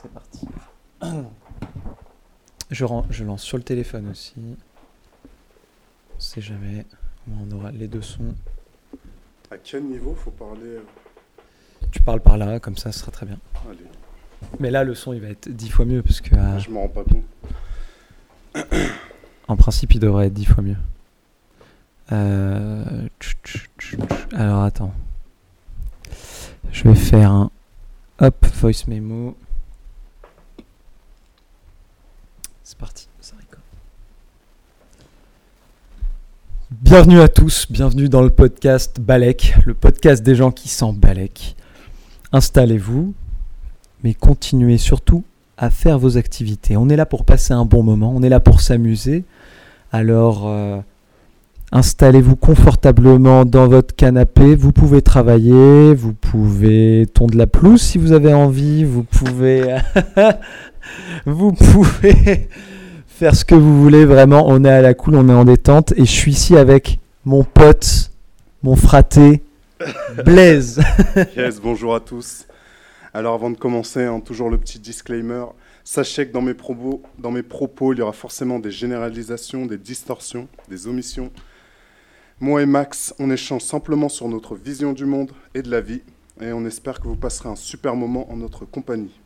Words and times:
C'est 0.00 0.12
parti. 0.12 0.46
Je, 2.70 2.84
lance 3.24 3.42
sur 3.42 3.56
le 3.56 3.64
téléphone 3.64 4.10
aussi. 4.10 4.34
On 4.36 6.20
sait 6.20 6.40
jamais. 6.40 6.86
On 7.28 7.50
aura 7.50 7.72
les 7.72 7.88
deux 7.88 8.02
sons. 8.02 8.34
À 9.50 9.56
quel 9.56 9.84
niveau 9.84 10.14
faut 10.14 10.30
parler 10.30 10.60
euh, 10.76 10.82
Tu 11.90 12.00
parles 12.00 12.20
par 12.20 12.36
là, 12.36 12.60
comme 12.60 12.76
ça, 12.76 12.92
ce 12.92 13.00
sera 13.00 13.10
très 13.10 13.26
bien. 13.26 13.38
Allez, 13.68 13.78
Mais 14.60 14.70
là, 14.70 14.84
le 14.84 14.94
son, 14.94 15.14
il 15.14 15.20
va 15.20 15.28
être 15.28 15.48
dix 15.48 15.70
fois 15.70 15.84
mieux 15.84 16.02
parce 16.02 16.20
que, 16.20 16.34
euh, 16.36 16.58
je 16.58 16.70
m'en 16.70 16.82
rends 16.82 16.88
pas 16.88 17.04
compte. 17.04 17.24
en 19.48 19.56
principe, 19.56 19.94
il 19.94 20.00
devrait 20.00 20.26
être 20.26 20.34
dix 20.34 20.44
fois 20.44 20.62
mieux. 20.62 20.76
Euh, 22.12 23.08
tch, 23.18 23.36
tch, 23.42 23.68
tch, 23.78 23.96
tch. 23.96 24.34
Alors, 24.34 24.62
attends. 24.62 24.92
Je 26.70 26.84
vais 26.84 26.94
faire 26.94 27.32
un 27.32 27.50
hop 28.20 28.46
voice 28.46 28.86
memo. 28.86 29.36
C'est 32.68 32.76
parti, 32.76 33.08
ça 33.22 33.34
record. 33.34 33.62
Bienvenue 36.88 37.20
à 37.20 37.28
tous, 37.28 37.66
bienvenue 37.68 38.08
dans 38.08 38.22
le 38.22 38.30
podcast 38.30 38.98
Balek, 38.98 39.56
le 39.66 39.74
podcast 39.74 40.22
des 40.22 40.34
gens 40.34 40.50
qui 40.50 40.68
s'en 40.70 40.94
Balek. 40.94 41.54
Installez-vous, 42.32 43.12
mais 44.02 44.14
continuez 44.14 44.78
surtout 44.78 45.22
à 45.58 45.68
faire 45.68 45.98
vos 45.98 46.16
activités. 46.16 46.78
On 46.78 46.88
est 46.88 46.96
là 46.96 47.04
pour 47.04 47.26
passer 47.26 47.52
un 47.52 47.66
bon 47.66 47.82
moment, 47.82 48.14
on 48.16 48.22
est 48.22 48.30
là 48.30 48.40
pour 48.40 48.62
s'amuser. 48.62 49.24
Alors, 49.92 50.48
euh, 50.48 50.78
installez-vous 51.72 52.36
confortablement 52.36 53.44
dans 53.44 53.68
votre 53.68 53.94
canapé. 53.94 54.56
Vous 54.56 54.72
pouvez 54.72 55.02
travailler, 55.02 55.94
vous 55.94 56.14
pouvez 56.14 57.06
tondre 57.12 57.36
la 57.36 57.46
pelouse 57.46 57.82
si 57.82 57.98
vous 57.98 58.12
avez 58.12 58.32
envie, 58.32 58.84
vous 58.84 59.02
pouvez, 59.02 59.76
vous 61.26 61.52
pouvez 61.52 62.48
faire 63.18 63.34
ce 63.34 63.44
que 63.44 63.56
vous 63.56 63.82
voulez. 63.82 64.04
Vraiment, 64.04 64.44
on 64.46 64.64
est 64.64 64.70
à 64.70 64.80
la 64.80 64.94
cool, 64.94 65.16
on 65.16 65.28
est 65.28 65.34
en 65.34 65.44
détente. 65.44 65.92
Et 65.96 66.04
je 66.04 66.10
suis 66.10 66.30
ici 66.30 66.56
avec 66.56 67.00
mon 67.24 67.42
pote, 67.42 68.12
mon 68.62 68.76
fraté, 68.76 69.42
Blaise. 70.24 70.80
Yes, 71.36 71.60
bonjour 71.60 71.96
à 71.96 72.00
tous. 72.00 72.46
Alors 73.12 73.34
avant 73.34 73.50
de 73.50 73.56
commencer, 73.56 74.04
hein, 74.04 74.20
toujours 74.20 74.50
le 74.50 74.58
petit 74.58 74.78
disclaimer. 74.78 75.44
Sachez 75.82 76.28
que 76.28 76.32
dans 76.32 76.42
mes, 76.42 76.54
propos, 76.54 77.02
dans 77.18 77.32
mes 77.32 77.42
propos, 77.42 77.92
il 77.92 77.98
y 77.98 78.02
aura 78.02 78.12
forcément 78.12 78.60
des 78.60 78.70
généralisations, 78.70 79.66
des 79.66 79.78
distorsions, 79.78 80.46
des 80.68 80.86
omissions. 80.86 81.32
Moi 82.38 82.62
et 82.62 82.66
Max, 82.66 83.14
on 83.18 83.32
échange 83.32 83.62
simplement 83.62 84.08
sur 84.08 84.28
notre 84.28 84.54
vision 84.54 84.92
du 84.92 85.06
monde 85.06 85.32
et 85.54 85.62
de 85.62 85.70
la 85.70 85.80
vie, 85.80 86.02
et 86.40 86.52
on 86.52 86.64
espère 86.64 87.00
que 87.00 87.08
vous 87.08 87.16
passerez 87.16 87.48
un 87.48 87.56
super 87.56 87.96
moment 87.96 88.30
en 88.30 88.36
notre 88.36 88.64
compagnie. 88.64 89.18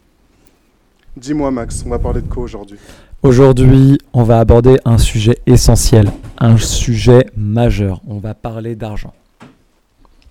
Dis-moi 1.16 1.50
Max, 1.50 1.82
on 1.86 1.90
va 1.90 1.98
parler 1.98 2.22
de 2.22 2.28
quoi 2.28 2.44
aujourd'hui? 2.44 2.78
Aujourd'hui, 3.22 3.98
on 4.12 4.22
va 4.24 4.40
aborder 4.40 4.78
un 4.84 4.98
sujet 4.98 5.38
essentiel, 5.46 6.10
un 6.38 6.56
sujet 6.56 7.26
majeur. 7.36 8.00
On 8.08 8.18
va 8.18 8.34
parler 8.34 8.74
d'argent. 8.74 9.12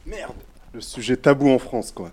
Merde 0.05 0.33
Le 0.73 0.81
sujet 0.81 1.15
tabou 1.15 1.49
en 1.49 1.59
France, 1.59 1.91
quoi. 1.91 2.09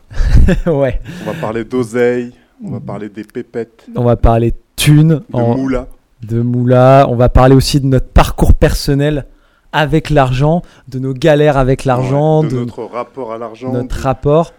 ouais. 0.66 1.00
On 1.27 1.33
va 1.33 1.39
parler 1.41 1.64
d'oseille, 1.64 2.33
on 2.64 2.70
va 2.72 2.80
parler 2.80 3.08
des 3.08 3.24
pépettes, 3.24 3.86
On 3.96 4.05
va 4.05 4.16
parler 4.16 4.50
de 4.52 4.56
thunes, 4.77 5.08
de 5.08 5.24
en- 5.33 5.56
moula. 5.56 5.86
de 6.22 6.41
moula. 6.42 7.06
On 7.08 7.16
va 7.16 7.28
parler 7.28 7.55
aussi 7.55 7.80
de 7.80 7.86
notre 7.86 8.08
parcours 8.08 8.55
personnel 8.55 9.27
avec 9.72 10.11
l'argent, 10.11 10.62
de 10.89 10.98
nos 10.98 11.12
galères 11.14 11.56
avec 11.56 11.84
l'argent, 11.84 12.42
de, 12.42 12.48
de, 12.50 12.56
notre 12.61 12.84
rapport 12.84 13.33
à 13.33 13.39
l'argent. 13.39 13.72
notre 13.72 13.96
rapport. 13.96 14.52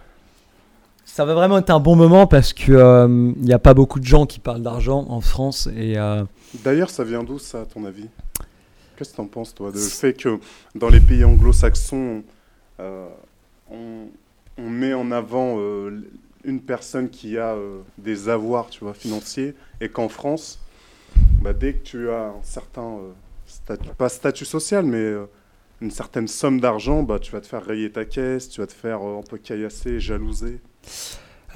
Ça 1.11 1.25
va 1.25 1.33
vraiment 1.33 1.57
être 1.57 1.71
un 1.71 1.79
bon 1.79 1.95
moment 1.95 2.27
parce 2.27 2.53
que 2.53 2.71
euh, 2.71 3.33
il 3.35 3.41
n'y 3.41 3.52
a 3.52 3.59
pas 3.59 3.73
beaucoup 3.73 3.99
de 3.99 4.05
gens 4.05 4.27
qui 4.27 4.39
parlent 4.39 4.61
d'argent 4.61 5.05
en 5.09 5.21
France 5.21 5.67
et 5.75 5.97
euh, 5.97 6.23
D'ailleurs, 6.63 6.91
ça 6.91 7.03
vient 7.03 7.23
d'où 7.23 7.39
ça, 7.39 7.61
à 7.61 7.65
ton 7.65 7.83
avis? 7.83 8.07
Qu'est-ce 8.95 9.11
que 9.11 9.17
t'en 9.17 9.25
penses, 9.25 9.55
toi, 9.55 9.71
de 9.71 9.80
fait 9.80 10.13
que 10.13 10.39
dans 10.75 10.87
les 10.87 10.99
pays 10.99 11.23
anglo-saxons, 11.23 12.23
euh, 12.80 13.08
on, 13.71 14.70
met 14.70 14.93
en 14.93 15.11
avant 15.11 15.55
euh, 15.58 16.08
une 16.43 16.61
personne 16.61 17.09
qui 17.09 17.39
a 17.39 17.53
euh, 17.53 17.80
des 17.97 18.30
avoirs, 18.30 18.70
tu 18.70 18.83
vois, 18.83 18.93
financiers, 18.93 19.55
et 19.81 19.89
qu'en 19.89 20.09
France, 20.09 20.59
bah, 21.41 21.53
dès 21.53 21.73
que 21.73 21.83
tu 21.83 22.09
as 22.11 22.27
un 22.27 22.43
certain 22.43 22.83
euh, 22.83 23.11
statut, 23.47 23.89
pas 23.97 24.09
statut 24.09 24.45
social, 24.45 24.86
mais 24.86 24.97
euh, 24.97 25.26
une 25.81 25.91
certaine 25.91 26.27
somme 26.27 26.61
d'argent, 26.61 27.02
bah, 27.02 27.17
tu 27.20 27.31
vas 27.31 27.41
te 27.41 27.47
faire 27.47 27.65
rayer 27.65 27.91
ta 27.91 28.05
caisse, 28.05 28.47
tu 28.49 28.61
vas 28.61 28.67
te 28.67 28.73
faire 28.73 29.02
euh, 29.02 29.20
un 29.20 29.23
peu 29.23 29.37
caillasser, 29.37 29.99
jalouser. 29.99 30.59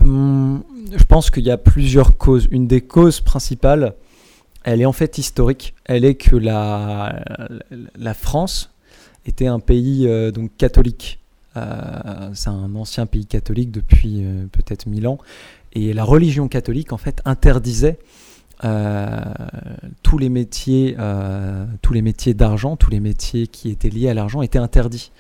Hum, 0.02 0.64
je 0.96 1.04
pense 1.04 1.30
qu'il 1.30 1.44
y 1.44 1.52
a 1.52 1.58
plusieurs 1.58 2.18
causes. 2.18 2.48
Une 2.52 2.68
des 2.68 2.82
causes 2.82 3.22
principales, 3.22 3.94
elle 4.64 4.82
est 4.82 4.86
en 4.86 4.94
fait 4.94 5.18
historique. 5.18 5.74
Elle 5.86 6.06
est 6.06 6.16
que 6.16 6.36
la, 6.36 8.14
France 8.14 8.72
était 9.26 9.48
un 9.48 9.60
pays 9.60 10.08
euh, 10.08 10.32
donc 10.32 10.52
catholique. 10.58 11.20
Euh, 11.56 12.32
c'est 12.34 12.50
un 12.50 12.74
ancien 12.76 13.06
pays 13.06 13.26
catholique 13.26 13.72
depuis 13.72 14.24
euh, 14.24 14.46
peut-être 14.52 14.88
1000 14.88 15.08
ans. 15.08 15.18
Et 15.74 15.94
la 15.94 16.04
religion 16.04 16.48
catholique, 16.48 16.94
en 16.94 16.98
fait, 16.98 17.22
interdisait 17.26 17.98
euh, 18.64 19.20
tous 20.04 20.18
les 20.18 20.30
métiers, 20.30 20.96
euh, 21.00 21.66
tous 21.82 21.94
les 21.94 22.02
métiers 22.02 22.34
d'argent, 22.34 22.78
tous 22.78 22.90
les 22.90 23.00
métiers 23.00 23.48
qui 23.48 23.70
étaient 23.70 23.90
liés 23.90 24.10
à 24.10 24.14
l'argent 24.14 24.42
étaient 24.42 24.60
interdits 24.60 25.12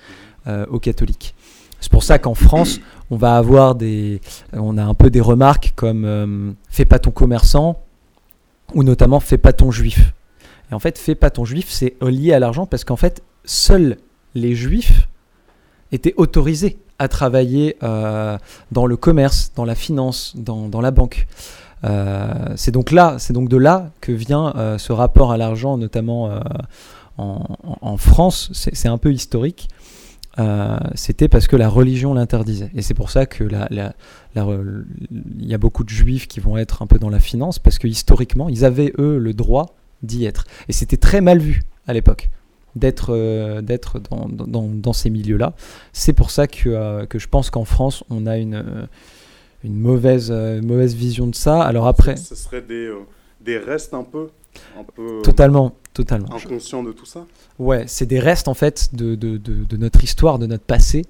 euh, 0.47 0.65
aux 0.67 0.79
catholiques. 0.79 1.35
C'est 1.83 1.91
pour 1.91 2.03
ça 2.03 2.17
qu'en 2.17 2.33
France, 2.33 2.79
on 3.11 3.17
va 3.17 3.35
avoir 3.35 3.75
des, 3.75 4.21
on 4.53 4.77
a 4.77 4.83
un 4.85 4.94
peu 4.94 5.09
des 5.09 5.19
remarques 5.19 5.73
comme 5.75 6.05
euh, 6.05 6.51
fais 6.69 6.85
pas 6.85 6.97
ton 6.97 7.11
commerçant 7.11 7.81
ou 8.73 8.83
notamment 8.83 9.19
fais 9.19 9.38
pas 9.38 9.51
ton 9.51 9.69
juif. 9.69 10.13
Et 10.71 10.75
en 10.75 10.79
fait, 10.79 10.97
fais 10.97 11.13
pas 11.13 11.29
ton 11.29 11.44
juif, 11.44 11.67
c'est 11.69 11.95
lié 12.01 12.31
à 12.31 12.39
l'argent 12.39 12.66
parce 12.66 12.85
qu'en 12.85 12.95
fait, 12.95 13.21
seuls 13.44 13.97
les 14.33 14.55
juifs 14.55 15.09
étaient 15.91 16.13
autorisés 16.16 16.77
à 16.99 17.09
travailler 17.09 17.75
euh, 17.83 18.38
dans 18.71 18.85
le 18.85 18.95
commerce, 18.95 19.51
dans 19.53 19.65
la 19.65 19.75
finance, 19.75 20.35
dans, 20.38 20.79
la 20.79 20.91
banque. 20.91 21.27
Euh, 21.83 22.53
c'est 22.55 22.71
donc 22.71 22.91
là, 22.91 23.17
c'est 23.19 23.33
donc 23.33 23.50
de 23.50 23.57
là 23.57 23.89
que 24.00 24.13
vient 24.13 24.53
ce 24.77 24.94
rapport 24.94 25.33
à 25.33 25.38
l'argent, 25.38 25.75
notamment 25.75 26.31
en, 27.17 27.57
en- 27.81 27.97
France. 27.97 28.51
C'est 28.53 28.88
un 28.88 28.97
peu 28.97 29.11
historique. 29.11 29.67
Euh, 30.39 30.77
C'était 30.95 31.27
parce 31.27 31.47
que 31.47 31.55
la 31.55 31.69
religion 31.69 32.13
l'interdisait. 32.13 32.71
Et 32.75 32.81
c'est 32.81 32.94
pour 32.95 33.09
ça 33.11 33.25
que 33.25 33.44
la, 33.44 33.67
la- 33.69 33.94
la 34.35 34.44
re- 34.44 34.83
il 35.11 35.45
y 35.47 35.53
a 35.53 35.57
beaucoup 35.59 35.83
de 35.83 35.89
juifs 35.89 36.27
qui 36.27 36.39
vont 36.39 36.57
être 36.57 36.81
un 36.81 36.88
peu 36.88 36.97
dans 36.97 37.09
la 37.09 37.19
finance, 37.19 37.59
parce 37.59 37.77
que 37.77 37.88
historiquement, 37.88 38.49
ils 38.49 38.66
avaient, 38.66 38.94
eux, 38.97 39.17
le 39.19 39.33
droit 39.33 39.75
d'y 40.01 40.25
être. 40.25 40.45
Et 40.69 40.73
c'était 40.73 40.97
très 40.97 41.21
mal 41.21 41.38
vu 41.39 41.61
à 41.88 41.94
l'époque 41.94 42.29
d'être 42.75 43.13
euh, 43.13 43.61
d'être 43.61 43.99
dans, 43.99 44.27
dans, 44.27 44.67
dans 44.67 44.94
ces 44.94 45.11
milieux-là. 45.11 45.53
C'est 45.94 46.13
pour 46.13 46.31
ça 46.31 46.47
que, 46.47 46.69
euh, 46.69 47.05
que 47.05 47.19
je 47.19 47.27
pense 47.27 47.51
qu'en 47.51 47.65
France, 47.65 48.03
on 48.09 48.25
a 48.25 48.38
une, 48.39 48.88
une 49.63 49.75
mauvaise, 49.75 50.31
mauvaise 50.31 50.95
vision 50.95 51.27
de 51.27 51.35
ça. 51.35 51.61
Alors 51.61 51.85
après, 51.85 52.15
Ce 52.17 52.33
serait 52.35 52.63
des, 52.63 52.91
des 53.41 53.59
restes 53.59 53.94
un 53.94 54.03
peu, 54.03 54.29
un 54.79 54.83
peu 54.83 55.19
euh, 55.19 55.21
totalement, 55.21 55.73
totalement. 55.93 56.27
inconscients 56.33 56.83
de 56.83 56.91
tout 56.91 57.05
ça. 57.05 57.25
Ouais, 57.59 57.85
c'est 57.87 58.05
des 58.05 58.19
restes 58.19 58.47
en 58.47 58.53
fait 58.53 58.95
de, 58.95 59.15
de, 59.15 59.37
de, 59.37 59.63
de 59.65 59.77
notre 59.77 60.03
histoire, 60.03 60.39
de 60.39 60.47
notre 60.47 60.65
passé. 60.65 61.05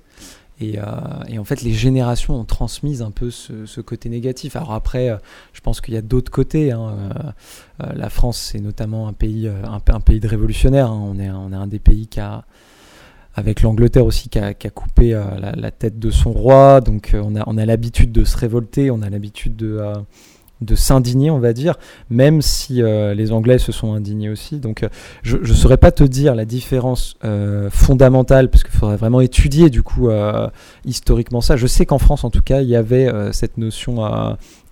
Et, 0.61 0.77
euh, 0.77 0.83
et 1.27 1.39
en 1.39 1.43
fait, 1.43 1.61
les 1.63 1.73
générations 1.73 2.39
ont 2.39 2.45
transmis 2.45 3.01
un 3.01 3.09
peu 3.11 3.31
ce, 3.31 3.65
ce 3.65 3.81
côté 3.81 4.07
négatif. 4.07 4.55
Alors 4.55 4.73
après, 4.73 5.09
euh, 5.09 5.17
je 5.51 5.61
pense 5.61 5.81
qu'il 5.81 5.93
y 5.95 5.97
a 5.97 6.01
d'autres 6.01 6.31
côtés. 6.31 6.71
hein. 6.71 7.09
Euh, 7.81 7.85
la 7.95 8.09
France, 8.09 8.37
c'est 8.51 8.59
notamment 8.59 9.07
un 9.07 9.13
pays, 9.13 9.47
un, 9.47 9.81
un 9.93 9.99
pays 9.99 10.19
de 10.19 10.27
révolutionnaires. 10.27 10.91
hein. 10.91 11.01
On, 11.11 11.19
est, 11.19 11.27
un- 11.27 11.37
on 11.37 11.51
est 11.51 11.55
un 11.55 11.67
des 11.67 11.79
pays 11.79 12.07
qui 12.07 12.19
a, 12.19 12.45
avec 13.33 13.63
l'Angleterre 13.63 14.05
aussi, 14.05 14.29
qui 14.29 14.37
a, 14.39 14.53
qui 14.53 14.67
a 14.67 14.69
coupé 14.69 15.11
la, 15.11 15.53
la 15.53 15.71
tête 15.71 15.97
de 15.97 16.11
son 16.11 16.31
roi. 16.31 16.81
Donc 16.81 17.15
on 17.15 17.35
a, 17.35 17.43
on 17.47 17.57
a 17.57 17.65
l'habitude 17.65 18.11
de 18.11 18.23
se 18.23 18.37
révolter, 18.37 18.91
on 18.91 19.01
a 19.01 19.09
l'habitude 19.09 19.55
de, 19.55 19.81
de 20.63 20.75
s'indigner, 20.75 21.29
on 21.31 21.39
va 21.39 21.53
dire, 21.53 21.75
même 22.09 22.41
si 22.41 22.81
euh, 22.81 23.13
les 23.13 23.31
Anglais 23.31 23.57
se 23.57 23.71
sont 23.71 23.93
indignés 23.93 24.29
aussi. 24.29 24.59
Donc 24.59 24.83
euh, 24.83 24.89
je 25.21 25.37
ne 25.37 25.45
saurais 25.45 25.77
pas 25.77 25.91
te 25.91 26.03
dire 26.03 26.35
la 26.35 26.45
différence 26.45 27.15
euh, 27.23 27.69
fondamentale, 27.69 28.49
parce 28.49 28.63
qu'il 28.63 28.73
faudrait 28.73 28.97
vraiment 28.97 29.21
étudier 29.21 29.69
du 29.69 29.83
coup 29.83 30.09
historiquement 30.85 31.41
ça. 31.41 31.55
Je 31.57 31.67
sais 31.67 31.85
qu'en 31.85 31.97
France, 31.99 32.23
en 32.23 32.29
tout 32.29 32.41
cas, 32.41 32.61
il 32.61 32.67
y 32.69 32.75
avait 32.75 33.11
cette 33.33 33.57
notion 33.57 34.03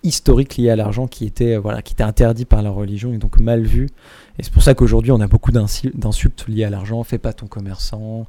historique 0.04 0.56
liée 0.56 0.70
à 0.70 0.76
l'argent 0.76 1.06
qui 1.06 1.24
était 1.26 1.56
voilà, 1.56 1.80
qui 1.82 1.92
était 1.94 2.02
interdit 2.02 2.44
par 2.44 2.62
la 2.62 2.70
religion 2.70 3.12
et 3.12 3.18
donc 3.18 3.38
mal 3.40 3.62
vue. 3.62 3.88
Et 4.38 4.42
c'est 4.42 4.52
pour 4.52 4.62
ça 4.62 4.74
qu'aujourd'hui, 4.74 5.12
on 5.12 5.20
a 5.20 5.26
beaucoup 5.28 5.52
d'insultes 5.52 6.44
liées 6.48 6.64
à 6.64 6.70
l'argent. 6.70 7.02
Fais 7.04 7.18
pas 7.18 7.32
ton 7.32 7.46
commerçant, 7.46 8.26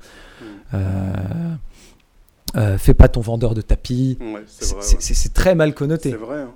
euh, 2.56 2.78
fais 2.78 2.94
pas 2.94 3.08
ton 3.08 3.22
vendeur 3.22 3.54
de 3.56 3.62
tapis. 3.62 4.18
Ouais, 4.22 4.44
c'est 4.48 4.66
C'est 4.66 4.70
c'est- 4.70 4.76
ouais. 4.76 4.96
c'est- 5.00 5.14
c'est 5.14 5.34
très 5.34 5.56
mal 5.56 5.70
C'est 5.70 5.76
connoté. 5.76 6.12
vrai. 6.14 6.42
hein. 6.42 6.52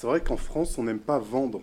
C'est 0.00 0.06
vrai 0.06 0.20
qu'en 0.20 0.36
France, 0.36 0.76
on 0.78 0.84
n'aime 0.84 1.00
pas 1.00 1.18
vendre. 1.18 1.58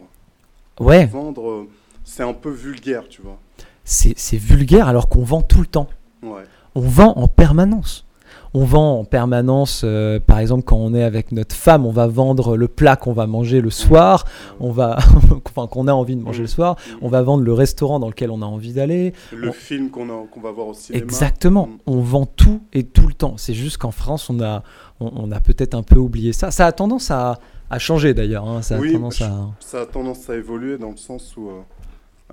Ouais, 0.82 1.06
Vendre, 1.06 1.50
euh, 1.50 1.70
c'est 2.04 2.22
un 2.22 2.34
peu 2.34 2.50
vulgaire, 2.50 3.04
tu 3.08 3.22
vois. 3.22 3.38
c'est 3.86 4.36
vulgaire 4.36 4.90
alors 4.90 5.08
qu'on 5.08 5.24
vend 5.24 5.42
tout 5.42 5.62
le 5.62 5.68
temps. 5.68 5.88
Ouais. 6.22 6.44
On 6.76 6.82
vend 6.82 7.14
en 7.16 7.30
permanence. 7.30 8.06
on 8.54 8.66
vend 8.66 9.00
en 9.00 9.06
permanence, 9.06 9.84
euh, 9.86 10.20
par 10.20 10.40
exemple, 10.40 10.64
quand 10.64 10.76
on 10.76 10.94
est 10.94 11.04
avec 11.04 11.32
notre 11.32 11.56
femme, 11.56 11.86
on 11.86 11.92
va 11.92 12.08
vendre 12.08 12.58
le 12.58 12.68
plat 12.68 12.98
qu'on 12.98 13.14
va 13.14 13.26
manger 13.26 13.62
le 13.62 13.70
soir, 13.70 14.26
on 14.60 14.72
va, 14.72 14.98
enfin, 15.48 15.68
qu'on 15.68 15.88
a 15.88 15.94
envie 15.94 16.18
de 16.18 16.22
manger 16.22 16.42
le 16.42 16.48
soir, 16.48 16.76
on 17.02 17.08
va 17.08 17.22
vendre 17.22 17.44
le 17.44 17.54
restaurant 17.54 18.00
dans 18.02 18.08
lequel 18.10 18.32
on 18.32 18.42
a 18.42 18.46
envie 18.46 18.74
d'aller. 18.74 19.14
Le 19.34 19.50
On- 19.50 19.54
film 19.54 19.90
qu'on 19.92 20.06
va 20.42 20.52
voir 20.52 20.68
au 20.68 20.74
cinéma. 20.74 21.02
Exactement, 21.06 21.68
Mm. 21.68 21.78
on 21.88 22.02
vend 22.02 22.26
tout 22.26 22.62
et 22.74 22.84
tout 22.84 23.08
le 23.08 23.14
temps. 23.14 23.36
C'est 23.38 23.54
juste 23.54 23.78
qu'en 23.78 23.92
France, 23.92 24.30
on 24.30 24.42
a, 24.42 24.62
on, 25.00 25.10
on 25.16 25.32
a 25.32 25.40
peut-être 25.40 25.74
un 25.76 25.84
peu 25.84 26.00
oublié 26.00 26.34
ça. 26.34 26.52
Ça 26.52 26.66
a 26.66 26.72
tendance 26.74 27.12
à, 27.12 27.40
à 27.70 27.80
changer 27.80 28.14
d'ailleurs. 28.14 28.48
hein. 28.48 28.62
Ça 28.62 28.76
a 28.78 28.80
Oui, 28.80 28.94
tendance 28.94 29.18
je- 29.18 29.24
à. 29.24 29.48
Ça 29.60 29.82
a 29.82 29.86
tendance 29.86 30.30
à 30.30 30.36
évoluer 30.36 30.78
dans 30.78 30.92
le 30.92 30.98
sens 30.98 31.36
où, 31.38 31.50
euh, 31.50 31.62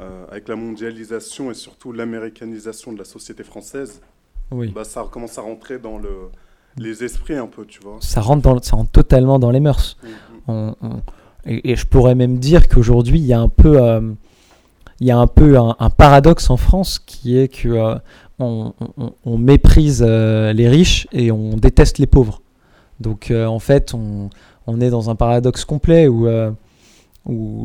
euh, 0.00 0.24
avec 0.30 0.48
la 0.48 0.56
mondialisation 0.56 1.50
et 1.50 1.54
surtout 1.54 1.92
l'américanisation 1.92 2.92
de 2.92 2.98
la 2.98 3.04
société 3.04 3.42
française, 3.44 4.00
Oui. 4.50 4.68
bah, 4.74 4.84
ça 4.84 5.04
commence 5.10 5.38
à 5.38 5.42
rentrer 5.42 5.78
dans 5.78 5.98
le, 5.98 6.10
les 6.78 7.04
esprits 7.04 7.36
un 7.36 7.46
peu, 7.46 7.64
tu 7.66 7.80
vois. 7.82 7.96
Ça 8.00 8.20
rentre, 8.20 8.42
dans, 8.42 8.60
ça 8.62 8.76
rentre 8.76 8.90
totalement 8.90 9.38
dans 9.38 9.50
les 9.50 9.60
mœurs. 9.60 9.96
Mm, 10.02 10.06
mm. 10.08 10.12
On- 10.48 10.74
on- 10.82 11.02
et, 11.44 11.72
et 11.72 11.76
je 11.76 11.86
pourrais 11.86 12.14
même 12.14 12.38
dire 12.38 12.68
qu'aujourd'hui, 12.68 13.18
il 13.18 13.26
y 13.26 13.32
a 13.32 13.40
un 13.40 13.48
peu, 13.48 13.82
euh, 13.82 14.00
il 15.00 15.06
y 15.06 15.10
a 15.10 15.18
un, 15.18 15.26
peu 15.26 15.58
un, 15.58 15.74
un 15.78 15.90
paradoxe 15.90 16.48
en 16.50 16.56
France 16.56 17.00
qui 17.00 17.36
est 17.36 17.48
que 17.48 17.68
euh, 17.68 17.94
on, 18.38 18.72
méprise 19.38 20.02
les 20.02 20.68
riches 20.68 21.06
et 21.12 21.30
on 21.32 21.56
déteste 21.56 21.98
les 21.98 22.06
pauvres. 22.06 22.42
Donc 23.00 23.32
en 23.32 23.58
fait, 23.58 23.94
on, 23.94 24.30
on 24.66 24.80
est 24.80 24.90
dans 24.90 25.10
un 25.10 25.14
paradoxe 25.14 25.64
complet 25.64 26.08
où, 26.08 26.26
euh, 26.26 26.50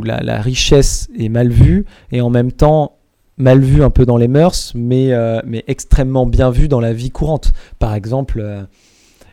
la, 0.04 0.42
richesse 0.42 1.10
est 1.18 1.30
mal 1.30 1.50
vue 1.50 1.86
et 2.12 2.22
en 2.22 2.30
même 2.30 2.52
temps 2.52 2.94
mal 3.38 3.60
vue 3.60 3.84
un 3.84 3.90
peu 3.90 4.06
dans 4.06 4.18
les 4.18 4.28
mœurs, 4.28 4.72
mais, 4.76 5.14
euh, 5.14 5.40
extrêmement 5.68 6.26
bien 6.26 6.50
vue 6.50 6.68
dans 6.68 6.80
la 6.80 6.94
vie 6.94 7.12
courante. 7.12 7.54
Par 7.80 7.94
exemple, 7.94 8.40
euh, 8.42 8.64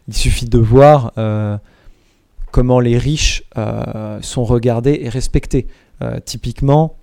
il 0.09 0.15
suffit 0.15 0.47
de 0.47 0.59
voir 0.59 1.13
comment 2.51 2.79
les 2.79 2.99
riches 2.99 3.45
sont 4.21 4.45
regardés 4.45 4.99
et 5.01 5.09
respectés. 5.09 5.67
Typiquement, 6.27 6.97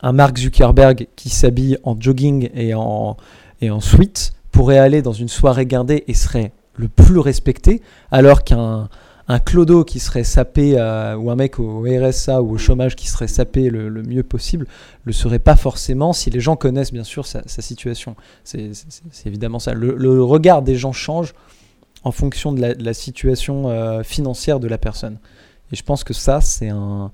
un 0.00 0.12
Mark 0.12 0.38
Zuckerberg 0.38 1.08
qui 1.14 1.28
s'habille 1.28 1.76
en 1.84 2.00
jogging 2.00 2.48
et 2.54 2.72
en, 2.72 3.18
et 3.60 3.70
en 3.70 3.80
sweat 3.80 4.32
pourrait 4.50 4.78
aller 4.78 5.02
dans 5.02 5.12
une 5.12 5.28
soirée 5.28 5.66
guindée 5.66 6.04
et 6.08 6.14
serait 6.14 6.52
le 6.74 6.88
plus 6.88 7.18
respecté, 7.18 7.82
alors 8.10 8.42
qu'un 8.42 8.88
un 9.30 9.38
clodo 9.38 9.84
qui 9.84 10.00
serait 10.00 10.24
sapé, 10.24 10.74
ou 10.74 11.30
un 11.30 11.36
mec 11.36 11.60
au 11.60 11.82
RSA 11.82 12.42
ou 12.42 12.54
au 12.54 12.58
chômage 12.58 12.96
qui 12.96 13.06
serait 13.06 13.28
sapé 13.28 13.70
le, 13.70 14.02
mieux 14.02 14.24
possible, 14.24 14.66
le 15.04 15.12
serait 15.12 15.38
pas 15.38 15.54
forcément 15.54 16.12
si 16.12 16.30
les 16.30 16.40
gens 16.40 16.56
connaissent 16.56 16.92
bien 16.92 17.04
sûr 17.04 17.26
sa, 17.26 17.42
situation. 17.46 18.16
C'est 18.42 18.72
évidemment 19.26 19.60
ça. 19.60 19.72
Le, 19.72 20.22
regard 20.24 20.62
des 20.62 20.74
gens 20.74 20.90
change 20.90 21.34
en 22.02 22.10
fonction 22.10 22.52
de 22.52 22.74
la, 22.76 22.94
situation 22.94 23.68
euh, 23.68 24.02
financière 24.02 24.58
de 24.58 24.66
la 24.66 24.78
personne. 24.78 25.18
Et 25.72 25.76
je 25.76 25.84
pense 25.84 26.02
que 26.02 26.12
ça, 26.12 26.40
c'est 26.40 26.70
un, 26.70 27.12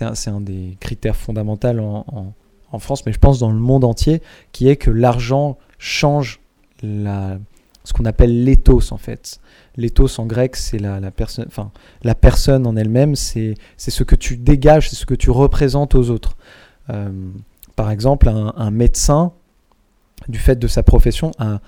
un, 0.00 0.12
un 0.26 0.40
des 0.40 0.76
critères 0.80 1.16
fondamentaux 1.16 1.68
en, 1.68 2.04
en- 2.08 2.34
en 2.72 2.78
France, 2.78 3.06
mais 3.06 3.12
je 3.12 3.18
pense 3.18 3.38
dans 3.38 3.50
le 3.50 3.58
monde 3.58 3.84
entier, 3.84 4.20
qui 4.52 4.68
est 4.68 4.76
que 4.76 4.90
l'argent 4.90 5.58
change 5.78 6.40
la, 6.82 7.38
ce 7.84 7.92
qu'on 7.92 8.04
appelle 8.04 8.44
l'éthos 8.44 8.92
en 8.92 8.98
fait. 8.98 9.40
L'éthos 9.76 10.18
en 10.18 10.26
grec, 10.26 10.56
c'est 10.56 10.78
la, 10.78 11.00
la 11.00 11.10
personne, 11.10 11.46
enfin 11.48 11.70
la 12.02 12.14
personne 12.14 12.66
en 12.66 12.76
elle-même, 12.76 13.16
c'est 13.16 13.54
ce 13.76 14.04
que 14.04 14.16
tu 14.16 14.36
dégages, 14.36 14.90
c'est 14.90 14.96
ce 14.96 15.06
que 15.06 15.14
tu 15.14 15.30
représentes 15.30 15.94
aux 15.94 16.10
autres. 16.10 16.36
Euh, 16.90 17.10
par 17.76 17.90
exemple, 17.90 18.28
un, 18.28 18.52
un 18.56 18.70
médecin, 18.70 19.32
du 20.28 20.38
fait 20.38 20.58
de 20.58 20.68
sa 20.68 20.82
profession, 20.82 21.32
a, 21.38 21.60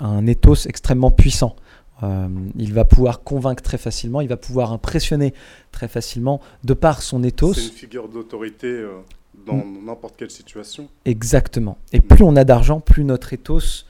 un 0.00 0.26
ethos 0.26 0.66
extrêmement 0.66 1.10
puissant. 1.10 1.56
Euh, 2.02 2.28
il 2.56 2.72
va 2.72 2.84
pouvoir 2.84 3.22
convaincre 3.22 3.62
très 3.62 3.78
facilement, 3.78 4.20
il 4.20 4.28
va 4.28 4.36
pouvoir 4.36 4.72
impressionner 4.72 5.32
très 5.72 5.88
facilement 5.88 6.40
de 6.64 6.74
par 6.74 7.02
son 7.02 7.22
ethos. 7.22 7.54
C'est 7.54 7.66
une 7.66 7.70
figure 7.70 8.08
d'autorité 8.08 8.66
euh, 8.66 8.90
dans 9.46 9.64
n'importe 9.64 10.16
quelle 10.16 10.30
situation. 10.30 10.88
Exactement. 11.04 11.78
Et 11.92 12.00
plus 12.00 12.24
on 12.24 12.36
a 12.36 12.44
d'argent, 12.44 12.80
plus 12.80 13.04
notre 13.04 13.32
ethos 13.32 13.84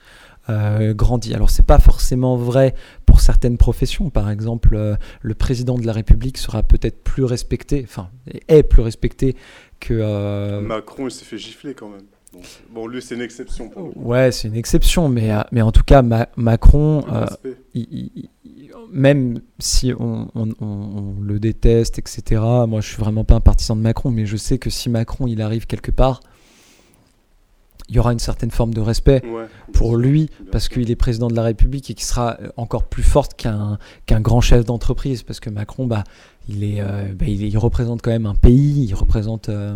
euh, 0.49 0.93
grandit. 0.93 1.33
Alors 1.33 1.49
c'est 1.49 1.65
pas 1.65 1.79
forcément 1.79 2.37
vrai 2.37 2.73
pour 3.05 3.19
certaines 3.21 3.57
professions. 3.57 4.09
Par 4.09 4.29
exemple, 4.29 4.75
euh, 4.75 4.95
le 5.21 5.33
président 5.35 5.77
de 5.77 5.85
la 5.85 5.93
République 5.93 6.37
sera 6.37 6.63
peut-être 6.63 7.03
plus 7.03 7.23
respecté, 7.23 7.83
enfin 7.87 8.09
est 8.47 8.63
plus 8.63 8.81
respecté 8.81 9.35
que. 9.79 9.93
euh, 9.99 10.61
Macron, 10.61 11.07
il 11.07 11.11
s'est 11.11 11.25
fait 11.25 11.37
gifler 11.37 11.73
quand 11.73 11.89
même. 11.89 12.03
Donc, 12.33 12.43
bon, 12.69 12.85
lui, 12.87 13.01
c'est 13.01 13.15
une 13.15 13.21
exception 13.21 13.69
pour. 13.69 13.95
Ouais, 13.95 14.31
c'est 14.31 14.49
une 14.49 14.55
exception, 14.57 15.07
mais, 15.07 15.31
mais 15.53 15.61
en 15.61 15.71
tout 15.71 15.83
cas, 15.83 16.01
Ma- 16.01 16.27
Macron, 16.35 17.03
Le 17.07 17.19
respect. 17.19 17.57
il- 17.73 17.87
il- 17.91 18.29
il- 18.43 18.69
même 18.91 19.39
si 19.57 19.93
on, 19.97 20.27
on- 20.35 20.49
on- 20.59 20.65
on 21.17 21.21
le 21.21 21.39
déteste, 21.39 21.97
etc., 21.97 22.41
moi 22.67 22.81
je 22.81 22.87
suis 22.89 22.97
vraiment 22.97 23.23
pas 23.23 23.35
un 23.35 23.39
partisan 23.41 23.75
de 23.77 23.81
Macron, 23.81 24.11
mais 24.11 24.25
je 24.25 24.35
sais 24.37 24.57
que 24.57 24.69
si 24.69 24.89
Macron 24.89 25.27
il 25.27 25.41
arrive 25.41 25.65
quelque 25.65 25.91
part, 25.91 26.19
il 27.89 27.95
y 27.95 27.99
aura 27.99 28.13
une 28.13 28.19
certaine 28.19 28.49
forme 28.51 28.73
de 28.73 28.81
respect 28.81 29.21
Ouais, 29.25 29.45
pour 29.73 29.95
lui, 29.97 30.29
parce 30.51 30.69
qu'il 30.69 30.89
est 30.89 30.95
président 30.95 31.27
de 31.27 31.35
la 31.35 31.43
République 31.43 31.89
et 31.91 31.93
qui 31.93 32.03
sera 32.03 32.37
euh, 32.41 32.49
encore 32.57 32.85
plus 32.85 33.03
forte 33.03 33.35
qu'un 33.35 33.77
qu'un 34.07 34.21
grand 34.21 34.41
chef 34.41 34.65
d'entreprise, 34.65 35.21
parce 35.23 35.39
que 35.39 35.49
Macron, 35.51 35.85
bah, 35.85 36.03
il, 36.49 36.63
est, 36.63 36.81
euh, 36.81 37.13
bah, 37.13 37.25
il, 37.27 37.43
est- 37.43 37.49
il 37.49 37.57
représente 37.57 38.01
quand 38.01 38.11
même 38.11 38.25
un 38.25 38.33
pays, 38.35 38.85
il 38.85 38.93
représente 38.95 39.49
euh, 39.49 39.75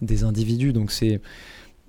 des 0.00 0.24
individus, 0.24 0.72
donc 0.72 0.90
c'est 0.90 1.20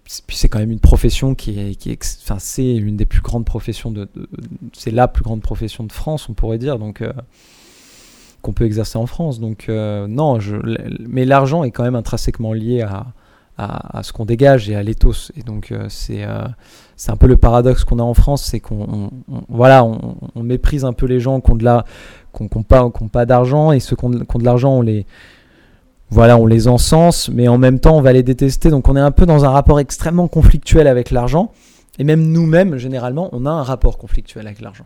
c'est- 0.07 0.25
puis 0.28 0.36
c'est 0.38 0.50
quand 0.50 0.60
même 0.60 0.72
une 0.72 0.80
profession 0.81 1.36
qui 1.36 1.58
est, 1.60 1.75
qui 1.75 1.90
est 1.90 1.94
ex- 1.94 2.19
enfin 2.22 2.38
c'est 2.38 2.75
une 2.75 2.98
des 2.98 3.06
plus 3.08 3.22
grandes 3.22 3.46
professions 3.46 3.92
de, 3.92 4.08
de- 4.13 4.28
c'est 4.74 4.92
la 4.92 5.08
plus 5.08 5.24
grande 5.24 5.42
profession 5.42 5.84
de 5.86 5.92
France, 5.92 6.28
on 6.30 6.34
pourrait 6.34 6.58
dire, 6.60 6.78
donc 6.80 7.01
euh, 7.01 7.12
qu'on 8.42 8.54
peut 8.54 8.66
exercer 8.66 8.98
en 8.98 9.06
France. 9.08 9.40
Donc 9.40 9.68
non, 9.69 10.40
je, 10.40 10.58
mais 11.00 11.25
l'argent 11.25 11.63
est 11.63 11.72
quand 11.72 11.84
même 11.84 11.96
intrinsèquement 11.96 12.54
lié 12.54 12.81
à, 12.81 13.08
à, 13.57 14.04
ce 14.04 14.12
qu'on 14.13 14.25
dégage 14.25 14.69
et 14.69 14.75
à 14.75 14.84
l'éthos. 14.84 15.31
Et 15.38 15.44
donc 15.44 15.72
euh, 15.72 15.86
c'est 15.90 16.24
euh, 16.24 16.44
c'est 16.96 17.12
un 17.12 17.16
peu 17.18 17.28
le 17.28 17.38
paradoxe 17.38 17.84
qu'on 17.84 18.00
a 18.00 18.04
en 18.04 18.13
France, 18.13 18.44
c'est 18.44 18.60
qu'on 18.60 18.81
on- 18.81 19.10
on- 19.31 19.42
voilà, 19.50 19.84
on, 19.84 20.44
méprise 20.44 20.86
un 20.86 20.94
peu 20.94 21.06
les 21.06 21.19
gens 21.19 21.42
qui 21.42 21.52
ont 21.52 21.56
de 21.56 21.63
la, 21.63 21.86
qui 22.38 22.48
pas, 22.68 22.90
qui 22.90 23.07
pas 23.07 23.25
d'argent 23.25 23.72
et 23.72 23.80
ceux 23.80 23.96
qui 23.96 24.06
ont, 24.06 24.10
de- 24.10 24.24
qui 24.24 24.36
ont 24.36 24.40
de 24.40 24.46
l'argent, 24.46 24.74
on 24.75 24.81
les 24.81 25.06
voilà, 26.12 26.38
on 26.38 26.46
les 26.46 26.68
encense, 26.68 27.30
mais 27.30 27.48
en 27.48 27.57
même 27.57 27.80
temps, 27.80 27.98
on 27.98 28.02
va 28.02 28.13
les 28.13 28.22
détester. 28.22 28.69
Donc, 28.69 28.88
on 28.88 28.96
est 28.96 29.00
un 29.02 29.10
peu 29.12 29.25
dans 29.25 29.44
un 29.44 29.50
rapport 29.50 29.80
extrêmement 29.80 30.28
conflictuel 30.28 30.88
avec 30.88 31.10
l'argent. 31.10 31.51
Et 31.98 32.04
même 32.04 32.22
nous-mêmes, 32.31 32.78
généralement, 32.78 33.30
on 33.31 33.46
a 33.48 33.50
un 33.50 33.63
rapport 33.63 33.98
conflictuel 33.98 34.46
avec 34.46 34.62
l'argent. 34.62 34.86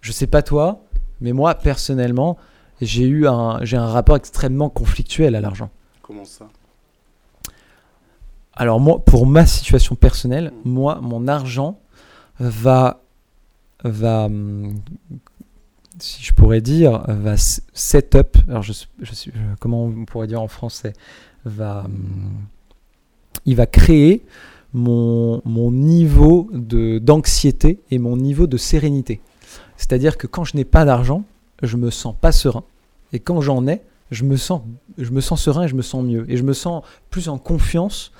Je 0.00 0.10
sais 0.10 0.26
pas 0.26 0.42
toi, 0.42 0.80
mais 1.20 1.32
moi, 1.32 1.54
personnellement, 1.54 2.36
j'ai 2.80 3.04
eu 3.06 3.28
un, 3.28 3.60
j'ai 3.62 3.76
un 3.76 3.86
rapport 3.86 4.16
extrêmement 4.16 4.68
conflictuel 4.70 5.36
à 5.36 5.40
l'argent. 5.40 5.70
Comment 6.02 6.24
ça? 6.24 6.48
Alors 8.54 8.80
moi, 8.80 9.04
pour 9.04 9.26
ma 9.26 9.46
situation 9.46 9.94
personnelle, 9.94 10.52
moi, 10.64 11.00
mon 11.00 11.28
argent 11.28 11.80
va, 12.38 13.02
va, 13.84 14.24
hum, 14.24 14.74
si 15.98 16.22
je 16.22 16.32
pourrais 16.32 16.60
dire, 16.60 17.04
va 17.08 17.36
set 17.36 18.14
up. 18.14 18.36
Alors 18.48 18.64
comment 19.60 19.84
on 19.84 20.04
pourrait 20.04 20.26
dire 20.26 20.42
en 20.42 20.48
français, 20.48 20.92
va, 21.44 21.84
hum, 21.84 22.42
il 23.46 23.56
va 23.56 23.66
créer 23.66 24.24
mon, 24.72 25.42
mon 25.44 25.72
niveau 25.72 26.48
de 26.52 26.98
d'anxiété 26.98 27.80
et 27.90 27.98
mon 27.98 28.16
niveau 28.16 28.46
de 28.46 28.56
sérénité. 28.56 29.20
C'est-à-dire 29.76 30.18
que 30.18 30.26
quand 30.26 30.44
je 30.44 30.56
n'ai 30.56 30.64
pas 30.64 30.84
d'argent, 30.84 31.24
je 31.62 31.76
me 31.76 31.90
sens 31.90 32.14
pas 32.20 32.32
serein, 32.32 32.64
et 33.12 33.20
quand 33.20 33.40
j'en 33.40 33.66
ai, 33.66 33.82
je 34.10 34.24
me 34.24 34.36
sens, 34.36 34.62
je 34.98 35.10
me 35.10 35.20
sens 35.20 35.42
serein 35.42 35.64
et 35.64 35.68
je 35.68 35.74
me 35.74 35.82
sens 35.82 36.04
mieux, 36.04 36.24
et 36.28 36.36
je 36.36 36.42
me 36.42 36.52
sens 36.52 36.82
plus 37.10 37.28
en 37.28 37.38
confiance 37.38 38.12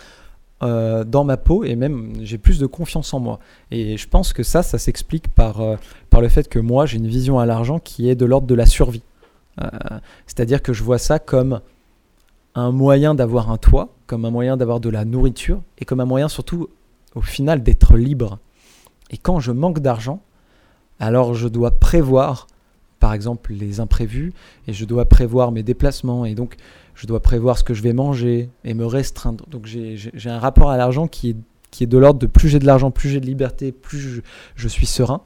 euh, 0.62 1.05
dans 1.05 1.25
ma 1.25 1.38
peau 1.38 1.64
et 1.64 1.75
même 1.75 2.12
j'ai 2.21 2.37
plus 2.37 2.59
de 2.59 2.67
confiance 2.67 3.14
en 3.14 3.21
moi. 3.21 3.38
Et 3.71 3.97
je 3.97 4.07
pense 4.07 4.35
que 4.35 4.43
ça, 4.43 4.62
ça 4.62 4.79
s'explique 4.79 5.29
par, 5.29 5.61
euh, 5.62 5.76
par 6.11 6.21
le 6.21 6.29
fait 6.29 6.49
que 6.49 6.59
moi, 6.59 6.85
j'ai 6.85 6.99
une 6.99 7.07
vision 7.07 7.38
à 7.38 7.47
l'argent 7.47 7.79
qui 7.79 8.11
est 8.11 8.14
de 8.14 8.26
l'ordre 8.26 8.47
de 8.47 8.55
la 8.55 8.67
survie. 8.67 9.02
Euh, 9.61 9.69
C'est-à-dire 10.26 10.62
que 10.62 10.75
je 10.75 10.83
vois 10.83 10.99
ça 10.99 11.19
comme 11.19 11.61
un 12.55 12.73
moyen 12.73 13.14
d'avoir 13.14 13.50
un 13.50 13.57
toit, 13.57 13.95
comme 14.07 14.26
un 14.26 14.31
moyen 14.31 14.57
d'avoir 14.59 14.81
de 14.81 14.90
la 14.90 15.05
nourriture 15.05 15.62
et 15.79 15.87
comme 15.87 16.00
un 16.00 16.05
moyen 16.05 16.29
surtout, 16.29 16.69
au 17.14 17.23
final, 17.23 17.62
d'être 17.62 17.97
libre. 17.97 18.38
Et 19.11 19.17
quand 19.17 19.40
je 19.40 19.52
manque 19.52 19.81
d'argent, 19.81 20.21
alors 20.99 21.33
je 21.33 21.49
dois 21.49 21.71
prévoir, 21.71 22.49
par 22.99 23.14
exemple, 23.14 23.55
les 23.55 23.81
imprévus 23.81 24.35
et 24.69 24.75
je 24.75 24.85
dois 24.85 25.07
prévoir 25.07 25.52
mes 25.52 25.62
déplacements 25.62 26.26
et 26.26 26.35
donc 26.35 26.57
je 26.94 27.06
dois 27.06 27.20
prévoir 27.20 27.59
ce 27.59 27.64
que 27.64 27.75
je 27.75 27.82
vais 27.82 27.92
manger 27.92 28.50
et 28.64 28.75
me 28.75 28.87
restreindre. 28.87 29.44
Donc 29.49 29.66
j'ai 29.66 30.30
un 30.30 30.38
rapport 30.38 30.70
à 30.70 30.76
l'argent 30.76 31.06
qui 31.06 31.30
est, 31.30 31.37
qui 31.70 31.85
est 31.85 31.87
de 31.87 31.99
l'ordre 31.99 32.20
de 32.20 32.26
plus 32.26 32.49
j'ai 32.49 32.59
de 32.59 32.66
l'argent, 32.66 32.90
plus 32.90 33.09
j'ai 33.09 33.20
de 33.20 33.26
liberté, 33.26 33.73
plus 33.73 34.23
je, 34.56 34.68
suis 34.68 34.87
serein. 34.87 35.23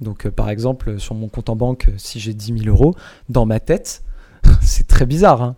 Donc 0.00 0.26
euh, 0.26 0.30
par 0.30 0.50
exemple, 0.50 0.98
sur 0.98 1.14
mon 1.14 1.28
compte 1.28 1.48
en 1.48 1.56
banque, 1.56 1.90
si 1.96 2.20
j'ai 2.20 2.34
10 2.34 2.58
000 2.64 2.68
euros, 2.68 2.94
dans 3.28 3.46
ma 3.46 3.60
tête, 3.60 4.02
c'est 4.60 4.86
très 4.86 5.06
bizarre, 5.06 5.42
hein, 5.42 5.56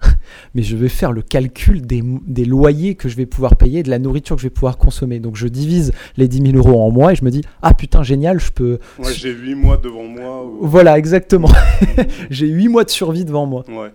mais 0.54 0.62
je 0.62 0.76
vais 0.76 0.88
faire 0.88 1.12
le 1.12 1.22
calcul 1.22 1.82
des, 1.86 2.02
des 2.26 2.44
loyers 2.44 2.94
que 2.94 3.08
je 3.08 3.16
vais 3.16 3.26
pouvoir 3.26 3.56
payer, 3.56 3.82
de 3.82 3.90
la 3.90 3.98
nourriture 3.98 4.36
que 4.36 4.42
je 4.42 4.46
vais 4.46 4.50
pouvoir 4.54 4.78
consommer. 4.78 5.20
Donc 5.20 5.36
je 5.36 5.48
divise 5.48 5.92
les 6.16 6.28
10 6.28 6.52
000 6.52 6.56
euros 6.56 6.80
en 6.82 6.90
mois 6.90 7.12
et 7.12 7.16
je 7.16 7.24
me 7.24 7.30
dis, 7.30 7.42
ah 7.62 7.74
putain, 7.74 8.02
génial, 8.02 8.40
je 8.40 8.50
peux. 8.52 8.78
Ouais, 8.98 9.12
j'ai 9.12 9.30
8 9.32 9.54
mois 9.54 9.76
devant 9.76 10.04
moi. 10.04 10.44
ou- 10.44 10.66
Voilà, 10.66 10.98
exactement. 10.98 11.50
J'ai 12.30 12.46
8 12.48 12.68
mois 12.68 12.84
de 12.84 12.90
survie 12.90 13.24
devant 13.24 13.46
moi. 13.46 13.64
Ouais. 13.68 13.92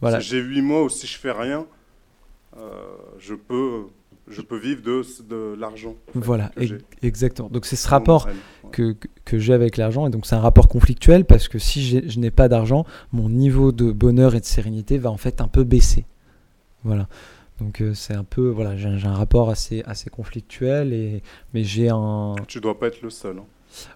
Voilà. 0.00 0.20
Si 0.20 0.28
j'ai 0.28 0.40
8 0.40 0.62
mois 0.62 0.82
ou 0.84 0.88
si 0.88 1.06
je 1.06 1.16
fais 1.18 1.32
rien, 1.32 1.66
euh, 2.56 2.60
je, 3.18 3.34
peux, 3.34 3.84
je 4.28 4.40
peux 4.42 4.58
vivre 4.58 4.82
de, 4.82 5.02
de 5.28 5.54
l'argent. 5.58 5.94
en 6.08 6.12
fait, 6.12 6.18
Voilà, 6.18 6.50
exactement. 7.02 7.48
Donc 7.48 7.66
c'est 7.66 7.76
ce 7.76 7.88
rapport 7.88 8.26
ouais. 8.26 8.32
que, 8.72 8.96
que, 9.24 9.38
j'ai 9.38 9.52
avec 9.52 9.76
l'argent. 9.76 10.06
Et 10.06 10.10
donc 10.10 10.26
c'est 10.26 10.34
un 10.34 10.40
rapport 10.40 10.68
conflictuel 10.68 11.24
parce 11.24 11.48
que 11.48 11.58
si 11.58 11.82
je 12.08 12.18
n'ai 12.18 12.30
pas 12.30 12.48
d'argent, 12.48 12.84
mon 13.12 13.28
niveau 13.28 13.72
de 13.72 13.92
bonheur 13.92 14.34
et 14.34 14.40
de 14.40 14.44
sérénité 14.44 14.98
va 14.98 15.10
en 15.10 15.16
fait 15.16 15.40
un 15.40 15.48
peu 15.48 15.64
baisser. 15.64 16.04
Voilà. 16.84 17.08
Donc 17.60 17.80
euh, 17.80 17.94
c'est 17.94 18.14
un 18.14 18.24
peu, 18.24 18.48
voilà, 18.48 18.76
j'ai 18.76 18.88
un 19.06 19.14
rapport 19.14 19.48
assez, 19.48 19.82
assez 19.86 20.10
conflictuel. 20.10 20.92
Et, 20.92 21.22
mais 21.54 21.64
j'ai 21.64 21.88
un... 21.88 22.34
Tu 22.48 22.60
dois 22.60 22.78
pas 22.78 22.88
être 22.88 23.02
le 23.02 23.10
seul. 23.10 23.38
hein. 23.38 23.44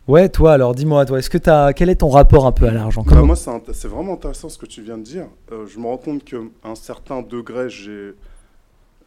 Ouais, 0.09 0.29
toi 0.29 0.53
alors, 0.53 0.75
dis-moi, 0.75 1.05
toi, 1.07 1.19
est-ce 1.19 1.31
que 1.31 1.39
t'as... 1.39 1.73
quel 1.73 1.89
est 1.91 1.97
ton 1.97 2.09
rapport 2.11 2.47
un 2.47 2.53
peu 2.53 2.67
à 2.67 2.71
l'argent? 2.73 3.03
Bah, 3.07 3.23
moi, 3.23 3.37
c'est 3.37 3.89
vraiment 3.89 4.15
intéressant 4.15 4.49
ce 4.49 4.59
que 4.59 4.67
tu 4.67 4.83
viens 4.83 4.99
de 4.99 5.03
dire. 5.03 5.27
Euh, 5.53 5.67
je 5.67 5.79
me 5.79 5.87
rends 5.87 5.97
compte 5.97 6.25
qu'à 6.25 6.37
un 6.65 6.75
certain 6.75 7.23
degré, 7.23 7.69
j'ai- 7.71 8.13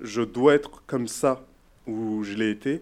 je 0.03 0.21
dois 0.21 0.53
être 0.55 0.83
comme 0.85 1.07
ça, 1.07 1.45
où 1.87 2.23
je 2.23 2.33
l'ai 2.35 2.51
été. 2.51 2.81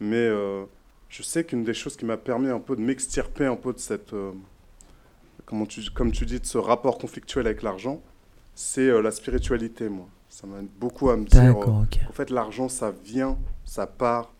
Mais 0.00 0.16
euh, 0.16 0.64
je 1.08 1.22
sais 1.22 1.44
qu'une 1.44 1.64
des 1.64 1.74
choses 1.74 1.96
qui 1.96 2.04
m'a 2.04 2.16
permis 2.16 2.48
un 2.48 2.58
peu 2.60 2.76
de 2.76 2.80
m'extirper 2.82 3.46
un 3.46 3.56
peu 3.56 3.72
de 3.72 3.78
cette. 3.78 4.12
euh, 4.12 4.32
comment 5.44 5.66
tu, 5.66 5.80
comme 5.90 6.12
tu 6.12 6.26
dis, 6.26 6.40
de 6.40 6.46
ce 6.46 6.58
rapport 6.58 6.98
conflictuel 6.98 7.46
avec 7.46 7.62
l'argent, 7.62 8.02
c'est 8.54 8.88
euh, 8.88 9.00
la 9.00 9.10
spiritualité, 9.10 9.88
moi. 9.88 10.08
Ça 10.28 10.46
m'aide 10.46 10.68
beaucoup 10.78 11.08
à 11.08 11.16
me 11.16 11.24
dire. 11.24 11.40
euh, 11.40 11.46
D'accord, 11.46 11.82
ok. 11.84 11.98
en 12.08 12.12
fait, 12.12 12.30
l'argent, 12.30 12.68
ça 12.68 12.90
vient, 13.04 13.38
ça 13.64 13.86
part. 13.86 14.32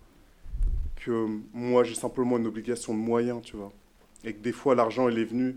Que 0.96 1.26
moi, 1.54 1.84
j'ai 1.84 1.94
simplement 1.94 2.36
une 2.36 2.46
obligation 2.46 2.92
de 2.92 2.98
moyens, 2.98 3.40
tu 3.42 3.56
vois. 3.56 3.72
Et 4.24 4.32
que 4.34 4.42
des 4.42 4.52
fois, 4.52 4.74
l'argent, 4.74 5.08
il 5.08 5.18
est 5.18 5.24
venu 5.24 5.54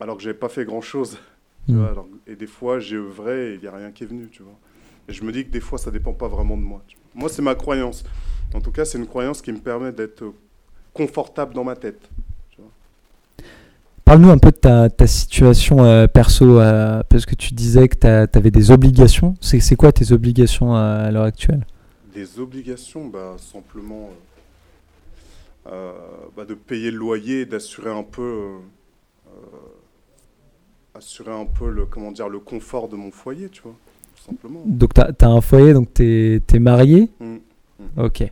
alors 0.00 0.16
que 0.16 0.22
j'avais 0.22 0.38
pas 0.38 0.48
fait 0.50 0.64
grand-chose. 0.64 1.18
Mm. 1.66 1.84
et 2.26 2.36
des 2.36 2.46
fois, 2.46 2.78
j'ai 2.78 2.96
œuvré 2.96 3.52
et 3.52 3.54
il 3.54 3.60
n'y 3.60 3.66
a 3.66 3.72
rien 3.72 3.90
qui 3.90 4.04
est 4.04 4.06
venu, 4.06 4.28
tu 4.30 4.42
vois. 4.42 4.58
Et 5.08 5.12
je 5.12 5.24
me 5.24 5.32
dis 5.32 5.44
que 5.44 5.50
des 5.50 5.60
fois, 5.60 5.78
ça 5.78 5.90
dépend 5.90 6.12
pas 6.12 6.28
vraiment 6.28 6.56
de 6.56 6.62
moi. 6.62 6.82
Moi, 7.14 7.28
c'est 7.28 7.42
ma 7.42 7.54
croyance. 7.54 8.04
En 8.54 8.60
tout 8.60 8.70
cas, 8.70 8.84
c'est 8.84 8.98
une 8.98 9.06
croyance 9.06 9.40
qui 9.40 9.52
me 9.52 9.58
permet 9.58 9.92
d'être 9.92 10.24
confortable 10.92 11.54
dans 11.54 11.64
ma 11.64 11.76
tête. 11.76 12.08
Parle-nous 14.04 14.30
un 14.30 14.38
peu 14.38 14.50
de 14.50 14.56
ta, 14.56 14.88
ta 14.88 15.06
situation 15.06 15.84
euh, 15.84 16.06
perso, 16.06 16.58
euh, 16.58 17.02
parce 17.10 17.26
que 17.26 17.34
tu 17.34 17.52
disais 17.52 17.88
que 17.88 17.96
tu 17.96 18.38
avais 18.38 18.50
des 18.50 18.70
obligations. 18.70 19.34
C'est 19.42 19.76
quoi 19.76 19.92
tes 19.92 20.12
obligations 20.12 20.74
euh, 20.74 21.08
à 21.08 21.10
l'heure 21.10 21.24
actuelle? 21.24 21.66
Des 22.14 22.38
obligations, 22.38 23.06
bah, 23.06 23.36
simplement 23.38 24.08
bah, 25.66 26.46
de 26.48 26.54
payer 26.54 26.90
le 26.90 26.96
loyer, 26.96 27.44
d'assurer 27.44 27.90
un 27.90 28.02
peu, 28.02 28.54
assurer 30.94 31.32
un 31.32 31.44
peu 31.44 31.70
le, 31.70 31.84
comment 31.84 32.10
dire, 32.10 32.30
le 32.30 32.38
confort 32.38 32.88
de 32.88 32.96
mon 32.96 33.10
foyer, 33.10 33.50
tu 33.50 33.60
vois, 33.60 33.74
simplement. 34.28 34.62
Donc 34.66 34.94
tu 34.94 35.00
as, 35.00 35.28
un 35.28 35.40
foyer, 35.40 35.72
donc 35.74 35.92
tu 35.94 36.40
es, 36.52 36.58
marié 36.58 37.08
Mm. 37.20 37.36
Ok. 37.96 38.24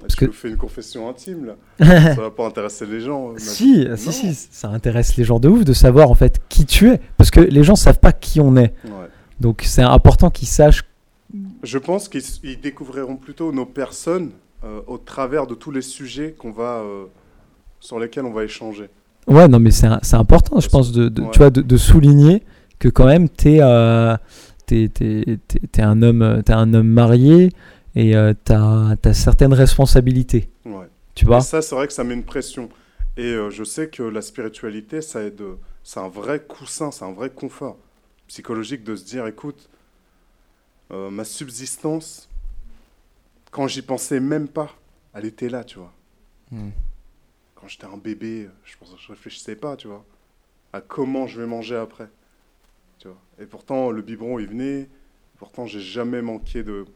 Parce 0.00 0.16
que- 0.16 0.26
que... 0.26 0.32
fais 0.32 0.48
une 0.50 0.56
confession 0.56 1.08
intime, 1.08 1.46
là. 1.46 1.54
Ça 2.14 2.20
va 2.20 2.30
pas 2.30 2.46
intéresser 2.46 2.84
les 2.86 3.00
gens. 3.00 3.30
euh, 3.30 3.32
ma 3.34 3.38
si, 3.38 3.86
si, 3.96 4.12
si, 4.12 4.34
ça 4.50 4.68
intéresse 4.68 5.16
les 5.16 5.24
gens 5.24 5.38
de 5.40 5.48
ouf 5.48 5.64
de 5.64 5.72
savoir 5.72 6.10
en 6.10 6.14
fait 6.14 6.40
qui 6.48 6.66
tu 6.66 6.90
es. 6.90 7.00
Parce 7.16 7.30
que 7.30 7.40
les 7.40 7.64
gens 7.64 7.74
savent 7.76 8.00
pas 8.00 8.12
qui 8.12 8.40
on 8.40 8.56
est. 8.56 8.74
Ouais. 8.84 9.08
Donc 9.40 9.62
c'est 9.64 9.82
important 9.82 10.30
qu'ils 10.30 10.48
sachent. 10.48 10.84
Je 11.62 11.78
pense 11.78 12.08
qu'ils 12.08 12.22
ils 12.42 12.60
découvriront 12.60 13.16
plutôt 13.16 13.50
nos 13.52 13.66
personnes 13.66 14.30
euh, 14.64 14.80
au 14.86 14.98
travers 14.98 15.46
de 15.46 15.54
tous 15.54 15.70
les 15.70 15.82
sujets 15.82 16.32
qu'on 16.38 16.52
va, 16.52 16.78
euh, 16.80 17.04
sur 17.80 17.98
lesquels 17.98 18.24
on 18.24 18.32
va 18.32 18.44
échanger. 18.44 18.88
Ouais, 19.26 19.48
non, 19.48 19.58
mais 19.58 19.70
c'est 19.70 20.14
important, 20.14 20.60
je 20.60 20.68
pense, 20.68 20.92
de, 20.92 21.08
de- 21.08 21.22
Ouais. 21.22 21.28
tu 21.32 21.38
vois, 21.38 21.50
de, 21.50 21.62
de 21.62 21.76
souligner 21.78 22.42
que 22.78 22.88
quand 22.88 23.06
même 23.06 23.28
tu 23.30 23.54
es, 23.54 23.60
un, 24.72 26.02
homme, 26.02 26.22
euh, 26.22 26.42
t'es 26.42 26.52
un 26.52 26.74
homme 26.74 26.88
marié 26.88 27.50
et 27.94 28.12
tu 28.44 28.52
as, 28.52 28.96
certaines 29.12 29.52
responsabilités. 29.52 30.48
Ouais. 30.64 30.86
Tu 31.14 31.26
vois? 31.26 31.38
Et 31.38 31.42
ça, 31.42 31.62
c'est 31.62 31.74
vrai 31.74 31.86
que 31.86 31.92
ça 31.92 32.04
met 32.04 32.14
une 32.14 32.24
pression. 32.24 32.68
Et 33.16 33.22
euh, 33.22 33.50
je 33.50 33.62
sais 33.62 33.88
que 33.88 34.02
la 34.02 34.22
spiritualité, 34.22 35.00
ça 35.00 35.22
aide. 35.22 35.40
euh, 35.40 35.54
C'est 35.84 36.00
un 36.00 36.08
vrai 36.08 36.40
coussin, 36.40 36.90
c'est 36.90 37.04
un 37.04 37.12
vrai 37.12 37.30
confort 37.30 37.78
psychologique 38.26 38.82
de 38.82 38.96
se 38.96 39.04
dire, 39.04 39.26
écoute, 39.26 39.68
euh, 40.90 41.10
ma 41.10 41.24
subsistance, 41.24 42.28
quand 43.50 43.68
j'y 43.68 43.82
pensais 43.82 44.18
même 44.18 44.48
pas, 44.48 44.74
elle 45.14 45.26
était 45.26 45.48
là, 45.48 45.62
tu 45.62 45.78
vois. 45.78 45.92
Quand 47.54 47.68
j'étais 47.68 47.86
un 47.86 47.96
bébé, 47.96 48.48
je 48.64 48.76
pense, 48.78 48.94
je 48.98 49.08
réfléchissais 49.08 49.56
pas, 49.56 49.76
tu 49.76 49.88
vois, 49.88 50.04
à 50.72 50.80
comment 50.80 51.26
je 51.26 51.40
vais 51.40 51.46
manger 51.46 51.76
après. 51.76 52.08
Tu 53.04 53.08
vois. 53.08 53.18
Et 53.38 53.44
pourtant, 53.44 53.90
le 53.90 54.00
biberon, 54.00 54.38
il 54.38 54.46
venait. 54.46 54.88
Pourtant, 55.38 55.66
j'ai 55.66 55.80
jamais 55.80 56.22
manqué 56.22 56.62
de, 56.62 56.86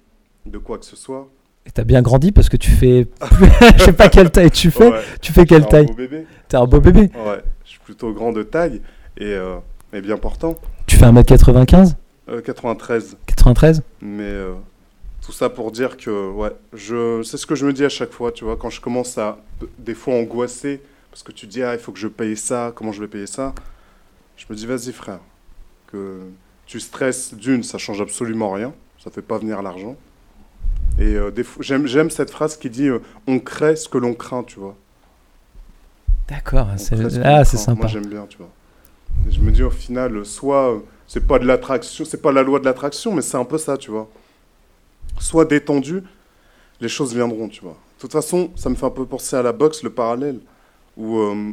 de 0.46 0.56
quoi 0.56 0.78
que 0.78 0.86
ce 0.86 0.96
soit. 0.96 1.28
Et 1.66 1.70
t'as 1.70 1.84
bien 1.84 2.00
grandi 2.00 2.32
parce 2.32 2.48
que 2.48 2.56
tu 2.56 2.70
fais. 2.70 3.06
je 3.76 3.84
sais 3.84 3.92
pas 3.92 4.08
quelle 4.08 4.30
taille 4.30 4.50
tu 4.50 4.70
fais. 4.70 4.88
Ouais, 4.90 5.02
Tu 5.20 5.32
fais 5.32 5.44
quelle 5.44 5.66
taille. 5.66 5.84
T'es 6.48 6.56
un 6.56 6.64
beau 6.64 6.80
bébé. 6.80 7.10
Ouais, 7.14 7.42
je 7.64 7.68
suis 7.70 7.80
plutôt 7.80 8.14
grand 8.14 8.32
de 8.32 8.42
taille 8.42 8.80
et, 9.18 9.26
euh, 9.34 9.58
et 9.92 10.00
bien 10.00 10.16
portant. 10.16 10.56
Tu 10.86 10.96
fais 10.96 11.04
1m95 11.04 11.94
Euh, 12.30 12.40
93. 12.40 13.18
93 13.26 13.82
Mais 14.00 14.22
euh, 14.22 14.54
tout 15.20 15.32
ça 15.32 15.50
pour 15.50 15.70
dire 15.72 15.98
que, 15.98 16.30
ouais, 16.30 16.52
je, 16.72 17.22
c'est 17.22 17.36
ce 17.36 17.44
que 17.44 17.54
je 17.54 17.66
me 17.66 17.74
dis 17.74 17.84
à 17.84 17.90
chaque 17.90 18.12
fois, 18.12 18.32
tu 18.32 18.44
vois, 18.44 18.56
quand 18.56 18.70
je 18.70 18.80
commence 18.80 19.18
à, 19.18 19.36
des 19.78 19.94
fois, 19.94 20.14
angoisser, 20.14 20.80
parce 21.10 21.22
que 21.22 21.32
tu 21.32 21.46
dis, 21.46 21.62
ah, 21.62 21.74
il 21.74 21.80
faut 21.80 21.92
que 21.92 21.98
je 21.98 22.08
paye 22.08 22.34
ça, 22.34 22.72
comment 22.74 22.92
je 22.92 23.00
vais 23.02 23.08
payer 23.08 23.26
ça? 23.26 23.54
Je 24.38 24.46
me 24.48 24.54
dis, 24.56 24.64
vas-y, 24.66 24.92
frère, 24.92 25.18
que 25.88 26.20
tu 26.66 26.80
stresses 26.80 27.34
d'une, 27.34 27.62
ça 27.62 27.78
change 27.78 28.00
absolument 28.00 28.52
rien, 28.52 28.72
ça 29.02 29.10
fait 29.10 29.22
pas 29.22 29.38
venir 29.38 29.62
l'argent. 29.62 29.96
Et 30.98 31.14
euh, 31.14 31.30
j'aime, 31.60 32.10
cette 32.10 32.30
phrase 32.30 32.56
qui 32.56 32.70
dit, 32.70 32.88
euh, 32.88 32.98
on 33.26 33.38
crée 33.38 33.76
ce 33.76 33.88
que 33.88 33.98
l'on 33.98 34.14
craint, 34.14 34.42
tu 34.42 34.58
vois. 34.58 34.76
D'accord, 36.28 36.68
c'est- 36.76 36.96
ce 37.08 37.20
ah, 37.24 37.44
sympa. 37.44 37.80
Moi, 37.82 37.86
j'aime 37.86 38.06
bien, 38.06 38.26
tu 38.28 38.38
vois. 38.38 38.50
Et 39.26 39.32
je 39.32 39.40
me 39.40 39.50
dis, 39.50 39.62
au 39.62 39.70
final, 39.70 40.24
soit 40.26 40.74
euh, 40.74 40.78
c'est 41.06 41.26
pas 41.26 41.38
de 41.38 41.46
l'attraction, 41.46 42.04
c'est 42.04 42.20
pas 42.20 42.32
la 42.32 42.42
loi 42.42 42.58
de 42.60 42.64
l'attraction, 42.64 43.14
mais 43.14 43.22
c'est 43.22 43.36
un 43.36 43.44
peu 43.44 43.58
ça, 43.58 43.78
tu 43.78 43.90
vois. 43.90 44.08
Soit 45.20 45.46
détendu, 45.46 46.02
les 46.80 46.88
choses 46.88 47.14
viendront, 47.14 47.48
tu 47.48 47.62
vois. 47.62 47.76
De 47.96 48.00
toute 48.00 48.12
façon, 48.12 48.50
ça 48.56 48.68
me 48.68 48.74
fait 48.74 48.86
un 48.86 48.90
peu 48.90 49.06
penser 49.06 49.36
à 49.36 49.42
la 49.42 49.52
boxe, 49.52 49.82
le 49.82 49.90
parallèle, 49.90 50.40
où 50.96 51.18
euh, 51.18 51.52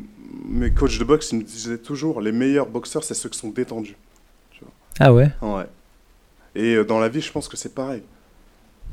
mes 0.50 0.72
coachs 0.72 1.00
de 1.00 1.04
boxe, 1.04 1.32
ils 1.32 1.39
me 1.39 1.44
disaient 1.44 1.77
toujours, 1.77 2.20
les 2.20 2.32
meilleurs 2.32 2.68
boxeurs, 2.68 3.04
c'est 3.04 3.13
ceux 3.13 3.30
qui 3.30 3.39
sont 3.39 3.50
détendus. 3.50 3.96
Ah 4.99 5.13
ouais? 5.13 5.29
Ouais. 5.41 5.65
Et 6.55 6.75
euh, 6.75 6.85
dans 6.85 6.99
la 6.99 7.09
vie, 7.09 7.21
je 7.21 7.31
pense 7.31 7.47
que 7.47 7.57
c'est 7.57 7.73
pareil. 7.73 8.01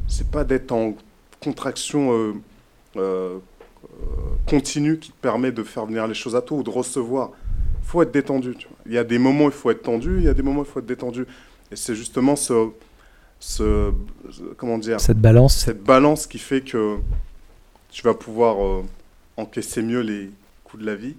C'est 0.08 0.30
pas 0.30 0.44
d'être 0.44 0.72
en 0.72 0.94
contraction 1.40 2.12
euh, 2.12 2.32
euh, 2.96 3.38
continue 4.46 4.98
qui 4.98 5.10
te 5.12 5.16
permet 5.20 5.52
de 5.52 5.62
faire 5.62 5.86
venir 5.86 6.06
les 6.06 6.14
choses 6.14 6.34
à 6.36 6.42
toi 6.42 6.58
ou 6.58 6.62
de 6.62 6.70
recevoir. 6.70 7.30
Il 7.82 7.86
faut 7.86 8.02
être 8.02 8.12
détendu. 8.12 8.54
tu 8.56 8.66
vois. 8.66 8.76
Il 8.86 8.92
y 8.92 8.98
a 8.98 9.04
des 9.04 9.18
moments 9.18 9.44
où 9.44 9.48
il 9.48 9.52
faut 9.52 9.70
être 9.70 9.82
tendu, 9.82 10.18
il 10.18 10.24
y 10.24 10.28
a 10.28 10.34
des 10.34 10.42
moments 10.42 10.60
où 10.60 10.64
il 10.64 10.68
faut 10.70 10.80
être 10.80 10.86
détendu. 10.86 11.26
Et 11.70 11.76
c'est 11.76 11.94
justement 11.94 12.36
ce, 12.36 12.70
ce, 13.38 13.92
comment 14.56 14.78
dire, 14.78 15.00
Cette 15.00 15.20
balance. 15.20 15.56
cette 15.56 15.82
balance 15.82 16.26
qui 16.26 16.38
fait 16.38 16.60
que 16.62 16.98
tu 17.90 18.02
vas 18.02 18.14
pouvoir 18.14 18.64
euh, 18.64 18.82
encaisser 19.36 19.82
mieux 19.82 20.00
les 20.00 20.30
coups 20.64 20.82
de 20.82 20.86
la 20.86 20.96
vie 20.96 21.16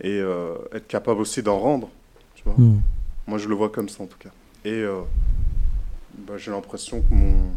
et 0.00 0.18
être 0.72 0.86
capable 0.86 1.20
aussi 1.20 1.42
d'en 1.42 1.58
rendre. 1.58 1.88
Tu 2.36 2.44
vois. 2.44 2.54
Hmm. 2.56 2.80
Moi, 3.28 3.38
je 3.38 3.48
le 3.48 3.56
vois 3.56 3.70
comme 3.70 3.90
ça 3.90 4.04
en 4.04 4.08
tout 4.08 4.18
cas. 4.18 4.32
Et 4.64 4.72
euh, 4.72 5.02
bah, 6.14 6.34
j'ai 6.38 6.50
l'impression 6.50 7.02
que 7.02 7.14
mon. 7.14 7.54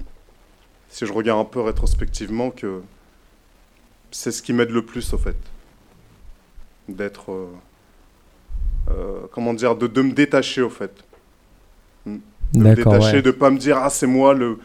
Si 0.89 1.05
je 1.05 1.13
regarde 1.13 1.41
un 1.41 1.45
peu 1.45 1.61
rétrospectivement, 1.61 2.51
que 2.51 2.83
c'est 4.11 4.31
ce 4.31 4.41
qui 4.43 4.53
m'aide 4.53 4.71
le 4.71 4.85
plus 4.85 5.13
au 5.13 5.19
fait. 5.19 5.37
D'être. 6.89 7.31
euh, 7.31 7.47
euh, 8.89 9.21
comment 9.31 9.53
dire 9.53 9.75
de, 9.75 9.87
de 9.87 10.01
me 10.01 10.13
détacher 10.13 10.61
au 10.61 10.69
fait. 10.69 11.03
De 12.05 12.63
me 12.63 12.75
détacher, 12.75 13.17
ouais. 13.17 13.21
de 13.21 13.31
pas 13.31 13.49
me 13.51 13.57
dire 13.57 13.77
Ah, 13.77 13.89
c'est 13.89 14.07
moi 14.07 14.33
le, 14.33 14.59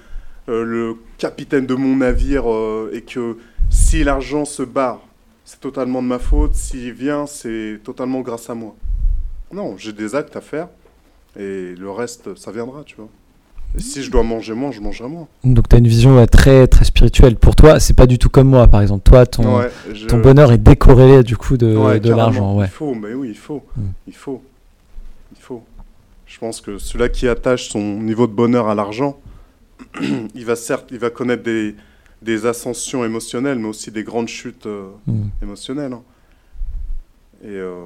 le 0.49 0.97
capitaine 1.19 1.67
de 1.67 1.75
mon 1.75 1.97
navire 1.97 2.47
et 2.93 3.03
que 3.03 3.39
si 3.71 4.05
l'argent 4.05 4.45
se 4.45 4.63
barre, 4.65 5.03
c'est 5.45 5.61
totalement 5.61 6.03
de 6.03 6.09
ma 6.09 6.19
faute. 6.19 6.55
S'il 6.55 6.93
vient, 6.93 7.27
c'est 7.27 7.81
totalement 7.85 8.23
grâce 8.23 8.51
à 8.51 8.55
moi. 8.55 8.75
Non, 9.53 9.77
j'ai 9.79 9.93
des 9.93 10.15
actes 10.15 10.37
à 10.37 10.43
faire 10.43 10.69
et 11.39 11.75
le 11.77 11.91
reste, 11.91 12.37
ça 12.37 12.51
viendra, 12.53 12.83
tu 12.85 12.97
vois. 12.97 13.09
Et 13.77 13.81
si 13.81 14.03
je 14.03 14.11
dois 14.11 14.23
manger 14.23 14.55
moins, 14.55 14.71
je 14.71 14.81
mangerai 14.81 15.09
moins. 15.09 15.29
Donc 15.45 15.69
tu 15.69 15.77
as 15.77 15.79
une 15.79 15.89
vision 15.89 16.17
ouais, 16.17 16.27
très, 16.27 16.67
très 16.67 16.85
spirituelle. 16.85 17.37
Pour 17.37 17.55
toi, 17.57 17.79
c'est 17.81 17.95
pas 17.95 18.07
du 18.07 18.19
tout 18.19 18.31
comme 18.31 18.49
moi, 18.49 18.67
par 18.69 18.81
exemple. 18.81 19.03
Toi, 19.03 19.27
ton, 19.27 19.59
Ouais, 19.59 19.71
je- 19.93 20.07
ton 20.07 20.19
bonheur 20.21 20.51
est 20.53 20.59
décorrélé 20.59 21.23
du 21.23 21.37
coup 21.37 21.57
de, 21.59 21.77
Ouais, 21.77 22.01
de 22.01 22.11
l'argent. 22.15 22.57
Ouais. 22.57 22.67
Il 22.67 22.71
faut, 22.71 22.95
mais 22.95 23.13
oui, 23.13 23.29
il 23.31 23.37
faut. 23.37 23.63
Mm. 23.77 23.83
Il 24.07 24.15
faut. 24.15 24.43
Il 25.37 25.43
faut. 25.43 25.63
Je 26.27 26.39
pense 26.39 26.61
que 26.61 26.79
celui-là 26.79 27.09
qui 27.11 27.29
attache 27.29 27.69
son 27.69 27.81
niveau 27.81 28.27
de 28.27 28.33
bonheur 28.33 28.69
à 28.69 28.75
l'argent, 28.75 29.19
il 30.35 30.45
va 30.47 30.57
certes, 30.57 30.89
il 30.91 30.99
va 30.99 31.11
connaître 31.11 31.43
des, 31.43 31.75
des 32.23 32.47
ascensions 32.47 33.05
émotionnelles, 33.05 33.59
mais 33.59 33.69
aussi 33.69 33.91
des 33.91 34.05
grandes 34.05 34.29
chutes 34.29 34.67
euh, 34.67 34.89
Mm. 35.07 35.25
émotionnelles. 35.43 35.93
hein. 35.93 36.03
Et 37.45 37.49
euh, 37.49 37.85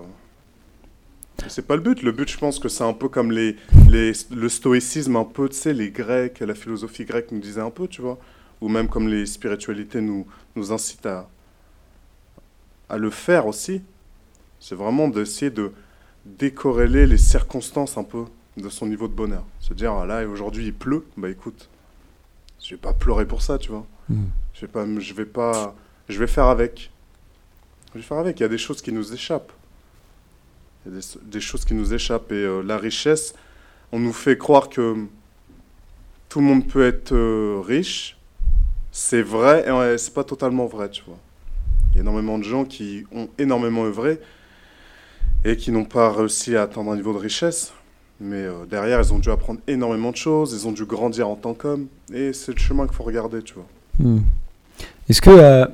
c'est 1.49 1.66
pas 1.66 1.76
le 1.76 1.82
but. 1.82 2.02
Le 2.02 2.12
but, 2.12 2.28
je 2.28 2.38
pense 2.38 2.59
que 2.59 2.68
c'est 2.68 2.85
un 2.85 2.92
peu 2.92 3.09
comme 3.09 3.32
les, 3.32 3.56
les, 3.88 4.12
le 4.30 4.49
stoïcisme, 4.49 5.16
un 5.16 5.25
peu, 5.25 5.49
tu 5.49 5.56
sais, 5.56 5.73
les 5.73 5.90
Grecs, 5.90 6.40
la 6.40 6.54
philosophie 6.54 7.04
grecque 7.04 7.32
nous 7.32 7.40
disait 7.40 7.61
un 7.61 7.70
peu, 7.70 7.88
tu 7.88 8.02
vois, 8.02 8.18
ou 8.61 8.68
même 8.68 8.88
comme 8.88 9.09
les 9.09 9.26
spiritualités 9.26 10.00
nous, 10.00 10.26
nous 10.56 10.73
incitent 10.73 11.06
à, 11.06 11.28
à 12.88 12.99
le 12.99 13.11
faire 13.11 13.47
aussi. 13.47 13.82
C'est 14.59 14.75
vraiment 14.75 15.09
d'essayer 15.09 15.50
de 15.50 15.73
décorréler 16.26 17.06
les 17.06 17.18
circonstances 17.18 17.97
un 17.97 18.04
peu 18.04 18.25
de 18.56 18.68
son 18.68 18.87
niveau 18.87 19.09
de 19.09 19.14
bonheur. 19.14 19.44
Se 19.61 19.73
dire, 19.73 19.92
ah 19.92 20.06
là, 20.06 20.26
aujourd'hui 20.26 20.66
il 20.66 20.75
pleut, 20.75 21.06
bah 21.16 21.30
écoute, 21.30 21.68
je 22.62 22.70
vais 22.75 22.80
pas 22.80 22.92
pleurer 22.92 23.26
pour 23.26 23.42
ça, 23.42 23.59
tu 23.59 23.70
vois. 23.70 23.87
Mm. 24.09 24.25
Je 24.54 24.61
vais 24.61 24.68
pas, 24.68 24.87
je 24.99 25.14
vais 25.14 25.25
pas, 25.25 25.75
je 26.09 26.18
vais 26.18 26.26
faire 26.26 26.47
avec. 26.47 26.90
Je 27.94 27.99
vais 27.99 28.04
faire 28.04 28.18
avec. 28.18 28.38
Il 28.38 28.42
y 28.42 28.47
a 28.47 28.49
des 28.49 28.59
choses 28.59 28.82
qui 28.82 28.92
nous 28.92 29.12
échappent. 29.12 29.52
Il 30.87 30.95
y 30.95 30.97
a 30.97 31.01
des, 31.25 31.41
choses 31.41 31.65
qui 31.65 31.75
nous 31.75 31.93
échappent 31.93 32.33
et 32.33 32.37
euh, 32.37 32.63
la 32.63 32.79
richesse, 32.79 33.35
on 33.93 33.99
nous 33.99 34.15
fait 34.15 34.39
croire 34.39 34.69
que 34.71 34.97
tout 36.29 36.41
le 36.41 36.47
monde 36.47 36.67
peut 36.67 36.87
être 36.87 37.13
euh, 37.13 37.61
riche. 37.63 38.17
C'est 38.91 39.23
vrai 39.23 39.65
et 39.69 39.71
ouais, 39.71 39.99
c'est 39.99 40.15
pas 40.15 40.25
totalement 40.25 40.67
vrai, 40.67 40.89
tu 40.91 41.03
vois. 41.07 41.19
Il 41.91 41.97
y 41.97 41.99
a 41.99 42.03
énormément 42.03 42.39
de 42.39 42.45
gens 42.45 42.65
qui 42.65 43.05
ont 43.13 43.29
énormément 43.39 43.85
œuvré 43.85 44.21
et 45.45 45.57
qui 45.57 45.71
n'ont 45.71 45.85
pas 45.85 46.11
réussi 46.13 46.57
à 46.57 46.63
atteindre 46.63 46.93
un 46.93 46.97
niveau 46.97 47.13
de 47.13 47.19
richesse. 47.19 47.73
Mais 48.21 48.37
euh, 48.37 48.65
derrière, 48.69 49.01
ils 49.01 49.13
ont 49.13 49.19
dû 49.19 49.31
apprendre 49.31 49.61
énormément 49.67 50.13
de 50.13 50.17
choses, 50.17 50.53
ils 50.55 50.67
ont 50.67 50.73
dû 50.73 50.87
grandir 50.87 51.29
en 51.29 51.37
tant 51.37 51.53
qu'hommes. 51.53 51.89
Et 52.13 52.33
c'est 52.33 52.53
le 52.53 52.59
chemin 52.59 52.87
qu'il 52.87 52.97
faut 52.97 53.05
regarder, 53.05 53.43
tu 53.43 53.55
vois. 53.55 53.67
Hmm. 53.99 54.21
Est-ce 55.09 55.21
que 55.21 55.67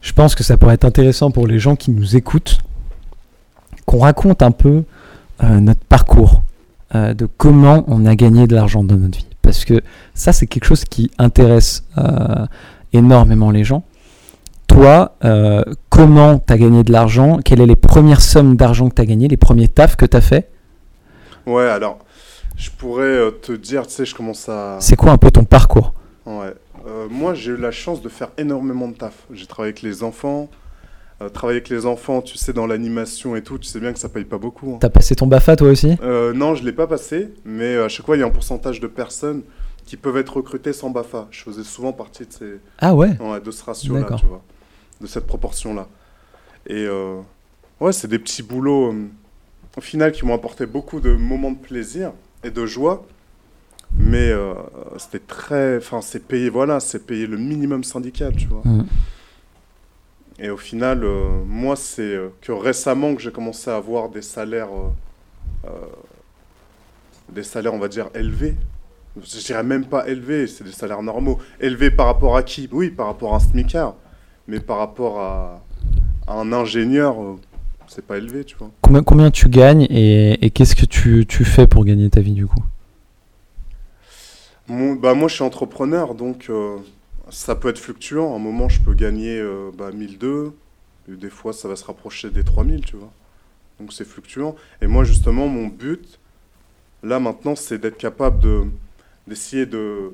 je 0.00 0.12
pense 0.12 0.34
que 0.34 0.42
ça 0.42 0.56
pourrait 0.56 0.74
être 0.74 0.84
intéressant 0.84 1.30
pour 1.30 1.46
les 1.46 1.58
gens 1.58 1.76
qui 1.76 1.90
nous 1.90 2.16
écoutent 2.16 2.58
qu'on 3.88 4.00
raconte 4.00 4.42
un 4.42 4.50
peu 4.50 4.84
euh, 5.42 5.60
notre 5.60 5.80
parcours 5.80 6.42
euh, 6.94 7.14
de 7.14 7.26
comment 7.38 7.84
on 7.88 8.04
a 8.04 8.14
gagné 8.16 8.46
de 8.46 8.54
l'argent 8.54 8.84
dans 8.84 8.96
notre 8.96 9.16
vie 9.16 9.26
parce 9.40 9.64
que 9.64 9.80
ça 10.12 10.34
c'est 10.34 10.46
quelque 10.46 10.66
chose 10.66 10.84
qui 10.84 11.10
intéresse 11.16 11.84
euh, 11.96 12.44
énormément 12.92 13.50
les 13.50 13.64
gens. 13.64 13.82
Toi, 14.66 15.16
comment 15.88 16.38
tu 16.38 16.52
as 16.52 16.58
gagné 16.58 16.84
de 16.84 16.92
l'argent? 16.92 17.38
Quelles 17.42 17.58
sont 17.58 17.64
les 17.64 17.74
premières 17.74 18.20
sommes 18.20 18.54
d'argent 18.54 18.90
que 18.90 18.94
tu 18.96 19.02
as 19.02 19.06
gagnées, 19.06 19.26
les 19.26 19.38
premiers 19.38 19.66
tafs 19.66 19.96
que 19.96 20.04
tu 20.04 20.16
as 20.16 20.20
fait? 20.20 20.50
Ouais, 21.46 21.66
alors, 21.66 21.98
je 22.54 22.68
pourrais 22.70 23.32
te 23.42 23.52
dire, 23.52 23.86
tu 23.86 23.94
sais, 23.94 24.04
je 24.04 24.14
commence 24.14 24.46
à... 24.48 24.76
C'est 24.80 24.94
quoi 24.94 25.10
un 25.10 25.16
peu 25.16 25.30
ton 25.30 25.44
parcours? 25.44 25.94
Ouais. 26.26 26.54
Moi, 27.10 27.32
j'ai 27.32 27.52
eu 27.52 27.56
la 27.56 27.70
chance 27.70 28.02
de 28.02 28.10
faire 28.10 28.28
énormément 28.36 28.88
de 28.88 28.94
taf. 28.94 29.14
J'ai 29.32 29.46
travaillé 29.46 29.72
avec 29.72 29.82
les 29.82 30.02
enfants. 30.02 30.48
Euh, 31.20 31.28
travailler 31.28 31.56
avec 31.56 31.68
les 31.68 31.84
enfants, 31.84 32.22
tu 32.22 32.36
sais, 32.36 32.52
dans 32.52 32.66
l'animation 32.66 33.34
et 33.34 33.42
tout, 33.42 33.58
tu 33.58 33.66
sais 33.68 33.80
bien 33.80 33.92
que 33.92 33.98
ça 33.98 34.08
paye 34.08 34.24
pas 34.24 34.38
beaucoup. 34.38 34.74
hein. 34.74 34.78
T'as 34.80 34.88
passé 34.88 35.16
ton 35.16 35.26
BAFA 35.26 35.56
toi 35.56 35.68
aussi? 35.68 35.96
Euh, 36.00 36.32
non, 36.32 36.54
je 36.54 36.62
l'ai 36.62 36.72
pas 36.72 36.86
passé, 36.86 37.30
mais 37.44 37.76
à 37.76 37.88
chaque 37.88 38.06
fois, 38.06 38.16
il 38.16 38.20
y 38.20 38.22
a 38.22 38.26
un 38.26 38.30
pourcentage 38.30 38.78
de 38.78 38.86
personnes 38.86 39.42
qui 39.84 39.96
peuvent 39.96 40.16
être 40.16 40.36
recrutées 40.36 40.72
sans 40.72 40.90
BAFA. 40.90 41.26
Je 41.32 41.42
faisais 41.42 41.64
souvent 41.64 41.92
partie 41.92 42.24
de, 42.24 42.32
ces... 42.32 42.60
Ah 42.78 42.94
ouais? 42.94 43.18
De 43.44 43.50
ce 43.50 43.64
ratio-là, 43.64 44.06
tu 44.16 44.26
vois, 44.26 44.42
de 45.00 45.06
cette 45.08 45.26
proportion-là. 45.26 45.88
Et 46.68 46.84
euh, 46.86 47.16
ouais, 47.80 47.92
c'est 47.92 48.08
des 48.08 48.20
petits 48.20 48.44
boulots, 48.44 48.92
euh, 48.92 49.08
au 49.76 49.80
final, 49.80 50.12
qui 50.12 50.24
m'ont 50.24 50.34
apporté 50.34 50.66
beaucoup 50.66 51.00
de 51.00 51.12
moments 51.14 51.50
de 51.50 51.58
plaisir 51.58 52.12
et 52.44 52.50
de 52.50 52.64
joie. 52.64 53.06
Mais 53.96 54.30
euh, 54.30 54.52
c'était 54.98 55.18
très. 55.18 55.78
Enfin, 55.78 56.00
c'est 56.00 56.24
payé, 56.28 56.50
voilà, 56.50 56.78
c'est 56.78 57.06
payé 57.06 57.26
le 57.26 57.38
minimum 57.38 57.82
syndical, 57.82 58.36
tu 58.36 58.46
vois. 58.46 58.60
Hmm. 58.64 58.84
Et 60.38 60.50
au 60.50 60.56
final, 60.56 61.02
euh, 61.04 61.28
moi, 61.46 61.74
c'est 61.76 62.02
euh, 62.02 62.28
que 62.40 62.52
récemment 62.52 63.14
que 63.14 63.20
j'ai 63.22 63.32
commencé 63.32 63.70
à 63.70 63.76
avoir 63.76 64.08
des 64.08 64.22
salaires, 64.22 64.68
euh, 65.64 65.68
des 67.30 67.42
salaires, 67.42 67.74
on 67.74 67.78
va 67.78 67.88
dire, 67.88 68.08
élevés. 68.14 68.54
Je 69.20 69.38
dirais 69.40 69.64
même 69.64 69.84
pas 69.86 70.08
élevés, 70.08 70.46
c'est 70.46 70.64
des 70.64 70.72
salaires 70.72 71.02
normaux. 71.02 71.38
Élevés 71.60 71.90
par 71.90 72.06
rapport 72.06 72.36
à 72.36 72.42
qui? 72.42 72.68
Oui, 72.70 72.90
par 72.90 73.06
rapport 73.06 73.32
à 73.34 73.36
un 73.36 73.40
SMICAR. 73.40 73.94
Mais 74.46 74.60
par 74.60 74.78
rapport 74.78 75.20
à, 75.20 75.60
à 76.26 76.34
un 76.34 76.52
ingénieur, 76.52 77.16
c'est 77.88 78.06
pas 78.06 78.18
élevé, 78.18 78.44
tu 78.44 78.56
vois. 78.56 78.70
Combien, 78.82 79.02
combien 79.02 79.30
tu 79.30 79.48
gagnes 79.48 79.86
et, 79.90 80.44
et 80.44 80.50
qu'est-ce 80.50 80.76
que 80.76 80.86
tu, 80.86 81.26
tu 81.26 81.44
fais 81.44 81.66
pour 81.66 81.84
gagner 81.84 82.08
ta 82.10 82.20
vie 82.20 82.32
du 82.32 82.46
coup? 82.46 82.62
Mon- 84.68 84.94
bah, 84.94 85.14
moi, 85.14 85.28
je 85.28 85.34
suis 85.34 85.44
entrepreneur, 85.44 86.14
donc 86.14 86.46
euh, 86.48 86.76
ça 87.30 87.54
peut 87.54 87.68
être 87.68 87.78
fluctuant. 87.78 88.32
À 88.32 88.36
un 88.36 88.38
moment, 88.38 88.68
je 88.68 88.80
peux 88.80 88.94
gagner 88.94 89.38
euh, 89.38 89.70
bah, 89.76 89.90
1002, 89.92 90.52
et 91.10 91.16
des 91.16 91.30
fois, 91.30 91.52
ça 91.52 91.68
va 91.68 91.76
se 91.76 91.84
rapprocher 91.84 92.30
des 92.30 92.44
3000, 92.44 92.84
tu 92.84 92.96
vois. 92.96 93.10
Donc, 93.80 93.92
c'est 93.92 94.06
fluctuant. 94.06 94.56
Et 94.82 94.86
moi, 94.86 95.04
justement, 95.04 95.46
mon 95.46 95.66
but, 95.66 96.18
là, 97.02 97.20
maintenant, 97.20 97.56
c'est 97.56 97.78
d'être 97.78 97.98
capable 97.98 98.40
de 98.40 98.64
d'essayer 99.26 99.66
de, 99.66 99.76
euh, 99.76 100.10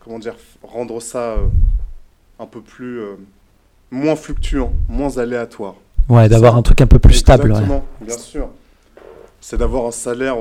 comment 0.00 0.18
dire, 0.18 0.36
rendre 0.62 1.02
ça 1.02 1.32
euh, 1.32 1.46
un 2.38 2.46
peu 2.46 2.62
plus, 2.62 3.02
moins 3.90 4.16
fluctuant, 4.16 4.72
moins 4.88 5.18
aléatoire. 5.18 5.74
Ouais, 6.08 6.30
d'avoir 6.30 6.56
un 6.56 6.62
truc 6.62 6.80
un 6.80 6.86
peu 6.86 6.98
plus 6.98 7.12
stable. 7.12 7.52
ouais. 7.52 7.58
Exactement, 7.58 7.84
bien 8.00 8.16
sûr. 8.16 8.48
C'est 9.42 9.58
d'avoir 9.58 9.84
un 9.84 9.90
salaire, 9.90 10.36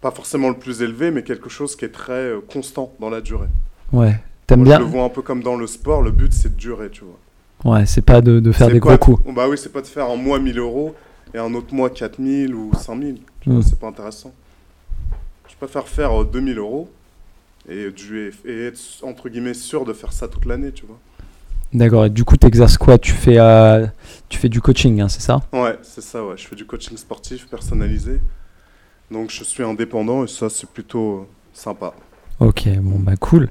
pas 0.00 0.10
forcément 0.10 0.48
le 0.48 0.56
plus 0.56 0.82
élevé, 0.82 1.12
mais 1.12 1.22
quelque 1.22 1.48
chose 1.48 1.76
qui 1.76 1.84
est 1.84 1.92
très 1.92 2.32
constant 2.52 2.92
dans 2.98 3.08
la 3.08 3.20
durée. 3.20 3.48
Ouais. 3.92 4.20
T'aimes 4.46 4.60
Moi, 4.60 4.68
bien 4.68 4.78
Je 4.78 4.84
le 4.84 4.90
vois 4.90 5.04
un 5.04 5.08
peu 5.08 5.22
comme 5.22 5.42
dans 5.42 5.56
le 5.56 5.66
sport, 5.66 6.02
le 6.02 6.10
but 6.10 6.32
c'est 6.32 6.50
de 6.54 6.58
durer, 6.58 6.90
tu 6.90 7.02
vois. 7.04 7.72
Ouais, 7.72 7.86
c'est 7.86 8.02
pas 8.02 8.20
de, 8.20 8.38
de 8.40 8.52
faire 8.52 8.70
des 8.70 8.78
gros 8.78 8.96
coups. 8.98 9.22
Bah 9.34 9.48
oui, 9.48 9.56
c'est 9.58 9.72
pas 9.72 9.80
de 9.80 9.86
faire 9.86 10.08
un 10.10 10.16
mois 10.16 10.38
1000 10.38 10.58
euros 10.58 10.94
et 11.34 11.38
un 11.38 11.52
autre 11.54 11.74
mois 11.74 11.90
4000 11.90 12.54
ou 12.54 12.70
5000. 12.74 13.18
Tu 13.40 13.50
Mm. 13.50 13.54
vois, 13.54 13.62
c'est 13.62 13.78
pas 13.78 13.88
intéressant. 13.88 14.32
Je 15.48 15.54
préfère 15.56 15.88
faire 15.88 16.20
euh, 16.20 16.24
2000 16.24 16.58
euros 16.58 16.88
et, 17.68 17.86
être 18.46 18.78
entre 19.02 19.28
guillemets 19.28 19.54
sûr 19.54 19.84
de 19.84 19.92
faire 19.92 20.12
ça 20.12 20.28
toute 20.28 20.44
l'année, 20.44 20.70
tu 20.72 20.86
vois. 20.86 20.98
D'accord. 21.72 22.04
Et 22.06 22.10
du 22.10 22.24
coup, 22.24 22.36
t'exerces 22.36 22.78
quoi? 22.78 22.98
Tu 22.98 23.12
fais, 23.12 23.38
euh, 23.38 23.86
tu 24.28 24.38
fais 24.38 24.48
du 24.48 24.60
coaching, 24.60 25.00
hein, 25.00 25.08
c'est 25.08 25.20
ça? 25.22 25.40
Ouais, 25.52 25.76
c'est 25.82 26.00
ça, 26.02 26.24
ouais. 26.24 26.34
Je 26.36 26.46
fais 26.46 26.56
du 26.56 26.64
coaching 26.66 26.96
sportif 26.96 27.48
personnalisé. 27.48 28.20
Donc 29.10 29.30
je 29.30 29.44
suis 29.44 29.62
indépendant 29.62 30.24
et 30.24 30.28
ça 30.28 30.48
c'est 30.50 30.68
plutôt 30.68 31.20
euh, 31.20 31.26
sympa. 31.52 31.94
Ok, 32.40 32.68
bon 32.80 32.98
bah 32.98 33.16
cool, 33.16 33.50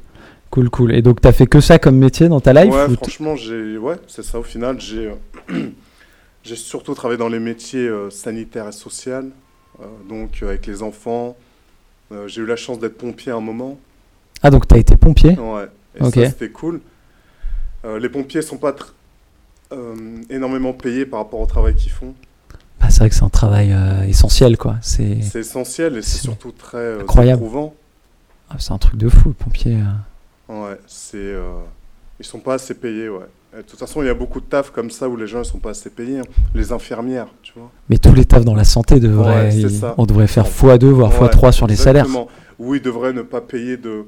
cool, 0.56 0.70
cool. 0.70 0.96
Et 0.96 1.02
donc 1.02 1.20
t'as 1.22 1.34
fait 1.34 1.48
que 1.48 1.60
ça 1.60 1.80
comme 1.80 1.98
métier 1.98 2.30
dans 2.30 2.40
ta 2.40 2.54
life 2.54 2.74
ouais, 2.74 2.88
ou 2.88 2.96
franchement, 2.96 3.36
j'ai, 3.36 3.78
ouais, 3.78 3.98
c'est 4.08 4.24
ça. 4.24 4.40
Au 4.40 4.44
final, 4.44 4.80
j'ai, 4.80 5.12
euh, 5.52 5.70
j'ai 6.44 6.56
surtout 6.56 6.94
travaillé 6.96 7.18
dans 7.18 7.28
les 7.30 7.40
métiers 7.40 7.88
euh, 7.88 8.10
sanitaires 8.10 8.68
et 8.70 8.72
sociaux, 8.72 9.12
euh, 9.82 9.86
donc 10.08 10.40
euh, 10.42 10.48
avec 10.50 10.66
les 10.68 10.82
enfants. 10.82 11.36
J'ai 12.28 12.42
eu 12.42 12.46
la 12.46 12.56
chance 12.56 12.80
d'être 12.80 12.98
pompier 12.98 13.32
à 13.32 13.36
un 13.36 13.42
moment. 13.42 13.78
Ah 14.44 14.50
donc 14.52 14.68
t'as 14.68 14.78
été 14.78 14.96
pompier? 14.96 15.38
Ouais. 15.38 15.68
Et 16.00 16.04
Ok. 16.04 16.14
ça, 16.14 16.30
c'était 16.30 16.50
cool. 16.50 16.80
Les 17.84 18.10
pompiers 18.10 18.42
sont 18.44 18.58
pas 18.58 18.72
tr- 18.74 18.94
énormément 20.30 20.72
payés 20.72 21.06
par 21.06 21.20
rapport 21.20 21.40
au 21.42 21.46
travail 21.48 21.76
qu'ils 21.76 21.92
font. 21.92 22.14
Bah, 22.80 22.88
c'est 22.90 23.00
vrai 23.00 23.10
que 23.10 23.16
c'est 23.16 23.24
un 23.24 23.30
travail 23.30 23.76
essentiel 24.08 24.56
quoi. 24.58 24.78
C'est 24.82 25.20
C'est 25.24 25.40
essentiel 25.40 25.98
et 25.98 26.02
c'est 26.04 26.18
C'est 26.18 26.24
surtout 26.24 26.52
très 26.52 27.02
incroyable. 27.02 27.42
éprouvant. 27.44 27.74
ah, 28.50 28.56
c'est 28.60 28.72
un 28.72 28.78
truc 28.78 28.98
de 28.98 29.10
fou, 29.10 29.30
le 29.30 29.34
pompier. 29.34 29.78
Ouais, 30.50 30.78
c'est. 30.88 31.18
euh, 31.18 31.52
Ils 32.20 32.26
sont 32.26 32.40
pas 32.40 32.54
assez 32.56 32.74
payés, 32.74 33.10
ouais. 33.10 33.26
Et 33.54 33.58
de 33.58 33.62
toute 33.64 33.80
façon, 33.80 34.02
il 34.02 34.06
y 34.06 34.10
a 34.10 34.14
beaucoup 34.14 34.40
de 34.40 34.46
taf 34.46 34.70
comme 34.70 34.90
ça 34.90 35.08
où 35.10 35.16
les 35.18 35.28
gens 35.28 35.40
ils 35.42 35.46
sont 35.46 35.60
pas 35.60 35.72
assez 35.72 35.90
payés. 35.90 36.20
hein. 36.20 36.24
Les 36.54 36.72
infirmières, 36.72 37.28
tu 37.42 37.54
vois. 37.58 37.70
Mais 37.90 37.98
tous 37.98 38.14
les 38.14 38.24
tafs 38.26 38.46
dans 38.46 38.56
la 38.56 38.64
santé 38.64 39.00
devraient, 39.00 39.48
Ouais, 39.50 39.56
ils- 39.56 39.82
on 39.98 40.06
devrait 40.06 40.28
faire 40.28 40.46
x2 40.46 40.86
voire 40.92 41.12
Ouais, 41.22 41.28
x3 41.28 41.52
sur 41.52 41.68
les 41.68 41.76
salaires. 41.76 42.08
Où 42.60 42.74
ils 42.76 42.82
devraient 42.82 43.12
ne 43.14 43.22
pas 43.22 43.42
payer 43.42 43.76
de. 43.78 44.06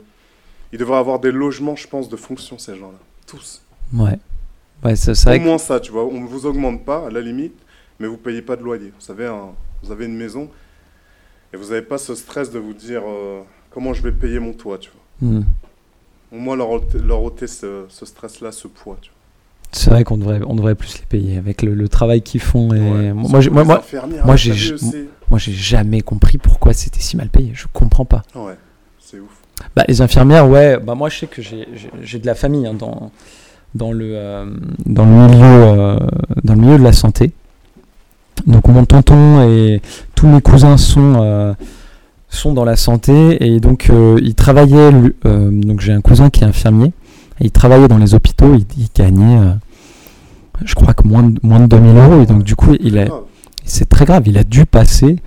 Ils 0.72 0.80
devraient 0.80 0.98
avoir 0.98 1.20
des 1.20 1.32
logements, 1.32 1.76
je 1.76 1.88
pense, 1.88 2.08
de 2.10 2.16
fonction, 2.18 2.58
ces 2.58 2.76
gens-là. 2.76 2.98
Tous. 3.26 3.62
Ouais. 3.94 4.20
Ouais, 4.84 4.96
c'est 4.96 5.12
Au 5.12 5.32
que- 5.40 5.44
moins 5.44 5.58
ça, 5.58 5.80
tu 5.80 5.92
vois. 5.92 6.06
On 6.06 6.22
ne 6.22 6.28
vous 6.28 6.46
augmente 6.46 6.86
pas, 6.86 7.08
à 7.08 7.10
la 7.10 7.20
limite, 7.22 7.56
mais 8.00 8.08
vous 8.08 8.18
payez 8.18 8.42
pas 8.42 8.56
de 8.56 8.64
loyer. 8.64 8.94
Vous 8.98 9.06
savez, 9.06 9.26
un- 9.26 9.52
vous 9.84 9.92
avez 9.92 10.06
une 10.06 10.16
maison 10.16 10.50
et 11.54 11.58
vous 11.58 11.66
n'avez 11.70 11.82
pas 11.82 11.98
ce 11.98 12.16
stress 12.16 12.52
de 12.52 12.60
vous 12.60 12.74
dire 12.74 13.02
euh, 13.06 13.42
comment 13.72 13.94
je 13.94 14.02
vais 14.02 14.12
payer 14.12 14.40
mon 14.40 14.54
toit, 14.54 14.78
tu 14.78 14.92
vois. 14.92 15.30
Hmm. 15.30 15.44
Au 16.32 16.38
moins 16.38 16.56
leur 16.56 16.70
ôter, 16.70 16.98
leur 17.00 17.24
ôter 17.24 17.48
ce, 17.48 17.86
ce 17.90 18.06
stress-là, 18.06 18.52
ce 18.52 18.68
poids, 18.68 18.98
tu 19.02 19.10
vois. 19.10 19.16
C'est 19.72 19.90
vrai 19.90 20.04
qu'on 20.04 20.18
devrait, 20.18 20.40
on 20.48 20.56
devrait 20.56 20.76
plus 20.76 20.98
les 21.00 21.06
payer 21.06 21.38
avec 21.38 21.62
le, 21.62 21.74
le 21.74 21.90
travail 21.90 22.22
qu'ils 22.22 22.42
font. 22.42 22.74
Et... 22.74 22.80
Ouais. 22.80 23.14
Moi, 23.14 23.42
moi, 23.52 23.64
moi, 23.64 23.84
moi, 24.26 24.36
j'ai- 24.36 24.74
aussi 24.74 25.08
moi, 25.30 25.40
j'ai 25.40 25.52
jamais 25.54 26.02
compris 26.02 26.38
pourquoi 26.38 26.72
c'était 26.74 27.02
si 27.02 27.18
mal 27.18 27.30
payé. 27.30 27.52
Je 27.54 27.66
comprends 27.74 28.06
pas. 28.06 28.24
Ouais, 28.34 28.56
c'est 29.00 29.20
ouf. 29.20 29.30
Bah, 29.76 29.84
les 29.88 30.02
infirmières, 30.02 30.48
ouais. 30.50 30.78
Bah, 30.80 30.96
moi, 30.96 31.10
je 31.10 31.20
sais 31.20 31.28
que 31.28 31.42
j'ai- 31.42 32.20
de 32.20 32.26
la 32.26 32.36
famille 32.36 32.66
hein, 32.66 32.74
dans, 32.74 33.12
dans, 33.76 33.92
le, 33.92 34.12
euh, 34.16 34.46
dans, 34.86 35.06
le 35.06 35.12
milieu, 35.12 35.44
euh, 35.44 35.98
dans 36.44 36.54
le 36.54 36.62
milieu 36.62 36.78
de 36.78 36.84
la 36.84 36.94
santé. 36.94 37.32
Donc, 38.46 38.68
mon 38.68 38.86
tonton 38.86 39.50
et 39.50 39.82
tous 40.16 40.28
mes 40.28 40.42
cousins 40.42 40.78
sont, 40.78 41.16
euh, 41.22 41.54
sont 42.30 42.54
dans 42.54 42.66
la 42.66 42.76
santé 42.76 43.44
et 43.46 43.60
donc 43.60 43.90
euh, 43.90 44.20
il 44.22 44.36
travaillait. 44.36 44.92
euh, 45.26 45.50
donc 45.52 45.80
j'ai 45.82 45.94
un 45.94 46.02
cousin 46.02 46.30
qui 46.30 46.44
est 46.44 46.48
infirmier 46.48 46.92
et 47.40 47.46
il 47.46 47.52
travaillait 47.52 47.88
dans 47.88 47.98
les 47.98 48.14
hôpitaux. 48.16 48.54
Il, 48.56 48.66
il 48.78 48.88
gagnait, 48.96 49.40
euh, 49.40 49.54
je 50.66 50.76
crois 50.76 50.94
que 50.94 51.08
moins 51.08 51.24
de, 51.24 51.40
moins 51.44 51.60
de 51.62 51.68
2000 51.68 51.96
euros 51.98 52.22
et 52.22 52.26
donc 52.26 52.44
du 52.44 52.56
coup 52.56 52.76
il 52.80 52.98
a, 53.00 53.06
Ah, 53.10 53.22
c'est 53.66 53.88
très 53.88 54.06
grave. 54.06 54.24
Il 54.28 54.38
a 54.38 54.44
dû 54.44 54.66
passer, 54.66 55.18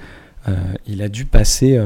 il 0.86 1.02
a 1.02 1.08
dû 1.08 1.24
passer 1.24 1.80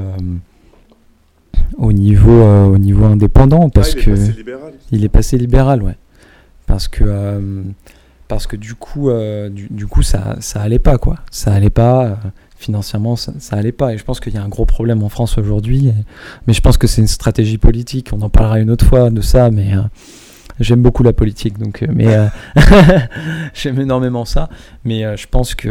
au 1.79 1.93
niveau 1.93 2.43
au 2.43 2.79
niveau 2.79 3.05
indépendant 3.05 3.69
parce 3.69 3.95
ah, 3.95 3.99
il 3.99 4.01
est 4.01 4.05
que 4.05 4.11
passé 4.11 4.33
libéral. 4.33 4.73
il 4.93 5.05
est 5.05 5.09
passé 5.09 5.39
libéral, 5.39 5.83
ouais. 5.83 5.97
Parce 6.67 6.89
que, 6.89 7.63
parce 8.29 8.47
que 8.47 8.57
du 8.57 8.75
coup, 8.75 9.11
du, 9.51 9.69
du 9.71 9.87
coup 9.87 10.03
ça, 10.03 10.37
ça 10.41 10.61
allait 10.63 10.79
pas, 10.79 10.97
quoi. 10.99 11.17
Ça 11.31 11.53
allait 11.53 11.71
pas. 11.71 12.19
Financièrement, 12.57 13.17
ça, 13.17 13.33
ça 13.39 13.57
allait 13.57 13.73
pas. 13.73 13.95
Et 13.95 13.99
je 13.99 14.05
pense 14.05 14.21
qu'il 14.21 14.35
y 14.35 14.37
a 14.37 14.43
un 14.43 14.49
gros 14.49 14.67
problème 14.67 15.03
en 15.03 15.09
France 15.09 15.39
aujourd'hui. 15.39 15.93
Mais 16.47 16.53
je 16.53 16.61
pense 16.61 16.77
que 16.77 16.87
c'est 16.87 17.01
une 17.01 17.09
stratégie 17.09 17.59
politique. 17.59 18.11
On 18.13 18.23
en 18.23 18.31
parlera 18.31 18.59
une 18.61 18.71
autre 18.71 18.87
fois 18.87 19.11
de 19.11 19.21
ça, 19.21 19.51
mais 19.51 19.75
euh, 19.75 19.83
j'aime 20.61 20.83
beaucoup 20.83 21.03
la 21.03 21.13
politique. 21.13 21.59
Donc, 21.59 21.83
euh, 21.83 21.87
mais 21.93 22.15
euh, 22.15 22.27
j'aime 23.55 23.81
énormément 23.81 24.25
ça. 24.25 24.49
Mais 24.85 25.17
je 25.17 25.27
pense 25.27 25.55
que. 25.55 25.69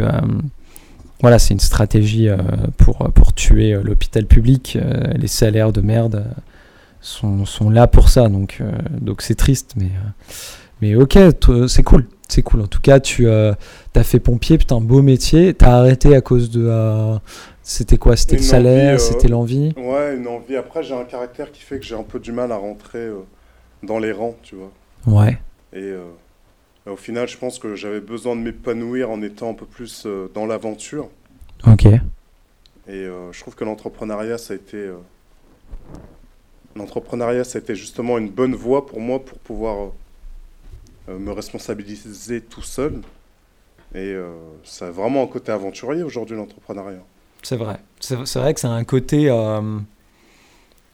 voilà, 1.20 1.38
c'est 1.38 1.54
une 1.54 1.60
stratégie 1.60 2.28
pour, 2.76 2.98
pour 3.14 3.32
tuer 3.32 3.78
l'hôpital 3.82 4.26
public. 4.26 4.78
les 5.16 5.28
salaires 5.28 5.72
de 5.72 5.80
merde 5.80 6.26
sont, 7.00 7.44
sont 7.46 7.70
là 7.70 7.86
pour 7.86 8.08
ça. 8.08 8.28
Donc 8.28 8.62
donc 9.00 9.22
c'est 9.22 9.34
triste, 9.34 9.74
mais, 9.76 9.90
mais 10.82 10.94
ok, 10.94 11.18
c'est 11.66 11.82
cool. 11.82 12.06
C'est 12.34 12.42
cool. 12.42 12.62
En 12.62 12.66
tout 12.66 12.80
cas, 12.80 12.98
tu 12.98 13.28
as 13.28 13.54
fait 14.02 14.18
pompier, 14.18 14.58
putain, 14.58 14.80
beau 14.80 15.02
métier. 15.02 15.54
T'as 15.54 15.78
arrêté 15.78 16.16
à 16.16 16.20
cause 16.20 16.50
de. 16.50 16.66
euh, 16.66 17.16
c'était 17.62 17.96
quoi? 17.96 18.16
C'était 18.16 18.34
le 18.38 18.42
salaire 18.42 18.94
euh, 18.94 18.98
C'était 18.98 19.28
l'envie? 19.28 19.72
Ouais, 19.76 20.16
une 20.16 20.26
envie. 20.26 20.56
Après, 20.56 20.82
j'ai 20.82 20.94
un 20.96 21.04
caractère 21.04 21.52
qui 21.52 21.62
fait 21.62 21.78
que 21.78 21.84
j'ai 21.84 21.94
un 21.94 22.02
peu 22.02 22.18
du 22.18 22.32
mal 22.32 22.50
à 22.50 22.56
rentrer 22.56 22.98
euh, 22.98 23.20
dans 23.84 24.00
les 24.00 24.10
rangs, 24.10 24.34
tu 24.42 24.56
vois. 24.56 24.72
Ouais. 25.06 25.38
Et 25.72 25.78
euh, 25.82 26.02
au 26.90 26.96
final, 26.96 27.28
je 27.28 27.38
pense 27.38 27.60
que 27.60 27.76
j'avais 27.76 28.00
besoin 28.00 28.34
de 28.34 28.40
m'épanouir 28.40 29.12
en 29.12 29.22
étant 29.22 29.50
un 29.50 29.54
peu 29.54 29.66
plus 29.66 30.02
euh, 30.04 30.28
dans 30.34 30.44
l'aventure. 30.44 31.10
Ok. 31.68 31.84
Et 31.86 32.00
euh, 32.88 33.30
je 33.30 33.40
trouve 33.42 33.54
que 33.54 33.62
l'entrepreneuriat, 33.62 34.38
ça 34.38 34.54
a 34.54 34.56
été. 34.56 34.76
euh, 34.78 34.96
L'entrepreneuriat, 36.74 37.44
ça 37.44 37.58
a 37.58 37.62
été 37.62 37.76
justement 37.76 38.18
une 38.18 38.28
bonne 38.28 38.56
voie 38.56 38.86
pour 38.86 38.98
moi 38.98 39.24
pour 39.24 39.38
pouvoir 39.38 39.76
euh, 39.76 39.86
euh, 39.86 39.90
me 41.08 41.30
responsabiliser 41.32 42.40
tout 42.40 42.62
seul. 42.62 43.00
Et 43.94 43.98
euh, 44.12 44.32
ça 44.64 44.88
a 44.88 44.90
vraiment 44.90 45.22
un 45.22 45.26
côté 45.26 45.52
aventurier 45.52 46.02
aujourd'hui, 46.02 46.36
l'entrepreneuriat. 46.36 47.02
C'est 47.42 47.56
vrai. 47.56 47.78
C'est 48.00 48.16
vrai 48.36 48.54
que 48.54 48.60
c'est 48.60 48.66
un 48.66 48.84
côté. 48.84 49.28
euh, 49.30 49.78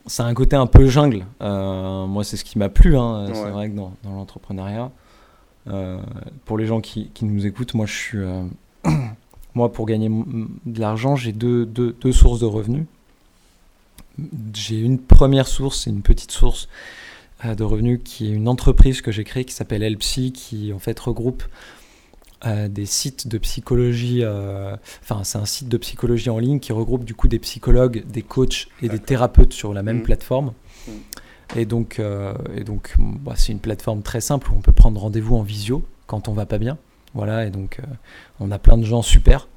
c'est 0.06 0.22
un 0.22 0.34
côté 0.34 0.56
un 0.56 0.66
peu 0.66 0.86
jungle. 0.86 1.24
Euh, 1.40 2.06
moi, 2.06 2.24
c'est 2.24 2.36
ce 2.36 2.44
qui 2.44 2.58
m'a 2.58 2.68
plu. 2.68 2.96
hein. 2.96 3.26
C'est 3.32 3.50
vrai 3.50 3.70
que 3.70 3.76
dans, 3.76 3.94
dans 4.02 4.12
l'entrepreneuriat, 4.12 4.90
euh, 5.68 6.00
pour 6.44 6.58
les 6.58 6.66
gens 6.66 6.80
qui, 6.80 7.10
qui 7.14 7.24
nous 7.24 7.46
écoutent, 7.46 7.74
moi, 7.74 7.86
je 7.86 7.92
suis. 7.94 8.18
euh, 8.18 8.42
moi, 9.54 9.72
pour 9.72 9.86
gagner 9.86 10.08
de 10.66 10.80
l'argent, 10.80 11.16
j'ai 11.16 11.32
deux, 11.32 11.64
deux, 11.66 11.92
deux 12.00 12.12
sources 12.12 12.40
de 12.40 12.46
revenus. 12.46 12.84
J'ai 14.52 14.78
une 14.80 14.98
première 14.98 15.46
source, 15.48 15.82
c'est 15.84 15.90
une 15.90 16.02
petite 16.02 16.32
source 16.32 16.68
euh, 16.68 16.68
de 17.44 17.64
revenus 17.64 18.00
qui 18.04 18.28
est 18.30 18.34
une 18.34 18.48
entreprise 18.48 19.00
que 19.02 19.10
j'ai 19.12 19.24
créée 19.24 19.44
qui 19.44 19.54
s'appelle 19.54 19.82
Elpsy, 19.82 20.32
qui 20.32 20.72
en 20.72 20.78
fait 20.78 20.98
regroupe 21.00 21.42
euh, 22.46 22.68
des 22.68 22.86
sites 22.86 23.28
de 23.28 23.38
psychologie. 23.38 24.20
euh, 24.22 24.76
Enfin, 25.02 25.24
c'est 25.24 25.38
un 25.38 25.44
site 25.44 25.68
de 25.68 25.76
psychologie 25.76 26.30
en 26.30 26.38
ligne 26.38 26.58
qui 26.60 26.72
regroupe 26.72 27.04
du 27.04 27.14
coup 27.14 27.28
des 27.28 27.38
psychologues, 27.38 28.04
des 28.06 28.22
coachs 28.22 28.68
et 28.82 28.88
des 28.88 28.98
thérapeutes 28.98 29.52
sur 29.52 29.74
la 29.74 29.82
même 29.82 29.98
Mhm. 29.98 30.02
plateforme. 30.04 30.52
Mhm. 30.88 30.94
Et 31.56 31.64
donc, 31.66 31.98
euh, 31.98 32.32
et 32.56 32.64
donc 32.64 32.94
bah, 32.98 33.34
c'est 33.36 33.52
une 33.52 33.58
plateforme 33.58 34.02
très 34.02 34.20
simple 34.20 34.50
où 34.50 34.54
on 34.56 34.60
peut 34.60 34.72
prendre 34.72 35.00
rendez-vous 35.00 35.36
en 35.36 35.42
visio 35.42 35.82
quand 36.06 36.28
on 36.28 36.32
va 36.32 36.46
pas 36.46 36.58
bien. 36.58 36.78
Voilà, 37.14 37.44
et 37.46 37.50
donc 37.50 37.80
euh, 37.80 37.82
on 38.38 38.50
a 38.52 38.58
plein 38.58 38.78
de 38.78 38.84
gens 38.84 39.02
super 39.02 39.48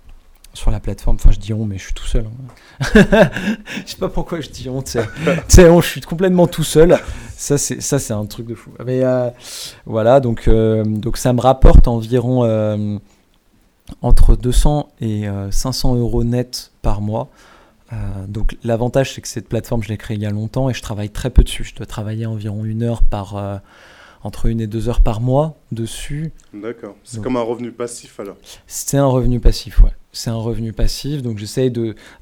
sur 0.54 0.72
la 0.72 0.80
plateforme. 0.80 1.16
Enfin, 1.16 1.32
je 1.32 1.40
dis 1.40 1.54
on, 1.54 1.66
mais 1.66 1.78
je 1.78 1.86
suis 1.86 1.94
tout 1.94 2.06
seul. 2.06 2.26
hein. 2.26 2.92
je 3.86 3.92
sais 3.92 3.98
pas 3.98 4.10
pourquoi 4.10 4.40
je 4.42 4.50
dis 4.50 4.70
on. 4.70 4.82
Tu 4.82 4.92
sais, 4.92 5.06
Tu 5.26 5.32
sais, 5.48 5.70
on, 5.70 5.82
je 5.82 5.88
suis 5.88 6.02
complètement 6.02 6.48
tout 6.48 6.64
seul. 6.64 6.98
Ça, 7.36 7.58
c'est 7.58 7.82
ça, 7.82 8.00
c'est 8.00 8.14
un 8.14 8.26
truc 8.26 8.46
de 8.48 8.56
fou. 8.56 8.72
Mais 8.86 9.04
euh, 9.04 9.30
voilà, 9.86 10.20
donc 10.20 10.48
euh, 10.48 10.84
donc 10.86 11.18
ça 11.18 11.34
me 11.34 11.42
rapporte 11.42 11.88
environ 11.88 12.44
euh, 12.46 12.98
entre 14.02 14.36
200 14.36 14.90
et 15.02 15.28
euh, 15.28 15.52
500 15.52 15.96
euros 15.96 16.24
net 16.24 16.72
par 16.82 17.02
mois. 17.02 17.30
Euh, 17.92 17.96
donc 18.28 18.58
l'avantage 18.64 19.14
c'est 19.14 19.22
que 19.22 19.28
cette 19.28 19.48
plateforme 19.48 19.84
je 19.84 19.90
l'ai 19.90 19.98
créée 19.98 20.16
il 20.18 20.24
y 20.24 20.26
a 20.26 20.32
longtemps 20.32 20.70
et 20.70 20.74
je 20.74 20.82
travaille 20.82 21.10
très 21.10 21.30
peu 21.30 21.44
dessus. 21.44 21.64
Je 21.64 21.76
dois 21.76 21.86
travailler 21.86 22.26
environ 22.26 22.64
une 22.64 22.82
heure 22.84 23.04
par 23.04 23.36
euh, 23.36 23.58
entre 24.24 24.46
une 24.46 24.62
et 24.62 24.68
deux 24.68 24.88
heures 24.88 25.02
par 25.02 25.20
mois 25.20 25.58
dessus. 25.72 26.32
D'accord. 26.54 26.96
C'est 27.04 27.22
comme 27.22 27.36
un 27.36 27.42
revenu 27.42 27.72
passif 27.72 28.20
alors. 28.20 28.38
C'est 28.68 28.98
un 28.98 29.06
revenu 29.06 29.40
passif, 29.42 29.82
ouais. 29.82 29.92
C'est 30.16 30.30
un 30.30 30.36
revenu 30.36 30.74
passif, 30.74 31.24
donc 31.24 31.40
j'essaye 31.40 31.74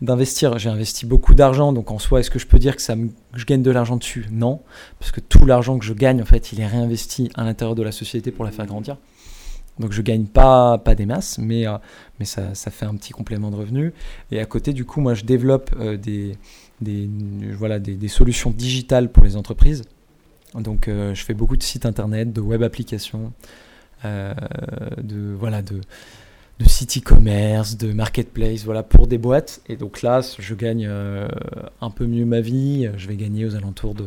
d'investir. 0.02 0.58
J'ai 0.58 0.70
investi 0.70 1.06
beaucoup 1.06 1.34
d'argent, 1.36 1.74
donc 1.74 1.92
en 1.92 2.00
soi, 2.00 2.22
est-ce 2.22 2.32
que 2.32 2.40
je 2.40 2.48
peux 2.48 2.58
dire 2.58 2.78
que 2.78 2.82
ça 2.82 2.96
me, 2.96 3.10
je 3.36 3.44
gagne 3.46 3.62
de 3.62 3.70
l'argent 3.70 3.98
dessus? 3.98 4.28
Non, 4.32 4.62
parce 4.98 5.12
que 5.12 5.20
tout 5.20 5.46
l'argent 5.46 5.78
que 5.78 5.84
je 5.84 5.94
gagne, 5.94 6.22
en 6.22 6.26
fait, 6.26 6.54
il 6.54 6.62
est 6.62 6.68
réinvesti 6.68 7.30
à 7.36 7.44
l'intérieur 7.44 7.76
de 7.76 7.84
la 7.84 7.92
société 7.92 8.32
pour 8.32 8.46
la 8.46 8.52
faire 8.52 8.66
grandir. 8.66 8.96
Donc 9.80 9.92
je 9.92 10.02
gagne 10.02 10.26
pas 10.26 10.78
pas 10.78 10.96
des 10.96 11.06
masses, 11.06 11.38
mais 11.38 11.68
euh, 11.68 11.78
mais 12.20 12.26
ça, 12.26 12.54
ça 12.56 12.72
fait 12.72 12.86
un 12.86 12.96
petit 12.96 13.12
complément 13.12 13.52
de 13.52 13.56
revenu. 13.56 13.94
Et 14.32 14.40
à 14.40 14.46
côté, 14.46 14.74
du 14.74 14.86
coup, 14.86 15.02
moi, 15.02 15.14
je 15.14 15.26
développe 15.26 15.72
euh, 15.80 15.98
des 15.98 16.38
des 16.80 17.10
voilà 17.58 17.80
des, 17.80 18.08
solutions 18.08 18.52
digitales 18.52 19.12
pour 19.12 19.24
les 19.24 19.36
entreprises. 19.36 19.84
Donc 20.56 20.88
euh, 20.88 21.14
je 21.14 21.24
fais 21.24 21.34
beaucoup 21.34 21.58
de 21.58 21.64
sites 21.64 21.86
internet, 21.86 22.32
de 22.32 22.42
web 22.42 22.64
applications, 22.64 23.34
de 24.04 25.34
voilà 25.38 25.62
de 25.62 25.82
de 26.60 26.70
site 26.70 26.98
e-commerce, 26.98 27.78
de 27.78 27.92
marketplace, 27.94 28.64
voilà, 28.66 28.84
pour 28.84 29.08
des 29.08 29.18
boîtes. 29.18 29.62
Et 29.68 29.76
donc 29.76 30.02
là, 30.02 30.22
je 30.38 30.54
gagne 30.54 30.86
euh, 30.88 31.28
un 31.82 31.90
peu 31.90 32.06
mieux 32.06 32.26
ma 32.26 32.42
vie. 32.42 32.90
Je 32.98 33.08
vais 33.08 33.16
gagner 33.16 33.46
aux 33.46 33.56
alentours 33.56 33.96
de 33.96 34.06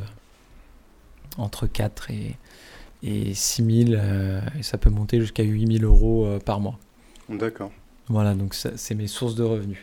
entre 1.37 1.67
4 1.67 2.11
et, 2.13 2.37
et 3.03 3.35
6 3.35 3.87
000, 3.87 4.01
euh, 4.01 4.41
et 4.59 4.63
ça 4.63 4.79
peut 4.79 4.91
monter 4.91 5.21
jusqu'à 5.21 5.43
8 5.43 5.79
000 5.79 5.85
euros 5.85 6.27
euh, 6.27 6.39
par 6.39 6.61
mois. 6.61 6.79
D'accord. 7.29 7.73
Voilà, 8.09 8.35
donc 8.35 8.55
c'est 8.55 8.95
mes 8.95 9.07
sources 9.07 9.35
de 9.35 9.43
revenus. 9.43 9.79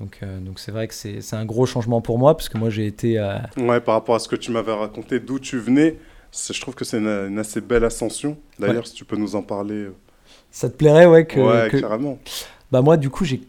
Donc 0.00 0.20
donc 0.46 0.58
c'est 0.58 0.72
vrai 0.72 0.88
que 0.88 0.94
c'est 0.94 1.20
c'est 1.20 1.36
un 1.36 1.44
gros 1.44 1.66
changement 1.66 2.00
pour 2.00 2.18
moi, 2.18 2.34
parce 2.34 2.48
que 2.48 2.56
moi 2.56 2.70
j'ai 2.70 2.86
été... 2.86 3.20
Ouais, 3.58 3.82
par 3.82 3.96
rapport 3.96 4.14
à 4.14 4.18
ce 4.18 4.28
que 4.28 4.36
tu 4.36 4.50
m'avais 4.50 4.72
raconté, 4.72 5.20
d'où 5.20 5.38
tu 5.38 5.58
venais, 5.58 5.98
je 6.32 6.58
trouve 6.58 6.74
que 6.74 6.86
c'est 6.86 6.96
une, 6.96 7.06
une 7.06 7.38
assez 7.38 7.60
belle 7.60 7.84
ascension. 7.84 8.38
D'ailleurs, 8.58 8.86
si 8.86 8.94
tu 8.94 9.04
peux 9.04 9.16
nous 9.16 9.36
en 9.36 9.42
parler. 9.42 9.88
Ça 10.50 10.68
te 10.68 10.76
plairait, 10.76 11.06
ouais, 11.06 11.26
que, 11.26 11.40
ouais, 11.40 11.68
que- 11.70 11.76
carrément. 11.78 12.18
Bah 12.72 12.82
moi, 12.82 12.96
du 12.96 13.10
coup, 13.10 13.24
j'ai- 13.24 13.42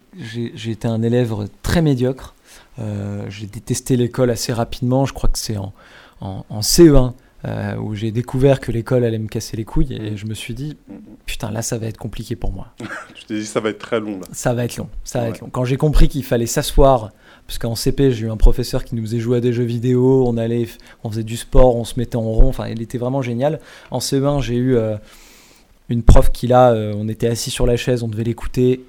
été 0.72 0.88
un 0.88 1.02
élève 1.04 1.34
très 1.62 1.82
médiocre. 1.82 2.34
Euh, 2.80 3.26
j'ai 3.30 3.46
détesté 3.46 3.96
l'école 3.98 4.30
assez 4.32 4.52
rapidement. 4.54 5.06
Je 5.06 5.14
crois 5.14 5.30
que 5.30 5.38
c'est 5.38 5.58
en, 5.58 5.74
en, 6.22 6.46
en 6.50 6.62
CE1 6.62 7.14
euh, 7.46 7.76
où 7.78 7.96
j'ai 7.96 8.12
découvert 8.12 8.60
que 8.60 8.72
l'école 8.72 9.04
allait 9.04 9.20
me 9.20 9.28
casser 9.28 9.58
les 9.58 9.66
couilles 9.66 9.94
et 9.94 10.16
je 10.18 10.26
me 10.26 10.34
suis 10.34 10.54
dit, 10.54 10.78
putain, 11.26 11.52
là, 11.52 11.62
ça 11.62 11.78
va 11.78 11.88
être 11.88 11.98
compliqué 11.98 12.36
pour 12.36 12.52
moi. 12.52 12.68
Tu 13.14 13.26
t'es 13.26 13.36
dit, 13.36 13.46
ça 13.46 13.60
va 13.60 13.70
être 13.70 13.80
très 13.80 14.00
long 14.00 14.20
là. 14.20 14.26
Ça 14.32 14.54
va 14.54 14.64
être 14.66 14.78
long. 14.78 14.90
Ça 15.04 15.20
va 15.20 15.26
Ouais. 15.26 15.32
être 15.32 15.42
long. 15.42 15.50
Quand 15.52 15.66
j'ai 15.66 15.78
compris 15.78 16.08
qu'il 16.08 16.24
fallait 16.24 16.46
s'asseoir, 16.48 17.12
parce 17.46 17.58
qu'en 17.60 17.76
CP, 17.76 18.12
j'ai 18.12 18.26
eu 18.26 18.32
un 18.32 18.38
professeur 18.38 18.84
qui 18.86 18.96
nous 18.96 19.04
faisait 19.04 19.20
jouer 19.20 19.38
à 19.38 19.42
des 19.42 19.54
jeux 19.54 19.64
vidéo, 19.64 20.26
on 20.28 20.38
allait, 20.38 20.68
on 21.04 21.10
faisait 21.10 21.24
du 21.24 21.38
sport, 21.38 21.76
on 21.76 21.84
se 21.84 22.00
mettait 22.00 22.16
en 22.16 22.22
rond. 22.22 22.48
Enfin, 22.48 22.68
il 22.70 22.82
était 22.82 22.98
vraiment 22.98 23.22
génial. 23.22 23.60
En 23.92 24.00
CE1, 24.00 24.42
j'ai 24.42 24.56
eu 24.56 24.76
euh, 24.78 24.96
une 25.92 26.04
prof 26.04 26.32
qui 26.32 26.48
là, 26.48 26.72
euh, 26.72 26.94
on 26.96 27.08
était 27.08 27.28
assis 27.28 27.52
sur 27.52 27.66
la 27.66 27.78
chaise, 27.78 28.04
on 28.04 28.08
devait 28.08 28.24
l'écouter. 28.24 28.84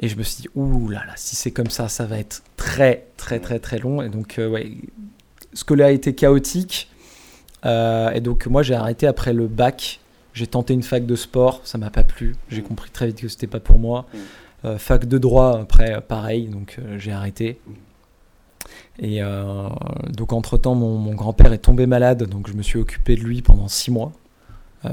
Et 0.00 0.08
je 0.08 0.16
me 0.16 0.22
suis 0.22 0.42
dit, 0.42 0.48
ouh 0.54 0.88
là 0.88 1.02
là, 1.06 1.12
si 1.16 1.36
c'est 1.36 1.50
comme 1.50 1.70
ça, 1.70 1.88
ça 1.88 2.06
va 2.06 2.18
être 2.18 2.42
très, 2.56 3.06
très, 3.16 3.38
très, 3.38 3.58
très 3.58 3.78
long. 3.78 4.02
Et 4.02 4.08
donc, 4.08 4.38
euh, 4.38 4.48
ouais, 4.48 4.72
a 5.80 5.90
été 5.90 6.14
chaotique. 6.14 6.88
Euh, 7.64 8.10
et 8.10 8.20
donc, 8.20 8.46
moi, 8.46 8.62
j'ai 8.62 8.74
arrêté 8.74 9.06
après 9.06 9.32
le 9.32 9.46
bac. 9.46 10.00
J'ai 10.34 10.46
tenté 10.46 10.72
une 10.74 10.82
fac 10.82 11.04
de 11.04 11.14
sport, 11.14 11.60
ça 11.64 11.78
m'a 11.78 11.90
pas 11.90 12.04
plu. 12.04 12.34
J'ai 12.48 12.62
Mm. 12.62 12.64
compris 12.64 12.90
très 12.90 13.06
vite 13.08 13.20
que 13.20 13.28
c'était 13.28 13.46
pas 13.46 13.60
pour 13.60 13.78
moi. 13.78 14.06
Mm. 14.12 14.18
Euh, 14.64 14.78
fac 14.78 15.06
de 15.06 15.18
droit, 15.18 15.58
après, 15.60 16.00
pareil, 16.00 16.48
donc 16.48 16.76
euh, 16.78 16.98
j'ai 16.98 17.12
arrêté. 17.12 17.58
Et 18.98 19.22
euh, 19.22 19.68
donc, 20.10 20.32
entre-temps, 20.32 20.74
mon, 20.74 20.96
mon 20.96 21.14
grand-père 21.14 21.52
est 21.52 21.58
tombé 21.58 21.86
malade, 21.86 22.24
donc 22.24 22.48
je 22.48 22.54
me 22.54 22.62
suis 22.62 22.78
occupé 22.78 23.16
de 23.16 23.20
lui 23.20 23.42
pendant 23.42 23.68
six 23.68 23.90
mois, 23.90 24.12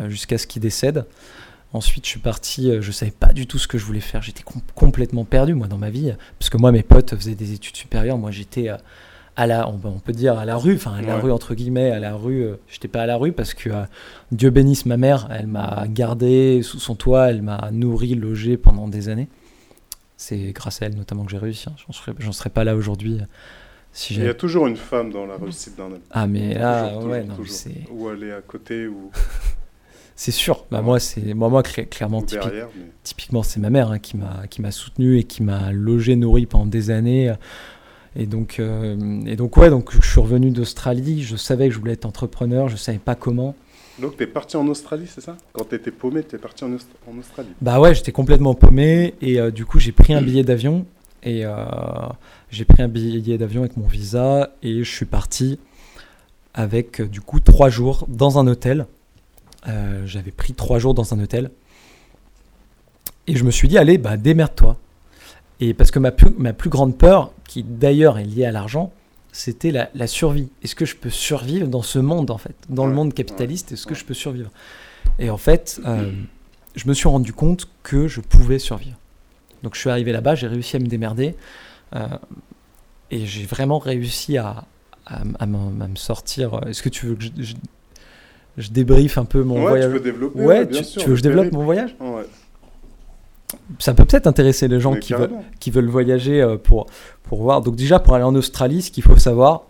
jusqu'à 0.07 0.37
ce 0.37 0.47
qu'il 0.47 0.61
décède. 0.61 1.05
Ensuite, 1.71 2.05
je 2.05 2.09
suis 2.09 2.19
parti, 2.19 2.71
euh, 2.71 2.81
je 2.81 2.91
savais 2.91 3.11
pas 3.11 3.31
du 3.31 3.45
tout 3.45 3.59
ce 3.59 3.67
que 3.67 3.77
je 3.77 3.85
voulais 3.85 3.99
faire. 3.99 4.23
J'étais 4.23 4.41
com- 4.41 4.61
complètement 4.73 5.23
perdu, 5.23 5.53
moi, 5.53 5.67
dans 5.67 5.77
ma 5.77 5.91
vie. 5.91 6.11
Parce 6.39 6.49
que 6.49 6.57
moi, 6.57 6.71
mes 6.71 6.81
potes 6.81 7.15
faisaient 7.15 7.35
des 7.35 7.53
études 7.53 7.75
supérieures. 7.75 8.17
Moi, 8.17 8.31
j'étais 8.31 8.69
euh, 8.69 8.77
à 9.35 9.45
la, 9.45 9.69
on, 9.69 9.77
peut 9.99 10.11
dire 10.11 10.39
à 10.39 10.45
la 10.45 10.57
rue, 10.57 10.73
enfin, 10.75 10.93
à 10.93 11.01
la 11.03 11.17
Ouais. 11.17 11.21
rue, 11.21 11.31
entre 11.31 11.53
guillemets, 11.53 11.91
à 11.91 11.99
la 11.99 12.15
rue. 12.15 12.41
euh, 12.43 12.55
J'étais 12.67 12.87
pas 12.87 13.03
à 13.03 13.05
la 13.05 13.17
rue 13.17 13.33
parce 13.33 13.53
que 13.53 13.69
euh, 13.69 13.83
Dieu 14.31 14.49
bénisse 14.49 14.87
ma 14.87 14.97
mère, 14.97 15.27
elle 15.31 15.45
m'a 15.45 15.85
gardé 15.87 16.61
sous 16.63 16.79
son 16.79 16.95
toit, 16.95 17.29
elle 17.29 17.43
m'a 17.43 17.69
nourri, 17.71 18.15
logé 18.15 18.57
pendant 18.57 18.87
des 18.87 19.07
années. 19.09 19.27
C'est 20.17 20.51
grâce 20.53 20.81
à 20.81 20.87
elle 20.87 20.95
notamment 20.95 21.23
que 21.23 21.29
j'ai 21.31 21.37
réussi. 21.37 21.67
hein. 21.69 21.75
J'en 22.17 22.31
serais, 22.31 22.49
pas 22.49 22.63
là 22.63 22.75
aujourd'hui 22.75 23.19
euh, 23.21 23.25
Si 23.93 24.15
Il 24.15 24.23
y 24.23 24.27
a 24.27 24.33
toujours 24.33 24.65
une 24.65 24.75
femme 24.75 25.11
dans 25.11 25.27
la 25.27 25.37
réussite 25.37 25.77
d'un 25.77 25.85
homme. 25.85 25.99
Ah, 26.09 26.25
mais 26.25 26.55
là, 26.55 26.89
Toujours, 26.89 27.03
ouais, 27.11 27.21
toujours, 27.21 27.37
non, 27.37 27.43
toujours. 27.43 27.91
Ou 27.91 28.09
elle 28.09 28.23
est 28.23 28.33
à 28.33 28.41
côté 28.41 28.87
ou, 28.87 29.11
c'est 30.21 30.31
sûr. 30.31 30.65
Bah, 30.69 30.81
moi, 30.81 30.99
c'est 30.99 31.33
moi, 31.33 31.47
moi 31.47 31.61
cla- 31.61 31.87
clairement, 31.87 32.19
ou 32.19 32.25
typi- 32.25 32.43
derrière. 32.43 32.67
Mais... 32.75 32.87
typiquement, 33.03 33.41
c'est 33.41 33.61
ma 33.61 33.69
mère 33.69 33.89
hein, 33.91 33.99
qui 33.99 34.17
m'a 34.17 34.47
qui 34.49 34.61
m'a 34.61 34.71
soutenu 34.71 35.17
et 35.17 35.23
qui 35.23 35.43
m'a 35.43 35.71
logé, 35.71 36.17
nourri 36.17 36.45
pendant 36.45 36.65
des 36.65 36.91
années. 36.91 37.33
Et 38.17 38.25
donc, 38.25 38.59
euh, 38.59 38.97
et 39.25 39.37
donc, 39.37 39.55
ouais, 39.55 39.69
donc 39.69 39.91
je 39.93 40.05
suis 40.05 40.19
revenu 40.19 40.51
d'Australie. 40.51 41.23
Je 41.23 41.37
savais 41.37 41.69
que 41.69 41.73
je 41.73 41.79
voulais 41.79 41.93
être 41.93 42.05
entrepreneur. 42.05 42.67
Je 42.67 42.75
savais 42.75 42.97
pas 42.97 43.15
comment. 43.15 43.55
Donc, 44.01 44.17
tu 44.17 44.23
es 44.23 44.27
parti 44.27 44.57
en 44.57 44.67
Australie, 44.67 45.07
c'est 45.07 45.21
ça? 45.21 45.37
Quand 45.53 45.69
tu 45.69 45.75
étais 45.75 45.91
paumé, 45.91 46.23
tu 46.23 46.35
es 46.35 46.39
parti 46.39 46.65
en, 46.65 46.71
Aust- 46.73 46.89
en 47.09 47.17
Australie. 47.17 47.49
Bah 47.61 47.79
ouais, 47.79 47.95
j'étais 47.95 48.11
complètement 48.11 48.55
paumé 48.55 49.13
et 49.21 49.39
euh, 49.39 49.51
du 49.51 49.65
coup 49.65 49.79
j'ai 49.79 49.91
pris 49.93 50.13
un 50.13 50.21
billet 50.27 50.43
d'avion 50.43 50.85
et 51.23 51.45
euh, 51.45 51.53
j'ai 52.49 52.65
pris 52.65 52.81
un 52.83 52.87
billet 52.89 53.37
d'avion 53.37 53.61
avec 53.61 53.77
mon 53.77 53.87
visa 53.87 54.51
et 54.63 54.83
je 54.83 54.91
suis 54.91 55.05
parti 55.05 55.59
avec 56.53 57.01
du 57.01 57.21
coup 57.21 57.39
trois 57.39 57.69
jours 57.69 58.05
dans 58.09 58.37
un 58.39 58.47
hôtel. 58.47 58.85
Euh, 59.67 60.05
J'avais 60.05 60.31
pris 60.31 60.53
trois 60.53 60.79
jours 60.79 60.93
dans 60.93 61.13
un 61.13 61.19
hôtel 61.19 61.51
et 63.27 63.35
je 63.35 63.43
me 63.43 63.51
suis 63.51 63.67
dit 63.67 63.77
allez 63.77 63.97
bah 63.97 64.17
démerde-toi. 64.17 64.77
Et 65.59 65.73
parce 65.73 65.91
que 65.91 65.99
ma 65.99 66.11
plus, 66.11 66.31
ma 66.37 66.53
plus 66.53 66.69
grande 66.69 66.97
peur, 66.97 67.33
qui 67.47 67.63
d'ailleurs 67.63 68.17
est 68.17 68.23
liée 68.23 68.45
à 68.45 68.51
l'argent, 68.51 68.93
c'était 69.31 69.71
la, 69.71 69.89
la 69.93 70.07
survie. 70.07 70.49
Est-ce 70.63 70.73
que 70.75 70.85
je 70.85 70.95
peux 70.95 71.09
survivre 71.09 71.67
dans 71.67 71.81
ce 71.81 71.99
monde 71.99 72.31
en 72.31 72.37
fait, 72.37 72.55
dans 72.69 72.87
le 72.87 72.93
monde 72.93 73.13
capitaliste 73.13 73.73
Est-ce 73.73 73.85
que 73.85 73.93
ouais. 73.93 73.99
je 73.99 74.05
peux 74.05 74.13
survivre? 74.13 74.49
Et 75.19 75.29
en 75.29 75.37
fait, 75.37 75.81
euh, 75.85 76.11
je 76.75 76.87
me 76.87 76.93
suis 76.93 77.09
rendu 77.09 77.33
compte 77.33 77.67
que 77.83 78.07
je 78.07 78.21
pouvais 78.21 78.57
survivre. 78.57 78.97
Donc 79.63 79.75
je 79.75 79.81
suis 79.81 79.89
arrivé 79.89 80.13
là-bas, 80.13 80.35
j'ai 80.35 80.47
réussi 80.47 80.77
à 80.77 80.79
me 80.79 80.87
démerder 80.87 81.35
euh, 81.95 82.07
et 83.11 83.25
j'ai 83.25 83.45
vraiment 83.45 83.79
réussi 83.79 84.37
à, 84.37 84.65
à, 85.05 85.45
me 85.45 85.95
sortir. 85.95 86.61
Est-ce 86.67 86.81
que 86.81 86.89
tu 86.89 87.07
veux 87.07 87.15
que 87.15 87.23
je, 87.23 87.29
je, 87.37 87.55
je 88.59 88.71
débriefe 88.71 89.17
un 89.17 89.25
peu 89.25 89.41
mon 89.41 89.55
ouais, 89.55 89.67
voyage 89.69 89.93
tu 89.93 89.97
peux 89.97 90.03
développer. 90.03 90.39
Ouais, 90.39 90.65
bien 90.65 90.81
tu, 90.81 90.85
sûr, 90.85 91.01
tu 91.01 91.07
veux 91.07 91.13
que 91.13 91.17
je 91.17 91.23
développe 91.23 91.51
mon 91.53 91.63
voyage? 91.63 91.95
Ouais, 91.99 92.25
Ça 93.79 93.93
peut 93.93 94.03
peut-être 94.05 94.27
intéresser 94.27 94.67
les 94.67 94.79
gens 94.81 94.95
qui 94.95 95.13
veulent, 95.13 95.29
carrément. 95.29 95.45
qui 95.59 95.71
veulent 95.71 95.87
voyager 95.87 96.41
euh, 96.41 96.57
pour, 96.57 96.87
pour 97.23 97.41
voir. 97.41 97.61
Donc 97.61 97.77
déjà, 97.77 97.99
pour 97.99 98.15
aller 98.15 98.25
en 98.25 98.35
Australie, 98.35 98.81
ce 98.81 98.91
qu'il 98.91 99.03
faut 99.03 99.17
savoir, 99.17 99.63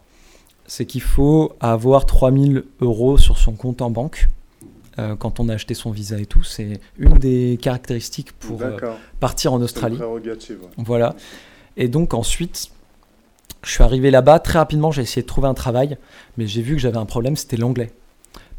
c'est 0.66 0.86
qu'il 0.86 1.02
faut 1.02 1.54
avoir 1.60 2.08
3000 2.08 2.64
euros 2.82 3.18
sur 3.18 3.38
son 3.38 3.54
compte 3.54 3.82
en 3.84 3.92
banque 3.92 4.28
euh, 4.98 5.16
quand 5.16 5.40
on 5.40 5.50
a 5.50 5.54
acheté 5.54 5.76
son 5.76 5.92
visa 5.92 6.20
et 6.20 6.26
tout. 6.26 6.44
C'est 6.44 6.80
une 6.98 7.14
des 7.14 7.60
caractéristiques 7.62 8.32
pour 8.34 8.62
euh, 8.64 8.76
partir 9.20 9.54
en 9.54 9.62
Australie. 9.62 10.00
Voilà. 10.78 11.16
Et 11.78 11.88
donc 11.88 12.16
ensuite, 12.16 12.72
je 13.64 13.70
suis 13.70 13.84
arrivé 13.84 14.10
là-bas. 14.10 14.40
Très 14.40 14.58
rapidement, 14.58 14.90
j'ai 14.90 15.04
essayé 15.04 15.22
de 15.22 15.28
trouver 15.28 15.48
un 15.48 15.54
travail, 15.54 15.98
mais 16.38 16.48
j'ai 16.48 16.64
vu 16.64 16.74
que 16.76 16.82
j'avais 16.82 16.98
un 16.98 17.06
problème, 17.06 17.36
c'était 17.36 17.58
l'anglais. 17.58 17.92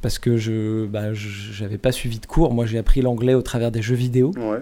Parce 0.02 0.18
que 0.18 0.36
je 0.36 0.86
bah, 0.86 1.12
j'avais 1.12 1.78
pas 1.78 1.92
suivi 1.92 2.18
de 2.18 2.26
cours. 2.26 2.54
Moi, 2.54 2.66
j'ai 2.66 2.78
appris 2.78 3.02
l'anglais 3.02 3.34
au 3.34 3.42
travers 3.42 3.70
des 3.70 3.82
jeux 3.82 3.94
vidéo 3.96 4.32
Ouais. 4.36 4.60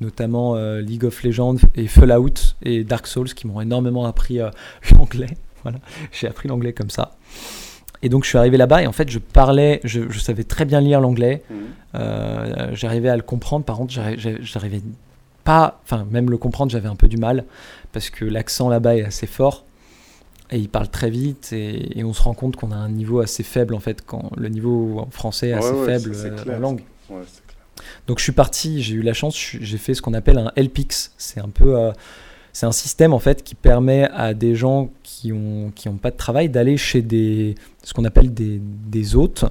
notamment 0.00 0.56
euh, 0.56 0.80
League 0.80 1.04
of 1.04 1.22
Legends 1.22 1.56
et 1.76 1.86
Fallout 1.86 2.54
et 2.62 2.82
Dark 2.84 3.06
Souls 3.06 3.32
qui 3.34 3.46
m'ont 3.46 3.60
énormément 3.60 4.04
appris 4.06 4.40
euh, 4.40 4.50
l'anglais. 4.96 5.28
Voilà, 5.62 5.78
j'ai 6.10 6.26
appris 6.26 6.48
l'anglais 6.48 6.72
comme 6.72 6.90
ça. 6.90 7.12
Et 8.02 8.08
donc 8.08 8.24
je 8.24 8.30
suis 8.30 8.38
arrivé 8.38 8.56
là-bas 8.56 8.82
et 8.82 8.86
en 8.86 8.92
fait 8.92 9.10
je 9.10 9.18
parlais, 9.18 9.80
je, 9.84 10.00
je 10.08 10.18
savais 10.18 10.42
très 10.44 10.64
bien 10.64 10.80
lire 10.80 11.00
l'anglais, 11.02 11.42
Mhm. 11.50 11.56
euh, 11.96 12.70
j'arrivais 12.72 13.10
à 13.10 13.16
le 13.16 13.22
comprendre. 13.22 13.64
Par 13.66 13.76
contre, 13.76 13.92
j'arri- 13.92 14.18
j'arri- 14.18 14.38
j'arrivais 14.40 14.80
pas, 15.44 15.80
enfin 15.84 16.06
même 16.10 16.30
le 16.30 16.38
comprendre, 16.38 16.72
j'avais 16.72 16.88
un 16.88 16.96
peu 16.96 17.08
du 17.08 17.18
mal 17.18 17.44
parce 17.92 18.08
que 18.10 18.24
l'accent 18.24 18.68
là-bas 18.70 18.96
est 18.96 19.04
assez 19.04 19.26
fort 19.26 19.64
et 20.50 20.58
il 20.58 20.68
parle 20.68 20.88
très 20.88 21.10
vite 21.10 21.52
et, 21.52 21.98
et 21.98 22.04
on 22.04 22.12
se 22.12 22.22
rend 22.22 22.34
compte 22.34 22.56
qu'on 22.56 22.72
a 22.72 22.76
un 22.76 22.88
niveau 22.88 23.20
assez 23.20 23.42
faible 23.42 23.74
en 23.74 23.80
fait 23.80 24.02
quand 24.04 24.30
le 24.36 24.48
niveau 24.48 24.98
en 24.98 25.10
français 25.10 25.48
est 25.48 25.52
assez 25.52 25.70
ouais, 25.70 25.86
faible 25.86 26.12
euh, 26.14 26.42
clair, 26.42 26.56
en 26.56 26.60
langue. 26.60 26.82
Ouais, 27.08 27.22
c'est 27.26 27.46
clair. 27.46 27.86
Donc 28.06 28.18
je 28.18 28.24
suis 28.24 28.32
parti, 28.32 28.82
j'ai 28.82 28.94
eu 28.94 29.02
la 29.02 29.14
chance, 29.14 29.36
j'ai 29.36 29.78
fait 29.78 29.94
ce 29.94 30.02
qu'on 30.02 30.14
appelle 30.14 30.38
un 30.38 30.52
LPix. 30.56 31.12
C'est 31.16 31.40
un 31.40 31.48
peu, 31.48 31.78
euh, 31.78 31.92
c'est 32.52 32.66
un 32.66 32.72
système 32.72 33.12
en 33.12 33.18
fait 33.18 33.42
qui 33.42 33.54
permet 33.54 34.08
à 34.12 34.34
des 34.34 34.54
gens 34.54 34.90
qui 35.02 35.32
ont 35.32 35.72
qui 35.74 35.88
ont 35.88 35.96
pas 35.96 36.10
de 36.10 36.16
travail 36.16 36.48
d'aller 36.48 36.76
chez 36.76 37.02
des 37.02 37.54
ce 37.84 37.94
qu'on 37.94 38.04
appelle 38.04 38.34
des, 38.34 38.60
des 38.60 39.16
hôtes. 39.16 39.44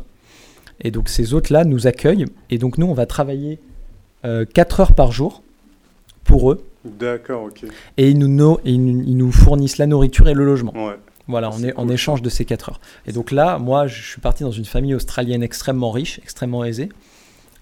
Et 0.81 0.91
donc 0.91 1.09
ces 1.09 1.33
hôtes 1.33 1.49
là 1.49 1.63
nous 1.63 1.88
accueillent 1.88 2.25
et 2.49 2.57
donc 2.57 2.77
nous 2.77 2.88
on 2.88 2.93
va 2.93 3.05
travailler 3.05 3.59
4 4.23 4.79
heures 4.79 4.93
par 4.93 5.12
jour 5.12 5.43
pour 6.23 6.51
eux 6.51 6.63
D'accord, 6.85 7.43
ok. 7.43 7.65
et 7.97 8.09
ils 8.09 8.17
nous, 8.17 8.27
no- 8.29 8.59
ils 8.63 8.83
nous, 8.83 9.03
ils 9.05 9.17
nous 9.17 9.31
fournissent 9.31 9.77
la 9.77 9.85
nourriture 9.87 10.29
et 10.29 10.33
le 10.33 10.45
logement. 10.45 10.73
Ouais. 10.73 10.95
Voilà, 11.27 11.51
on 11.53 11.61
est 11.63 11.75
en 11.75 11.87
échange 11.89 12.21
de 12.23 12.29
ces 12.29 12.43
4 12.45 12.69
heures. 12.69 12.79
Et 13.05 13.11
donc 13.11 13.31
là, 13.31 13.59
moi, 13.59 13.85
je 13.85 14.01
suis 14.01 14.19
parti 14.21 14.43
dans 14.43 14.51
une 14.51 14.65
famille 14.65 14.95
australienne 14.95 15.43
extrêmement 15.43 15.91
riche, 15.91 16.19
extrêmement 16.23 16.63
aisée, 16.63 16.89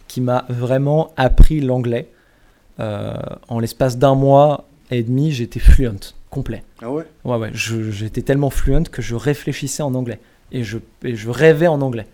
qui 0.07 0.21
m'a 0.21 0.45
vraiment 0.47 1.11
appris 1.17 1.59
l'anglais. 1.59 2.07
Euh, 2.79 3.15
en 3.49 3.59
l'espace 3.59 3.97
d'un 3.97 4.15
mois 4.15 4.65
et 4.91 5.03
demi, 5.03 5.31
j'étais 5.31 5.59
fluent, 5.59 6.13
complet. 6.29 6.63
Ah 6.81 6.91
ouais? 6.91 7.03
Ouais, 7.25 7.37
ouais, 7.37 7.49
j'étais 7.53 8.21
tellement 8.21 8.51
fluent 8.51 8.83
que 8.89 9.01
je 9.01 9.15
réfléchissais 9.15 9.83
en 9.83 9.95
anglais. 9.95 10.19
Et 10.53 10.63
je, 10.63 10.77
et 11.03 11.15
je 11.15 11.29
rêvais 11.29 11.67
en 11.67 11.81
anglais. 11.81 12.05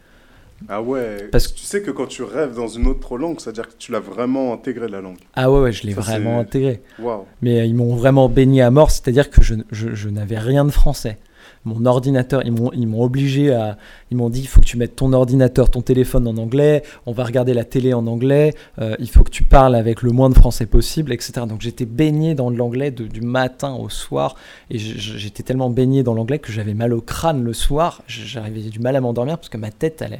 Ah 0.70 0.82
ouais. 0.82 1.28
Parce 1.32 1.48
que 1.48 1.58
tu 1.58 1.64
sais 1.66 1.82
que 1.82 1.92
quand 1.92 2.08
tu 2.08 2.24
rêves 2.24 2.56
dans 2.56 2.68
une 2.68 2.88
autre 2.88 3.18
langue, 3.18 3.40
c'est-à-dire 3.40 3.68
que 3.68 3.74
tu 3.78 3.92
l'as 3.92 4.00
vraiment 4.00 4.54
intégré 4.54 4.88
la 4.88 5.02
langue. 5.02 5.18
Ah 5.36 5.52
ouais, 5.52 5.60
ouais, 5.60 5.72
je 5.72 5.84
l'ai 5.86 5.94
vraiment 5.94 6.40
intégré. 6.40 6.82
Waouh. 7.00 7.26
Mais 7.42 7.60
euh, 7.62 7.66
ils 7.66 7.76
m'ont 7.76 7.96
vraiment 7.96 8.30
baigné 8.30 8.62
à 8.62 8.72
mort, 8.72 8.92
c'est-à-dire 8.92 9.30
que 9.30 9.42
je, 9.42 9.56
je- 9.72 9.94
je 9.94 10.10
n'avais 10.10 10.38
rien 10.40 10.64
de 10.66 10.72
français. 10.72 11.18
Mon 11.66 11.86
ordinateur, 11.86 12.42
ils 12.46 12.52
m'ont, 12.52 13.02
obligé 13.02 13.54
à. 13.54 13.78
Ils 14.12 14.18
m'ont 14.18 14.30
dit 14.30 14.42
il 14.42 14.48
faut 14.48 14.60
que 14.60 14.66
tu 14.66 14.78
mettes 14.78 14.96
ton 14.96 15.14
ordinateur, 15.14 15.70
ton 15.70 15.82
téléphone 15.82 16.28
en 16.28 16.36
anglais, 16.38 16.84
on 17.06 17.14
va 17.14 17.24
regarder 17.24 17.54
la 17.54 17.64
télé 17.64 17.94
en 17.94 18.06
anglais, 18.06 18.54
euh, 18.80 18.96
il 19.00 19.10
faut 19.10 19.24
que 19.24 19.30
tu 19.30 19.44
parles 19.44 19.76
avec 19.76 20.02
le 20.02 20.12
moins 20.12 20.30
de 20.30 20.36
français 20.36 20.66
possible, 20.66 21.14
etc. 21.14 21.46
Donc 21.48 21.62
j'étais 21.62 21.86
baigné 21.86 22.36
dans 22.36 22.50
l'anglais 22.50 22.92
du 22.92 23.22
matin 23.22 23.76
au 23.76 23.90
soir, 23.90 24.36
et 24.70 24.78
j'étais 24.78 25.44
tellement 25.44 25.70
baigné 25.70 26.04
dans 26.04 26.14
l'anglais 26.14 26.40
que 26.40 26.52
j'avais 26.52 26.74
mal 26.74 26.94
au 26.94 27.02
crâne 27.02 27.44
le 27.44 27.54
soir, 27.54 28.04
j'arrivais 28.08 28.62
du 28.62 28.80
mal 28.80 28.96
à 28.96 29.02
m'endormir 29.02 29.38
parce 29.38 29.50
que 29.50 29.58
ma 29.58 29.72
tête 29.72 30.02
allait, 30.02 30.20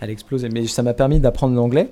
allait 0.00 0.12
exploser. 0.12 0.48
Mais 0.48 0.66
ça 0.66 0.82
m'a 0.82 0.94
permis 0.94 1.20
d'apprendre 1.20 1.54
l'anglais. 1.54 1.90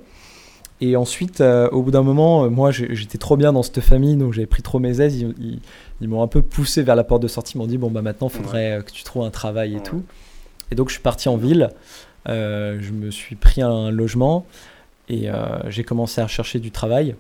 Et 0.85 0.97
ensuite, 0.97 1.41
euh, 1.41 1.69
au 1.71 1.83
bout 1.83 1.93
d'un 1.93 2.03
moment, 2.03 2.45
euh, 2.45 2.49
moi 2.51 2.73
j'étais 2.73 3.17
trop 3.17 3.37
bien 3.37 3.53
dans 3.53 3.63
cette 3.63 3.81
famille, 3.81 4.17
donc 4.17 4.33
j'avais 4.33 4.47
pris 4.49 4.63
trop 4.63 4.81
mes 4.81 5.01
aises. 5.01 5.17
Ils, 5.21 5.33
ils- 5.39 5.61
ils 6.01 6.09
m'ont 6.09 6.23
un 6.23 6.27
peu 6.27 6.43
poussé 6.43 6.83
vers 6.83 6.97
la 6.97 7.05
porte 7.05 7.23
de 7.23 7.29
sortie. 7.29 7.53
Ils 7.55 7.59
m'ont 7.59 7.67
dit 7.69 7.79
Bon, 7.79 7.89
bah 7.91 8.03
maintenant, 8.03 8.29
il 8.29 8.37
faudrait 8.37 8.73
euh, 8.73 8.83
que 8.83 8.91
tu 8.91 9.05
trouves 9.05 9.23
un 9.25 9.31
travail 9.31 9.73
et 9.73 9.77
Ouais. 9.77 9.83
tout. 9.83 10.03
Et 10.73 10.75
donc, 10.75 10.89
je 10.89 10.95
suis 10.95 11.03
parti 11.03 11.29
en 11.29 11.37
ville. 11.37 11.71
Euh, 12.29 12.79
je 12.81 12.91
me 12.93 13.11
suis 13.13 13.37
pris 13.37 13.63
un 13.63 13.91
logement 13.91 14.45
et 15.09 15.29
j'ai 15.69 15.85
commencé 15.85 16.21
à 16.23 16.27
chercher 16.27 16.59
du 16.59 16.71
travail. 16.71 17.15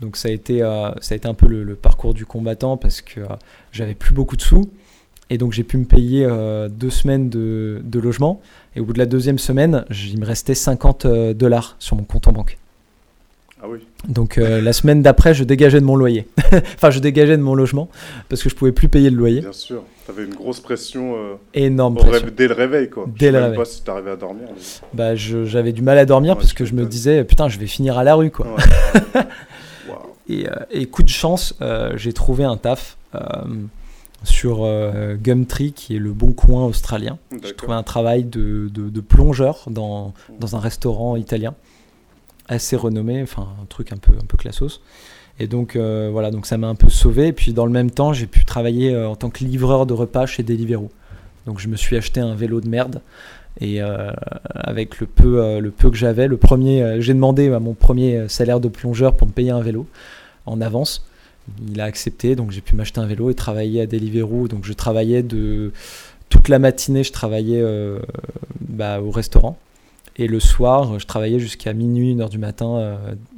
Donc, 0.00 0.16
ça 0.16 0.28
a 0.28 0.30
été, 0.30 0.60
ça 1.00 1.12
a 1.12 1.16
été 1.16 1.28
un 1.28 1.34
peu 1.34 1.46
le, 1.46 1.62
le 1.64 1.74
parcours 1.74 2.14
du 2.14 2.24
combattant 2.24 2.76
parce 2.78 3.02
que 3.02 3.20
j'avais 3.72 3.94
plus 3.94 4.14
beaucoup 4.14 4.36
de 4.36 4.42
sous. 4.42 4.70
Et 5.28 5.36
donc, 5.36 5.52
j'ai 5.52 5.64
pu 5.64 5.76
me 5.76 5.84
payer 5.84 6.24
euh, 6.24 6.68
deux 6.70 6.88
semaines 6.90 7.28
de, 7.28 7.82
de 7.84 7.98
logement. 8.00 8.40
Et 8.74 8.80
au 8.80 8.84
bout 8.86 8.94
de 8.94 8.98
la 8.98 9.04
deuxième 9.06 9.38
semaine, 9.38 9.84
il 9.90 10.18
me 10.18 10.24
restait 10.24 10.54
50 10.54 11.04
euh, 11.04 11.34
dollars 11.34 11.76
sur 11.78 11.96
mon 11.96 12.04
compte 12.04 12.26
en 12.28 12.32
banque. 12.32 12.56
Ah 13.62 13.66
oui. 13.68 13.80
Donc 14.08 14.38
euh, 14.38 14.60
la 14.60 14.72
semaine 14.72 15.02
d'après, 15.02 15.34
je 15.34 15.42
dégageais 15.44 15.80
de 15.80 15.84
mon 15.84 15.96
loyer. 15.96 16.28
enfin, 16.76 16.90
je 16.90 17.00
dégageais 17.00 17.36
de 17.36 17.42
mon 17.42 17.54
logement 17.56 17.88
parce 18.28 18.42
que 18.42 18.48
je 18.48 18.54
pouvais 18.54 18.70
plus 18.72 18.88
payer 18.88 19.10
le 19.10 19.16
loyer. 19.16 19.40
Bien 19.40 19.52
sûr. 19.52 19.82
T'avais 20.06 20.24
une 20.24 20.34
grosse 20.34 20.60
pression 20.60 21.14
euh, 21.16 21.34
Énorme 21.54 21.96
pression. 21.96 22.28
dès 22.36 22.46
le 22.48 22.54
réveil, 22.54 22.88
quoi. 22.88 23.04
Dès 23.08 23.12
Je 23.14 23.18
sais 23.26 23.26
le 23.32 23.32
même 23.32 23.42
réveil. 23.50 23.58
pas 23.58 23.64
si 23.64 23.82
t'arrivais 23.82 24.10
à 24.12 24.16
dormir. 24.16 24.46
mais- 24.54 24.62
Bah, 24.94 25.14
j'avais 25.16 25.72
du 25.72 25.82
mal 25.82 25.98
à 25.98 26.04
dormir 26.06 26.34
Ouais, 26.34 26.36
parce 26.38 26.50
tu 26.50 26.54
que 26.54 26.64
je 26.64 26.74
me 26.74 26.86
disais 26.86 27.24
putain, 27.24 27.48
je 27.48 27.58
vais 27.58 27.66
finir 27.66 27.98
à 27.98 28.04
la 28.04 28.14
rue 28.14 28.30
quoi. 28.30 28.46
Ouais. 28.46 28.62
Waouh. 29.88 29.98
Et, 30.28 30.48
euh, 30.48 30.52
et 30.70 30.86
coup 30.86 31.02
de 31.02 31.08
chance, 31.08 31.54
euh, 31.60 31.92
j'ai 31.96 32.12
trouvé 32.12 32.44
un 32.44 32.56
taf 32.56 32.96
sur 34.24 34.64
euh, 34.64 35.14
Gumtree 35.14 35.72
qui 35.72 35.96
est 35.96 35.98
le 36.00 36.12
bon 36.12 36.32
coin 36.32 36.64
australien. 36.66 37.18
J'ai 37.44 37.54
trouvé 37.54 37.74
un 37.74 37.82
travail 37.82 38.24
de, 38.24 38.68
de- 38.72 38.88
de 38.90 39.00
plongeur 39.00 39.64
dans, 39.70 40.12
dans 40.40 40.56
un 40.56 40.60
restaurant 40.60 41.16
italien 41.16 41.54
assez 42.48 42.76
renommé, 42.76 43.22
enfin 43.22 43.48
un 43.62 43.66
truc 43.66 43.92
un 43.92 43.96
peu, 43.96 44.12
un 44.12 44.26
peu 44.26 44.36
classos. 44.36 44.80
Et 45.40 45.46
donc 45.46 45.76
euh, 45.76 46.08
voilà, 46.10 46.30
donc 46.30 46.46
ça 46.46 46.58
m'a 46.58 46.66
un 46.66 46.74
peu 46.74 46.88
sauvé. 46.88 47.28
Et 47.28 47.32
puis 47.32 47.52
dans 47.52 47.66
le 47.66 47.72
même 47.72 47.90
temps, 47.90 48.12
j'ai 48.12 48.26
pu 48.26 48.44
travailler 48.44 48.92
euh, 48.94 49.08
en 49.08 49.16
tant 49.16 49.30
que 49.30 49.44
livreur 49.44 49.86
de 49.86 49.94
repas 49.94 50.26
chez 50.26 50.42
Deliveroo. 50.42 50.90
Donc 51.46 51.60
je 51.60 51.68
me 51.68 51.76
suis 51.76 51.96
acheté 51.96 52.20
un 52.20 52.34
vélo 52.34 52.60
de 52.60 52.68
merde. 52.68 53.00
Et 53.60 53.82
euh, 53.82 54.12
avec 54.54 55.00
le 55.00 55.06
peu, 55.06 55.58
le 55.58 55.70
peu 55.72 55.90
que 55.90 55.96
j'avais, 55.96 56.28
le 56.28 56.36
premier, 56.36 57.00
j'ai 57.00 57.12
demandé 57.12 57.52
à 57.52 57.58
mon 57.58 57.74
premier 57.74 58.28
salaire 58.28 58.60
de 58.60 58.68
plongeur 58.68 59.16
pour 59.16 59.26
me 59.26 59.32
payer 59.32 59.50
un 59.50 59.62
vélo 59.62 59.86
en 60.46 60.60
avance. 60.60 61.04
Il 61.68 61.80
a 61.80 61.84
accepté, 61.84 62.36
donc 62.36 62.52
j'ai 62.52 62.60
pu 62.60 62.76
m'acheter 62.76 63.00
un 63.00 63.06
vélo 63.06 63.30
et 63.30 63.34
travailler 63.34 63.80
à 63.80 63.86
Deliveroo. 63.86 64.46
Donc 64.46 64.64
je 64.64 64.72
travaillais 64.74 65.24
toute 66.28 66.48
la 66.48 66.60
matinée, 66.60 67.02
je 67.02 67.10
travaillais 67.10 67.64
bah, 68.60 69.00
au 69.00 69.10
restaurant. 69.10 69.58
Et 70.20 70.26
le 70.26 70.40
soir, 70.40 70.98
je 70.98 71.06
travaillais 71.06 71.38
jusqu'à 71.38 71.72
minuit, 71.72 72.14
1h 72.16 72.28
du 72.28 72.38
matin 72.38 72.76
euh, 72.76 72.96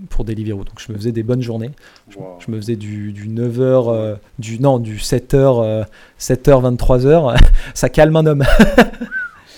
pour 0.08 0.24
Deliveroo. 0.24 0.64
Donc 0.64 0.80
je 0.84 0.90
me 0.90 0.96
faisais 0.96 1.12
des 1.12 1.22
bonnes 1.22 1.42
journées. 1.42 1.70
Je, 2.08 2.16
Wow. 2.16 2.38
je 2.44 2.50
me 2.50 2.56
faisais 2.56 2.76
du, 2.76 3.12
du 3.12 3.28
9h, 3.28 3.60
euh, 3.94 4.16
du, 4.38 4.58
non, 4.60 4.78
du 4.78 4.96
7h, 4.96 5.34
euh, 5.62 5.84
7h, 6.18 6.74
23h. 6.76 7.36
Ça 7.74 7.88
calme 7.90 8.16
un 8.16 8.26
homme. 8.26 8.44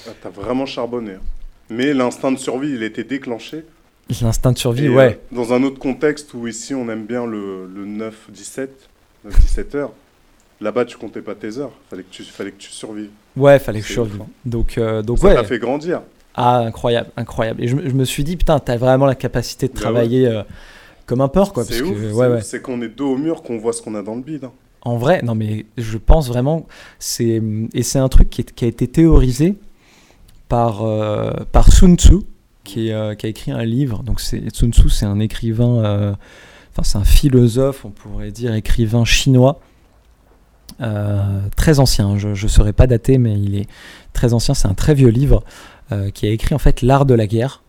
Ah, 0.09 0.11
T'as 0.21 0.31
vraiment 0.31 0.67
charbonné. 0.67 1.13
hein. 1.13 1.21
Mais 1.71 1.95
l'instinct 1.95 2.33
de 2.33 2.37
survie, 2.37 2.71
il 2.73 2.83
était 2.83 3.05
déclenché. 3.05 3.65
L'instinct 4.21 4.51
de 4.51 4.59
survie, 4.59 4.87
Et, 4.87 4.89
ouais. 4.89 5.21
euh, 5.33 5.37
dans 5.37 5.53
un 5.53 5.63
autre 5.63 5.79
contexte 5.79 6.35
où 6.35 6.49
ici 6.49 6.75
on 6.75 6.89
aime 6.91 7.07
bien 7.07 7.25
le, 7.25 7.67
le 7.73 7.87
9-17, 7.87 8.67
9-17 9.29 9.77
heures, 9.77 9.93
là-bas 10.61 10.85
tu 10.87 10.97
comptais 10.97 11.21
pas 11.23 11.37
tes 11.37 11.57
heures. 11.59 11.71
Fallait 11.89 12.03
que 12.03 12.11
tu, 12.11 12.25
fallait 12.25 12.51
que 12.51 12.59
tu 12.59 12.71
survives. 12.71 13.11
Ouais, 13.37 13.61
fallait 13.61 13.81
que 13.81 13.87
je 13.87 13.93
survive. 13.93 14.23
hein. 14.23 14.27
Donc, 14.45 14.77
euh, 14.77 15.03
donc 15.03 15.19
Ça 15.21 15.29
ouais. 15.29 15.35
t'a 15.35 15.45
fait 15.45 15.61
grandir. 15.61 16.03
Ah, 16.35 16.59
incroyable, 16.61 17.11
incroyable. 17.17 17.63
Et 17.63 17.69
je, 17.69 17.77
me- 17.77 17.89
je 17.89 17.95
me 17.95 18.05
suis 18.05 18.25
dit, 18.25 18.37
putain, 18.37 18.59
t'as 18.59 18.77
vraiment 18.77 19.07
la 19.07 19.15
capacité 19.15 19.69
de 19.69 19.75
Bah 19.75 19.81
travailler 19.81 20.27
euh, 20.27 20.43
comme 21.07 21.21
un 21.21 21.29
porc, 21.29 21.53
quoi. 21.53 21.65
C'est 21.65 21.83
ouais, 21.83 22.29
ouais. 22.29 22.61
Qu'on 22.63 22.81
est 22.83 22.89
dos 22.89 23.13
au 23.15 23.19
mur 23.19 23.43
qu'on 23.43 23.59
voit 23.59 23.73
ce 23.73 23.83
qu'on 23.83 23.95
a 23.95 24.03
dans 24.03 24.15
le 24.15 24.23
bide. 24.23 24.45
hein. 24.45 24.53
En 24.85 24.97
vrai, 24.97 25.21
non, 25.23 25.35
mais 25.35 25.67
je 25.79 25.97
pense 25.99 26.29
vraiment, 26.29 26.67
c'est 26.99 27.41
et 27.75 27.83
c'est 27.83 27.99
un 28.01 28.09
truc 28.09 28.31
qui, 28.31 28.41
est- 28.41 28.53
qui 28.53 28.65
a 28.65 28.69
été 28.69 28.89
théorisé 28.89 29.55
par 30.49 30.83
euh, 30.83 31.31
par 31.53 31.71
Sun 31.73 31.97
Tzu, 31.97 32.17
qui, 32.65 32.89
est, 32.89 32.93
euh, 32.93 33.15
qui 33.15 33.27
a 33.27 33.29
écrit 33.29 33.53
un 33.53 33.65
livre. 33.65 34.03
Donc 34.03 34.21
c'est 34.21 34.43
Sun 34.55 34.73
Tzu, 34.73 34.89
c'est 34.89 35.07
un 35.07 35.21
écrivain, 35.21 36.15
enfin 36.73 36.83
c'est 36.83 36.99
un 36.99 37.05
philosophe, 37.05 37.85
on 37.85 37.91
pourrait 37.91 38.31
dire 38.33 38.55
écrivain 38.55 39.05
chinois, 39.05 39.61
très 41.57 41.79
ancien. 41.79 42.19
Je 42.19 42.29
ne 42.31 42.49
saurais 42.49 42.73
pas 42.73 42.87
dater, 42.87 43.19
mais 43.19 43.39
il 43.39 43.55
est 43.57 43.69
très 44.13 44.33
ancien. 44.35 44.55
C'est 44.55 44.69
un 44.69 44.75
très 44.75 44.95
vieux 44.95 45.09
livre 45.11 45.45
qui 46.15 46.27
a 46.27 46.31
écrit 46.31 46.55
en 46.55 46.59
fait 46.59 46.83
l'art 46.83 47.07
de 47.07 47.15
la 47.15 47.27
guerre. 47.27 47.63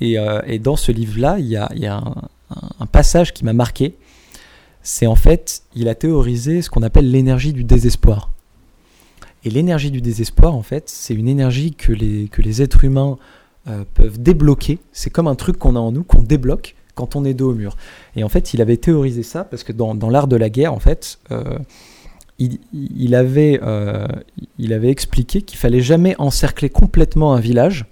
Et, 0.00 0.18
euh, 0.18 0.40
et 0.46 0.58
dans 0.58 0.76
ce 0.76 0.92
livre-là, 0.92 1.38
il 1.38 1.46
y 1.46 1.56
a, 1.56 1.70
y 1.74 1.86
a 1.86 1.96
un, 1.98 2.86
passage 2.86 3.32
qui 3.32 3.44
m'a 3.44 3.52
marqué. 3.52 3.96
C'est 4.82 5.06
en 5.06 5.14
fait, 5.14 5.62
il 5.74 5.88
a 5.88 5.94
théorisé 5.94 6.62
ce 6.62 6.70
qu'on 6.70 6.82
appelle 6.82 7.10
l'énergie 7.10 7.52
du 7.52 7.64
désespoir. 7.64 8.30
Et 9.44 9.50
l'énergie 9.50 9.90
du 9.90 10.00
désespoir, 10.00 10.54
en 10.54 10.62
fait, 10.62 10.88
c'est 10.88 11.14
une 11.14 11.28
énergie 11.28 11.74
que 11.74 11.92
les, 11.92 12.28
que 12.28 12.42
les 12.42 12.62
êtres 12.62 12.84
humains 12.84 13.18
euh, 13.68 13.84
peuvent 13.94 14.20
débloquer. 14.20 14.78
C'est 14.92 15.10
comme 15.10 15.28
un 15.28 15.34
truc 15.34 15.58
qu'on 15.58 15.76
a 15.76 15.78
en 15.78 15.92
nous, 15.92 16.02
qu'on 16.02 16.22
débloque 16.22 16.76
quand 16.94 17.14
on 17.14 17.24
est 17.24 17.34
dos 17.34 17.50
au 17.50 17.54
mur. 17.54 17.76
Et 18.16 18.24
en 18.24 18.28
fait, 18.28 18.54
il 18.54 18.62
avait 18.62 18.76
théorisé 18.78 19.22
ça 19.22 19.44
parce 19.44 19.64
que 19.64 19.72
dans, 19.72 19.94
dans 19.94 20.10
l'art 20.10 20.28
de 20.28 20.36
la 20.36 20.50
guerre, 20.50 20.74
en 20.74 20.80
fait, 20.80 21.18
euh, 21.30 21.58
il, 22.40 22.58
il 22.72 23.14
avait, 23.14 23.60
euh, 23.62 24.08
il 24.58 24.72
avait 24.72 24.88
expliqué 24.88 25.42
qu'il 25.42 25.58
fallait 25.58 25.82
jamais 25.82 26.16
encercler 26.18 26.70
complètement 26.70 27.34
un 27.34 27.40
village. 27.40 27.84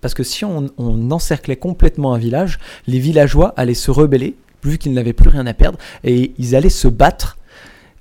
Parce 0.00 0.12
que 0.12 0.22
si 0.22 0.44
on, 0.44 0.70
encerclait 1.10 1.56
complètement 1.56 2.14
un 2.14 2.18
village, 2.18 2.58
les 2.86 2.98
villageois 2.98 3.54
allaient 3.56 3.74
se 3.74 3.90
rebeller, 3.90 4.36
vu 4.62 4.76
qu'ils 4.78 4.92
n'avaient 4.92 5.12
plus 5.12 5.30
rien 5.30 5.46
à 5.46 5.54
perdre, 5.54 5.78
et 6.04 6.32
ils 6.38 6.54
allaient 6.54 6.68
se 6.68 6.88
battre 6.88 7.38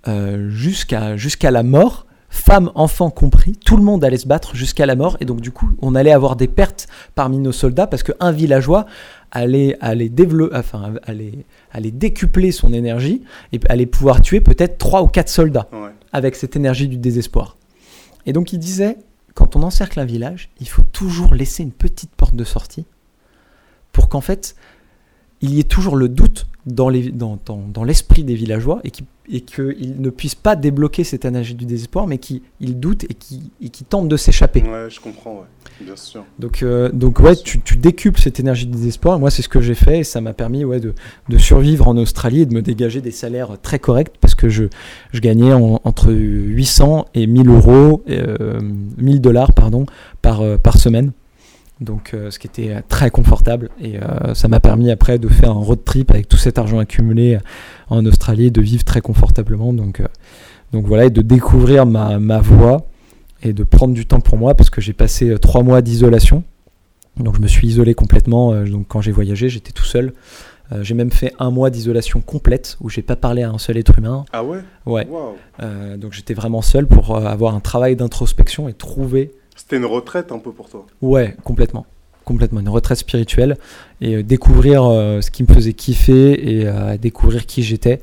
euh, 0.07 0.49
jusqu'à 0.49 1.51
la 1.51 1.63
mort, 1.63 2.06
femmes, 2.29 2.71
enfants 2.75 3.09
compris, 3.09 3.53
tout 3.53 3.77
le 3.77 3.83
monde 3.83 4.03
allait 4.03 4.17
se 4.17 4.27
battre 4.27 4.55
jusqu'à 4.55 4.85
la 4.85 4.95
mort, 4.95 5.17
et 5.21 5.25
donc 5.25 5.41
du 5.41 5.51
coup, 5.51 5.69
on 5.81 5.95
allait 5.95 6.11
avoir 6.11 6.35
des 6.35 6.47
pertes 6.47 6.87
parmi 7.15 7.37
nos 7.39 7.51
soldats, 7.51 7.87
parce 7.87 8.03
qu'un 8.03 8.31
villageois 8.31 8.85
allait, 9.31 9.77
allait, 9.81 10.09
développer, 10.09 10.55
enfin, 10.55 10.93
allait, 11.03 11.45
allait 11.71 11.91
décupler 11.91 12.51
son 12.51 12.73
énergie, 12.73 13.23
et 13.53 13.59
allait 13.69 13.85
pouvoir 13.85 14.21
tuer 14.21 14.41
peut-être 14.41 14.77
trois 14.77 15.03
ou 15.03 15.07
quatre 15.07 15.29
soldats 15.29 15.67
Ouais. 15.71 15.91
avec 16.11 16.35
cette 16.35 16.55
énergie 16.55 16.87
du 16.87 16.97
désespoir. 16.97 17.57
Et 18.25 18.33
donc 18.33 18.51
il 18.53 18.59
disait, 18.59 18.97
quand 19.33 19.55
on 19.55 19.63
encercle 19.63 19.99
un 19.99 20.05
village, 20.05 20.49
il 20.59 20.67
faut 20.67 20.83
toujours 20.91 21.33
laisser 21.33 21.63
une 21.63 21.71
petite 21.71 22.11
porte 22.11 22.35
de 22.35 22.43
sortie 22.43 22.85
pour 23.93 24.09
qu'en 24.09 24.21
fait, 24.21 24.55
il 25.41 25.53
y 25.53 25.59
ait 25.59 25.63
toujours 25.63 25.95
le 25.95 26.09
doute 26.09 26.47
dans 26.65 26.89
les- 26.89 27.11
dans- 27.11 27.37
dans- 27.45 27.63
dans 27.71 27.83
l'esprit 27.83 28.23
des 28.23 28.35
villageois 28.35 28.79
et, 28.83 28.91
qui- 28.91 29.05
et 29.31 29.41
qu'ils 29.41 29.95
ne 29.99 30.09
puissent 30.09 30.35
pas 30.35 30.55
débloquer 30.55 31.03
cette 31.03 31.25
énergie 31.25 31.53
du 31.55 31.65
désespoir, 31.65 32.07
mais 32.07 32.17
qu'ils 32.17 32.41
ils 32.59 32.79
doutent 32.79 33.03
et 33.05 33.13
qui 33.13 33.51
et 33.61 33.69
qui 33.69 33.83
tentent 33.83 34.07
de 34.07 34.17
s'échapper. 34.17 34.61
Ouais, 34.63 34.87
je 34.89 34.99
comprends, 34.99 35.35
ouais. 35.39 35.45
Bien 35.85 35.95
sûr. 35.95 36.23
Donc, 36.39 36.63
euh, 36.63 36.89
donc 36.91 37.19
ouais, 37.19 37.35
tu, 37.35 37.59
tu 37.61 37.75
décuples 37.75 38.19
cette 38.19 38.39
énergie 38.39 38.65
de 38.65 38.71
désespoir. 38.71 39.19
Moi, 39.19 39.29
c'est 39.29 39.41
ce 39.43 39.49
que 39.49 39.61
j'ai 39.61 39.75
fait 39.75 39.99
et 39.99 40.03
ça 40.03 40.21
m'a 40.21 40.33
permis 40.33 40.63
ouais, 40.65 40.79
de, 40.79 40.93
de 41.29 41.37
survivre 41.37 41.87
en 41.87 41.97
Australie 41.97 42.41
et 42.41 42.45
de 42.45 42.53
me 42.53 42.61
dégager 42.61 42.99
des 43.01 43.11
salaires 43.11 43.57
très 43.61 43.77
corrects 43.77 44.13
parce 44.19 44.33
que 44.33 44.49
je, 44.49 44.63
je 45.11 45.19
gagnais 45.19 45.53
en- 45.53 45.79
entre 45.83 46.11
800 46.11 47.05
et 47.13 47.27
1000 47.27 47.49
euros, 47.49 48.01
euh, 48.09 48.59
1000 48.97 49.21
dollars 49.21 49.53
pardon, 49.53 49.85
par, 50.21 50.41
euh, 50.41 50.57
par 50.57 50.77
semaine. 50.77 51.11
Donc, 51.79 52.13
euh, 52.13 52.31
ce 52.31 52.39
qui 52.39 52.47
était 52.47 52.73
euh, 52.73 52.81
très 52.87 53.11
confortable 53.11 53.69
et 53.79 53.97
euh, 53.97 54.33
ça 54.33 54.47
m'a 54.47 54.59
permis 54.59 54.89
après 54.89 55.19
de 55.19 55.27
faire 55.27 55.51
un 55.51 55.61
road 55.61 55.83
trip 55.85 56.11
avec 56.11 56.27
tout 56.27 56.37
cet 56.37 56.57
argent 56.57 56.79
accumulé 56.79 57.37
en 57.89 58.05
Australie 58.05 58.47
et 58.47 58.51
de 58.51 58.61
vivre 58.61 58.83
très 58.83 59.01
confortablement. 59.01 59.73
Donc, 59.73 59.99
euh, 59.99 60.07
donc 60.71 60.85
voilà, 60.85 61.05
et 61.05 61.09
de 61.09 61.21
découvrir 61.21 61.85
ma, 61.85 62.19
ma 62.19 62.39
voie 62.39 62.87
et 63.43 63.53
de 63.53 63.63
prendre 63.63 63.93
du 63.93 64.05
temps 64.05 64.19
pour 64.19 64.37
moi 64.37 64.55
parce 64.55 64.69
que 64.69 64.81
j'ai 64.81 64.93
passé 64.93 65.35
trois 65.39 65.61
mois 65.61 65.81
d'isolation. 65.81 66.43
Donc 67.17 67.35
je 67.35 67.41
me 67.41 67.47
suis 67.47 67.67
isolé 67.67 67.95
complètement. 67.95 68.53
donc 68.65 68.87
quand 68.87 69.01
j'ai 69.01 69.11
voyagé, 69.11 69.49
j'étais 69.49 69.71
tout 69.71 69.85
seul. 69.85 70.13
Euh, 70.71 70.83
j'ai 70.83 70.93
même 70.93 71.11
fait 71.11 71.33
un 71.39 71.49
mois 71.49 71.69
d'isolation 71.69 72.19
complète 72.19 72.77
où 72.81 72.89
j'ai 72.89 73.01
pas 73.01 73.15
parlé 73.15 73.43
à 73.43 73.49
un 73.49 73.57
seul 73.57 73.77
être 73.77 73.97
humain. 73.97 74.25
Ah 74.33 74.43
ouais? 74.43 74.59
Ouais. 74.85 75.07
Euh, 75.61 75.97
donc 75.97 76.13
j'étais 76.13 76.33
vraiment 76.33 76.61
seul 76.61 76.87
pour 76.87 77.15
euh, 77.15 77.25
avoir 77.25 77.55
un 77.55 77.59
travail 77.59 77.95
d'introspection 77.95 78.67
et 78.67 78.73
trouver. 78.73 79.31
C'était 79.57 79.75
une 79.77 79.85
retraite 79.85 80.31
un 80.31 80.39
peu 80.39 80.51
pour 80.51 80.69
toi. 80.69 80.85
Ouais, 81.01 81.35
complètement. 81.43 81.85
Complètement. 82.23 82.59
Une 82.61 82.69
retraite 82.69 82.97
spirituelle 82.99 83.57
et 84.01 84.15
euh, 84.15 84.23
découvrir 84.23 84.83
euh, 84.85 85.19
ce 85.21 85.29
qui 85.31 85.43
me 85.43 85.47
faisait 85.53 85.73
kiffer 85.73 86.31
et 86.59 86.67
euh, 86.67 86.97
découvrir 86.97 87.45
qui 87.45 87.63
j'étais. 87.63 88.01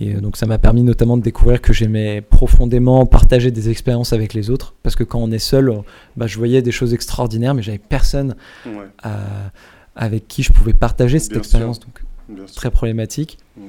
Et 0.00 0.12
donc 0.14 0.36
ça 0.36 0.44
m'a 0.46 0.58
permis 0.58 0.82
notamment 0.82 1.16
de 1.16 1.22
découvrir 1.22 1.62
que 1.62 1.72
j'aimais 1.72 2.20
profondément 2.20 3.06
partager 3.06 3.50
des 3.50 3.70
expériences 3.70 4.12
avec 4.12 4.34
les 4.34 4.50
autres. 4.50 4.74
Parce 4.82 4.94
que 4.94 5.04
quand 5.04 5.18
on 5.20 5.30
est 5.30 5.38
seul, 5.38 5.72
bah, 6.16 6.26
je 6.26 6.36
voyais 6.38 6.60
des 6.62 6.72
choses 6.72 6.92
extraordinaires, 6.92 7.54
mais 7.54 7.62
j'avais 7.62 7.78
personne 7.78 8.34
Ouais, 8.66 8.72
à- 9.02 9.50
avec 9.96 10.28
qui 10.28 10.42
je 10.42 10.52
pouvais 10.52 10.74
partager 10.74 11.18
cette 11.18 11.30
Bien 11.32 11.38
expérience. 11.40 11.80
Donc 11.80 12.02
bien 12.28 12.46
sûr. 12.46 12.56
très 12.56 12.70
problématique. 12.70 13.38
Mm. 13.56 13.60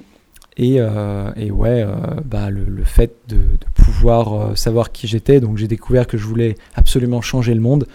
Et, 0.57 0.77
euh, 0.79 1.31
et 1.35 1.51
ouais, 1.51 1.83
euh, 1.83 1.95
bah, 2.25 2.49
le, 2.49 2.63
le 2.63 2.83
fait 2.83 3.15
de, 3.27 3.35
de 3.35 3.65
pouvoir 3.75 4.33
euh, 4.33 4.55
savoir 4.55 4.91
qui 4.91 5.07
j'étais, 5.07 5.39
donc 5.39 5.57
j'ai 5.57 5.67
découvert 5.67 6.07
que 6.07 6.17
je 6.17 6.25
voulais 6.25 6.55
absolument 6.75 7.21
changer 7.21 7.53
le 7.53 7.61
monde. 7.61 7.87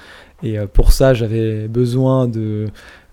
Et 0.44 0.59
euh, 0.59 0.66
pour 0.66 0.92
ça, 0.92 1.12
j'avais 1.12 1.66
besoin 1.66 2.29
de 2.29 2.66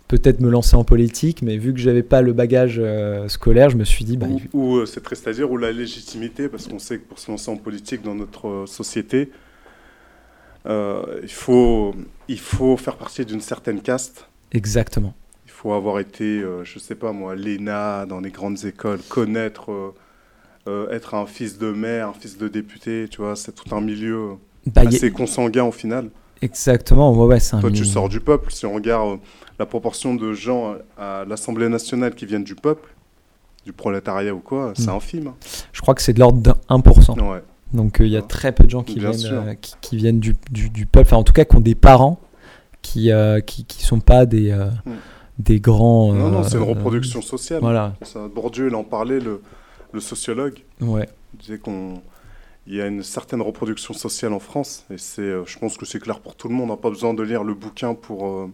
peut-être 0.07 0.39
me 0.39 0.49
lancer 0.49 0.75
en 0.75 0.83
politique, 0.83 1.41
mais 1.41 1.57
vu 1.57 1.73
que 1.73 1.79
j'avais 1.79 2.03
pas 2.03 2.21
le 2.21 2.33
bagage 2.33 2.81
scolaire, 3.27 3.69
je 3.69 3.77
me 3.77 3.83
suis 3.83 4.05
dit, 4.05 4.17
bah, 4.17 4.27
Ou, 4.27 4.41
ou, 4.53 4.75
euh, 4.77 4.85
c'est 4.85 5.01
triste 5.01 5.27
à 5.27 5.33
dire, 5.33 5.51
ou 5.51 5.57
la 5.57 5.71
légitimité, 5.71 6.47
parce 6.47 6.67
qu'on 6.67 6.79
sait 6.79 6.97
que 6.97 7.07
pour 7.07 7.19
se 7.19 7.29
lancer 7.29 7.49
en 7.51 7.57
politique 7.57 8.01
dans 8.03 8.15
notre 8.15 8.65
société, 8.67 9.31
euh, 10.65 11.19
il, 11.23 11.29
faut, 11.29 11.95
il 12.27 12.39
faut 12.39 12.75
faire 12.77 12.97
partie 12.97 13.25
d'une 13.25 13.41
certaine 13.41 13.81
caste. 13.81 14.27
exactement. 14.51 15.13
Faut 15.62 15.74
avoir 15.74 16.00
été, 16.00 16.39
euh, 16.39 16.63
je 16.63 16.80
sais 16.80 16.95
pas 16.95 17.12
moi, 17.12 17.36
l'ENA 17.36 18.06
dans 18.06 18.22
les 18.22 18.32
grandes 18.32 18.63
écoles, 18.63 19.00
connaître, 19.10 19.72
euh, 19.74 19.93
euh, 20.69 20.89
être 20.89 21.15
un 21.15 21.26
fils 21.26 21.58
de 21.58 21.72
maire, 21.74 22.08
un 22.10 22.13
fils 22.13 22.38
de 22.38 22.48
député, 22.48 23.08
tu 23.12 23.17
vois, 23.22 23.36
c'est 23.36 23.52
tout 23.54 23.76
un 23.76 23.82
milieu 23.82 24.36
Bah, 24.67 24.84
y 24.86 24.88
a- 24.88 24.89
assez 24.89 25.12
consanguin 25.12 25.65
au 25.65 25.74
final. 25.74 26.12
exactement, 26.41 27.12
ouais, 27.12 27.26
ouais, 27.28 27.39
c'est 27.41 27.58
un 27.58 27.60
Toi, 27.60 27.72
tu 27.72 27.84
sors 27.84 28.08
du 28.08 28.22
peuple. 28.22 28.54
Si 28.54 28.65
on 28.65 28.74
regarde 28.74 29.10
euh, 29.10 29.17
la 29.60 29.65
proportion 29.65 30.15
de 30.15 30.32
gens 30.32 30.76
à 30.98 31.26
l'Assemblée 31.28 31.67
nationale 31.67 32.15
qui 32.15 32.26
viennent 32.26 32.45
du 32.45 32.56
peuple, 32.56 32.95
du 33.65 33.74
prolétariat 33.74 34.34
ou 34.34 34.39
quoi, 34.39 34.72
c'est 34.78 34.88
Mm. 34.88 34.95
infime. 34.95 35.28
hein. 35.28 35.36
Je 35.74 35.82
crois 35.82 35.93
que 35.93 36.02
c'est 36.02 36.13
de 36.13 36.19
l'ordre 36.22 36.39
d'un 36.41 36.56
1%. 36.69 37.19
Ouais. 37.19 37.43
Donc 37.74 37.98
il 38.00 38.08
y 38.08 38.15
a 38.15 38.22
très 38.22 38.54
peu 38.54 38.63
de 38.63 38.69
gens 38.69 38.84
qui 38.84 38.98
Bien 39.00 39.12
viennent, 39.12 39.58
qui, 39.60 39.74
qui 39.82 39.98
viennent 39.98 40.22
du, 40.22 40.38
du, 40.52 40.69
du 40.69 40.86
peuple, 40.86 41.08
enfin 41.08 41.17
en 41.17 41.24
tout 41.24 41.34
cas 41.34 41.43
qui 41.43 41.58
ont 41.58 41.60
des 41.60 41.76
parents 41.76 42.17
qui 42.82 43.12
euh, 43.12 43.41
qui, 43.41 43.65
qui 43.65 43.84
sont 43.84 44.00
pas 44.00 44.26
des 44.26 44.52
euh, 44.52 44.69
Mm. 44.86 44.91
Des 45.39 45.60
grands. 45.60 46.13
Non, 46.13 46.30
non, 46.30 46.39
euh, 46.41 46.43
c'est 46.43 46.58
une 46.58 46.63
reproduction 46.63 47.21
sociale. 47.21 47.62
Voilà, 47.62 47.95
Ça, 48.04 48.28
Bourdieu, 48.28 48.67
il 48.67 48.75
en 48.75 48.84
parlait, 48.84 49.19
le, 49.19 49.41
le 49.91 49.99
sociologue. 49.99 50.60
ouais. 50.82 51.08
Il 51.34 51.39
disait 51.39 51.58
qu'on 51.58 52.02
il 52.67 52.75
y 52.75 52.82
a 52.82 52.86
une 52.88 53.02
certaine 53.02 53.41
reproduction 53.41 53.93
sociale 53.95 54.32
en 54.34 54.39
France. 54.39 54.86
Et 54.93 54.97
c'est, 54.99 55.21
euh, 55.21 55.43
je 55.45 55.58
pense 55.58 55.75
que 55.78 55.86
c'est 55.88 55.99
clair 55.99 56.19
pour 56.19 56.36
tout 56.36 56.47
le 56.49 56.54
monde. 56.54 56.69
On 56.69 56.73
n'a 56.73 56.78
pas 56.78 56.89
besoin 56.91 57.15
de 57.15 57.23
lire 57.23 57.43
le 57.43 57.56
bouquin 57.56 57.95
pour, 57.95 58.28
euh, 58.28 58.47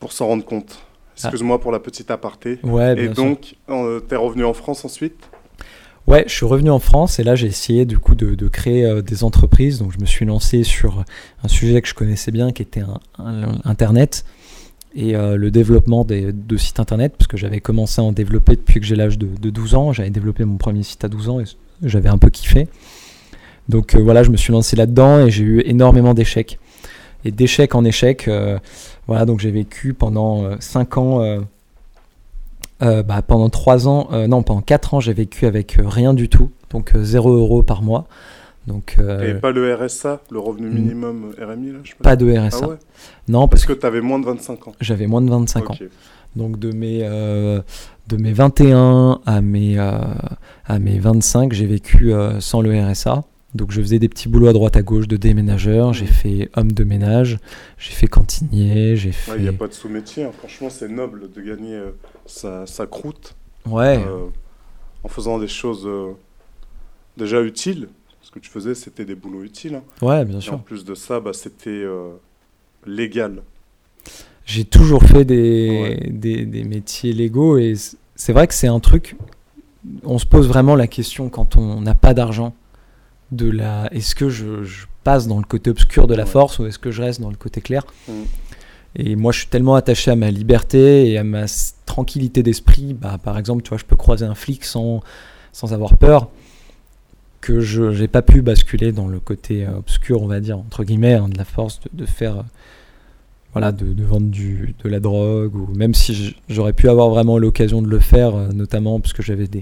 pour 0.00 0.12
s'en 0.12 0.26
rendre 0.28 0.44
compte. 0.44 0.78
Excuse-moi 1.16 1.60
pour 1.60 1.72
la 1.72 1.78
petite 1.80 2.10
aparté. 2.10 2.58
Ouais, 2.62 2.98
Et 2.98 3.08
donc, 3.08 3.56
euh, 3.68 4.00
t'es 4.00 4.16
revenu 4.16 4.44
en 4.44 4.54
France 4.54 4.84
ensuite? 4.84 5.28
Ouais, 6.06 6.24
je 6.26 6.32
suis 6.34 6.46
revenu 6.46 6.70
en 6.70 6.80
France 6.80 7.20
et 7.20 7.22
là 7.22 7.36
j'ai 7.36 7.46
essayé 7.46 7.84
du 7.84 7.96
coup 7.98 8.16
de, 8.16 8.34
de 8.34 8.48
créer 8.48 8.84
euh, 8.84 9.02
des 9.02 9.22
entreprises. 9.22 9.78
Donc 9.78 9.92
je 9.92 10.00
me 10.00 10.06
suis 10.06 10.24
lancé 10.24 10.64
sur 10.64 11.04
un 11.44 11.48
sujet 11.48 11.80
que 11.80 11.86
je 11.88 11.94
connaissais 11.94 12.32
bien, 12.32 12.50
qui 12.52 12.62
était 12.62 12.80
un, 12.80 12.98
un- 13.18 13.58
Internet 13.64 14.24
et 14.94 15.16
euh, 15.16 15.36
le 15.36 15.50
développement 15.50 16.04
des, 16.04 16.32
de 16.32 16.56
sites 16.56 16.80
Internet, 16.80 17.14
parce 17.16 17.26
que 17.26 17.36
j'avais 17.36 17.60
commencé 17.60 18.00
à 18.00 18.04
en 18.04 18.12
développer 18.12 18.56
depuis 18.56 18.80
que 18.80 18.86
j'ai 18.86 18.96
l'âge 18.96 19.18
de, 19.18 19.26
de 19.26 19.50
12 19.50 19.74
ans. 19.74 19.92
J'avais 19.92 20.10
développé 20.10 20.44
mon 20.44 20.56
premier 20.56 20.82
site 20.82 21.04
à 21.04 21.08
12 21.08 21.28
ans 21.28 21.40
et 21.40 21.44
j'avais 21.82 22.08
un 22.08 22.18
peu 22.18 22.30
kiffé. 22.30 22.68
Donc 23.68 23.94
euh, 23.94 24.00
voilà, 24.00 24.22
je 24.22 24.30
me 24.30 24.36
suis 24.36 24.52
lancé 24.52 24.76
là-dedans 24.76 25.26
et 25.26 25.30
j'ai 25.30 25.44
eu 25.44 25.62
énormément 25.64 26.14
d'échecs. 26.14 26.58
et 27.24 27.30
d'échec 27.30 27.74
en 27.74 27.84
échec. 27.84 28.28
voilà, 29.06 29.24
donc 29.24 29.40
j'ai 29.40 29.50
vécu 29.50 29.94
pendant 29.94 30.58
5 30.60 30.98
ans, 30.98 31.40
bah, 32.80 33.22
pendant 33.26 33.48
3 33.48 33.88
ans, 33.88 34.08
non, 34.28 34.42
pendant 34.42 34.60
4 34.60 34.94
ans, 34.94 35.00
j'ai 35.00 35.12
vécu 35.12 35.46
avec 35.46 35.78
rien 35.78 36.12
du 36.14 36.28
tout, 36.28 36.50
donc 36.70 36.92
0 36.94 37.32
euros 37.32 37.62
par 37.62 37.82
mois. 37.82 38.06
Donc, 38.66 38.96
Et 38.98 39.34
pas 39.34 39.50
le 39.50 39.74
RSA, 39.74 40.20
le 40.30 40.38
revenu 40.38 40.68
minimum 40.68 41.34
RMI 41.40 41.72
là, 41.72 41.78
je 41.82 41.94
Pas 41.96 42.16
de 42.16 42.30
RSA. 42.30 42.58
Ah 42.62 42.68
ouais 42.68 42.76
non, 43.28 43.48
parce, 43.48 43.64
que 43.64 43.72
tu 43.72 43.86
avais 43.86 44.00
moins 44.00 44.18
de 44.18 44.26
25 44.26 44.68
ans. 44.68 44.72
J'avais 44.80 45.06
moins 45.06 45.22
de 45.22 45.30
25 45.30 45.70
ans. 45.70 45.76
Donc 46.34 46.58
de 46.58 46.72
mes, 46.72 47.00
euh, 47.02 47.60
de 48.08 48.16
mes 48.16 48.32
21 48.32 49.20
à 49.26 49.40
mes, 49.40 49.78
euh, 49.78 49.98
à 50.64 50.78
mes 50.78 50.98
25, 50.98 51.52
j'ai 51.52 51.66
vécu 51.66 52.12
euh, 52.12 52.40
sans 52.40 52.62
le 52.62 52.72
RSA. 52.80 53.24
Donc 53.54 53.70
je 53.70 53.82
faisais 53.82 53.98
des 53.98 54.08
petits 54.08 54.30
boulots 54.30 54.48
à 54.48 54.54
droite 54.54 54.78
à 54.78 54.82
gauche 54.82 55.06
de 55.06 55.18
déménageur, 55.18 55.92
j'ai 55.92 56.06
mmh. 56.06 56.08
fait 56.08 56.50
homme 56.56 56.72
de 56.72 56.84
ménage, 56.84 57.38
j'ai 57.76 57.92
fait 57.92 58.06
cantinier, 58.06 58.96
j'ai 58.96 59.12
fait... 59.12 59.32
Il 59.36 59.42
n'y 59.42 59.48
a 59.48 59.52
pas 59.52 59.68
de 59.68 59.74
sous-métier, 59.74 60.24
hein. 60.24 60.30
franchement 60.38 60.70
c'est 60.70 60.88
noble 60.88 61.30
de 61.30 61.40
gagner 61.42 61.78
sa, 62.24 62.66
sa, 62.66 62.86
croûte 62.86 63.34
ouais. 63.66 64.02
en 65.04 65.08
faisant 65.08 65.38
des 65.38 65.48
choses 65.48 65.86
déjà 67.18 67.42
utiles. 67.42 67.88
Ce 68.32 68.38
que 68.38 68.44
tu 68.44 68.50
faisais 68.50 68.74
c'était 68.74 69.04
des 69.04 69.14
boulots 69.14 69.42
utiles. 69.42 69.74
Hein. 69.74 69.82
Ouais, 70.00 70.24
bien 70.24 70.40
sûr. 70.40 70.54
en 70.54 70.58
plus 70.58 70.84
de 70.84 70.94
ça, 70.94 71.20
bah, 71.20 71.32
c'était 71.32 71.84
légal 72.86 73.42
j'ai 74.44 74.64
toujours 74.64 75.02
fait 75.04 75.24
des, 75.24 76.08
des, 76.10 76.64
métiers 76.64 77.12
légaux 77.12 77.58
et 77.58 77.74
c'est 78.16 78.32
vrai 78.32 78.46
que 78.46 78.54
c'est 78.54 78.66
un 78.66 78.80
truc. 78.80 79.16
On 80.04 80.18
se 80.18 80.26
pose 80.26 80.48
vraiment 80.48 80.76
la 80.76 80.86
question 80.86 81.28
quand 81.28 81.56
on 81.56 81.80
n'a 81.80 81.94
pas 81.94 82.14
d'argent 82.14 82.54
de 83.30 83.50
la. 83.50 83.88
Est-ce 83.92 84.14
que 84.14 84.28
je, 84.28 84.64
passe 85.04 85.26
dans 85.26 85.38
le 85.38 85.44
côté 85.44 85.68
obscur 85.68 86.06
de 86.06 86.14
la 86.14 86.26
force 86.26 86.60
ou 86.60 86.66
est-ce 86.66 86.78
que 86.78 86.92
je 86.92 87.02
reste 87.02 87.20
dans 87.20 87.30
le 87.30 87.36
côté 87.36 87.60
clair 87.60 87.84
mm. 88.06 88.12
Et 88.94 89.16
moi, 89.16 89.32
je 89.32 89.38
suis 89.38 89.48
tellement 89.48 89.74
attaché 89.74 90.10
à 90.10 90.16
ma 90.16 90.30
liberté 90.30 91.10
et 91.10 91.18
à 91.18 91.24
ma 91.24 91.46
tranquillité 91.86 92.42
d'esprit. 92.42 92.94
Bah, 92.94 93.18
par 93.22 93.38
exemple, 93.38 93.62
tu 93.62 93.70
vois, 93.70 93.78
je 93.78 93.84
peux 93.84 93.96
croiser 93.96 94.26
un 94.26 94.34
flic 94.34 94.64
sans, 94.64 95.00
sans 95.52 95.72
avoir 95.72 95.96
peur 95.96 96.28
que 97.42 97.60
je 97.60 97.82
n'ai 97.82 98.08
pas 98.08 98.22
pu 98.22 98.40
basculer 98.40 98.92
dans 98.92 99.08
le 99.08 99.20
côté 99.20 99.68
obscur, 99.68 100.22
on 100.22 100.26
va 100.26 100.40
dire, 100.40 100.58
entre 100.58 100.84
guillemets, 100.84 101.14
hein, 101.14 101.28
de 101.28 101.36
la 101.36 101.44
force, 101.44 101.80
de, 101.80 101.90
de 101.92 102.06
faire 102.06 102.44
voilà, 103.52 103.70
de, 103.70 104.02
vendre 104.02 104.28
du, 104.28 104.74
de 104.82 104.88
la 104.88 104.98
drogue, 104.98 105.54
ou 105.54 105.68
même 105.74 105.94
si 105.94 106.34
j'aurais 106.48 106.72
pu 106.72 106.88
avoir 106.88 107.10
vraiment 107.10 107.38
l'occasion 107.38 107.82
de 107.82 107.88
le 107.88 107.98
faire, 107.98 108.34
euh, 108.34 108.48
notamment 108.52 108.98
parce 108.98 109.12
que 109.12 109.22
j'avais 109.22 109.46
des, 109.46 109.60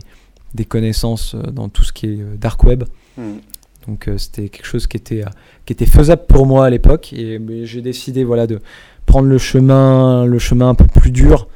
des, 0.54 0.64
connaissances 0.64 1.34
euh, 1.34 1.50
dans 1.50 1.68
tout 1.68 1.82
ce 1.82 1.92
qui 1.92 2.06
est 2.06 2.20
euh, 2.20 2.36
dark 2.36 2.62
web. 2.62 2.84
Hmm. 3.18 3.38
Donc 3.88 4.10
c'était 4.18 4.50
quelque 4.50 4.66
chose 4.66 4.86
qui 4.86 4.98
était, 4.98 5.24
qui 5.64 5.72
était 5.72 5.86
faisable 5.86 6.22
pour 6.28 6.46
moi 6.46 6.66
à 6.66 6.70
l'époque, 6.70 7.14
et 7.14 7.40
j'ai 7.64 7.80
décidé 7.80 8.24
voilà, 8.24 8.46
de 8.46 8.60
prendre 9.06 9.26
le 9.26 9.38
chemin, 9.38 10.26
le 10.26 10.38
chemin 10.38 10.68
un 10.68 10.74
peu 10.74 10.84
plus 10.84 11.10
dur, 11.10 11.48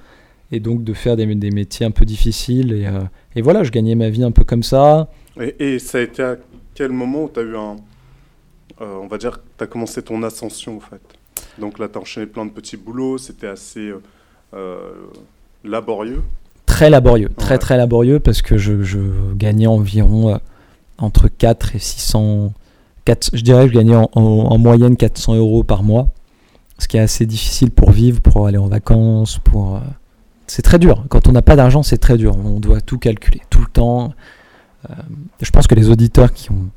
et 0.51 0.59
donc 0.59 0.83
de 0.83 0.95
faire 0.95 1.17
des, 1.17 1.27
des 1.35 1.51
métiers 1.51 1.85
un 1.85 1.91
peu 1.91 2.07
difficiles. 2.07 2.73
Et, 2.73 2.89
et, 3.37 3.43
voilà, 3.43 3.63
je 3.63 3.71
gagnais 3.71 3.95
ma 3.95 4.09
vie 4.09 4.25
un 4.25 4.31
peu 4.31 4.43
comme 4.43 4.63
ça. 4.63 5.11
Et, 5.41 5.75
et 5.75 5.79
ça 5.79 5.99
a 5.99 6.01
été 6.01 6.23
à 6.23 6.37
quel 6.75 6.93
moment 6.93 7.25
où 7.25 7.31
tu 7.33 7.41
as 7.41 7.43
eu 7.43 7.57
un... 7.57 7.77
on 8.81 9.07
va 9.07 9.19
dire, 9.19 9.41
tu 9.59 9.65
as 9.65 9.67
commencé 9.67 10.03
ton 10.03 10.23
ascension 10.23 10.77
en 10.77 10.81
fait? 10.81 11.01
Donc 11.59 11.79
là, 11.79 11.89
tu 11.89 11.99
as 11.99 12.01
enchaîné 12.01 12.27
plein 12.27 12.47
de 12.47 12.51
petits 12.51 12.77
boulots, 12.77 13.19
c'était 13.19 13.47
assez 13.47 13.89
euh, 13.89 14.01
euh, 14.55 14.93
laborieux? 15.63 16.23
Très 16.67 16.91
laborieux, 16.91 17.31
très 17.37 17.59
très 17.59 17.77
laborieux 17.77 18.19
parce 18.19 18.43
que 18.43 18.59
je, 18.59 18.73
gagnais 19.35 19.67
environ 19.67 20.35
euh, 20.35 20.39
entre 20.99 21.29
4 21.29 21.77
et 21.77 21.79
600, 21.79 22.53
4, 23.05 23.31
je 23.35 23.43
dirais 23.43 23.67
que 23.67 23.73
je 23.73 23.79
gagnais 23.79 23.97
en, 24.13 24.59
moyenne 24.59 24.97
400 24.97 25.37
euros 25.37 25.63
par 25.63 25.83
mois, 25.83 26.09
ce 26.79 26.89
qui 26.89 26.97
est 26.97 27.01
assez 27.01 27.27
difficile 27.27 27.71
pour 27.71 27.93
vivre, 27.93 28.21
pour 28.21 28.47
aller 28.47 28.59
en 28.59 28.67
vacances, 28.67 29.39
pour... 29.39 29.81
c'est 30.49 30.63
très 30.63 30.79
dur, 30.79 31.05
quand 31.09 31.29
on 31.29 31.33
n'a 31.33 31.43
pas 31.43 31.55
d'argent 31.55 31.83
c'est 31.85 31.99
très 31.99 32.17
dur, 32.17 32.37
on 32.37 32.59
doit 32.59 32.81
tout 32.81 32.99
calculer, 32.99 33.43
tout 33.51 33.61
le 33.61 33.67
temps. 33.67 34.13
Je 35.41 35.51
pense 35.51 35.67
que 35.67 35.75
les 35.75 35.89
auditeurs 35.89 36.33
qui 36.33 36.51
ont, 36.51 36.69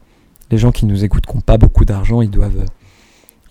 les 0.52 0.58
gens 0.58 0.72
qui 0.72 0.86
nous 0.86 1.04
écoutent 1.04 1.26
qui 1.26 1.36
n'ont 1.36 1.42
pas 1.42 1.58
beaucoup 1.58 1.86
d'argent, 1.86 2.22
ils 2.22 2.30
doivent, 2.30 2.66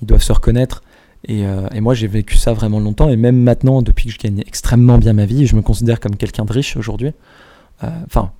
ils 0.02 0.06
doivent 0.06 0.22
se 0.22 0.32
reconnaître 0.32 0.82
euh, 1.28 1.68
et, 1.74 1.80
moi, 1.80 1.94
j'ai 1.94 2.06
vécu 2.06 2.36
ça 2.36 2.52
vraiment 2.52 2.80
longtemps. 2.80 3.08
Et 3.08 3.16
même 3.16 3.40
maintenant, 3.40 3.82
depuis 3.82 4.06
que 4.06 4.12
je 4.12 4.18
gagne 4.18 4.42
extrêmement 4.46 4.98
bien 4.98 5.12
ma 5.12 5.26
vie, 5.26 5.46
je 5.46 5.56
me 5.56 5.62
considère 5.62 6.00
comme 6.00 6.16
quelqu'un 6.16 6.44
de 6.44 6.52
riche 6.52 6.76
aujourd'hui. 6.76 7.12
Euh, 7.84 7.88
enfin, 8.06 8.32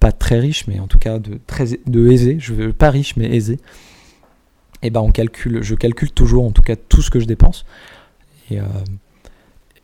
pas 0.00 0.12
très 0.12 0.38
riche, 0.40 0.66
mais 0.66 0.78
en 0.78 0.86
tout 0.86 0.98
cas 0.98 1.18
de 1.18 1.38
très 1.46 1.78
de 1.86 2.10
aisé. 2.10 2.36
Je 2.38 2.54
veux 2.54 2.72
pas 2.72 2.90
riche, 2.90 3.16
mais 3.16 3.34
aisé. 3.34 3.58
Et 4.82 4.90
ben, 4.90 5.00
on 5.00 5.10
calcule. 5.10 5.62
Je 5.62 5.74
calcule 5.74 6.10
toujours, 6.10 6.44
en 6.44 6.50
tout 6.50 6.62
cas, 6.62 6.76
tout 6.76 7.02
ce 7.02 7.10
que 7.10 7.20
je 7.20 7.26
dépense. 7.26 7.64
Euh, 8.52 8.62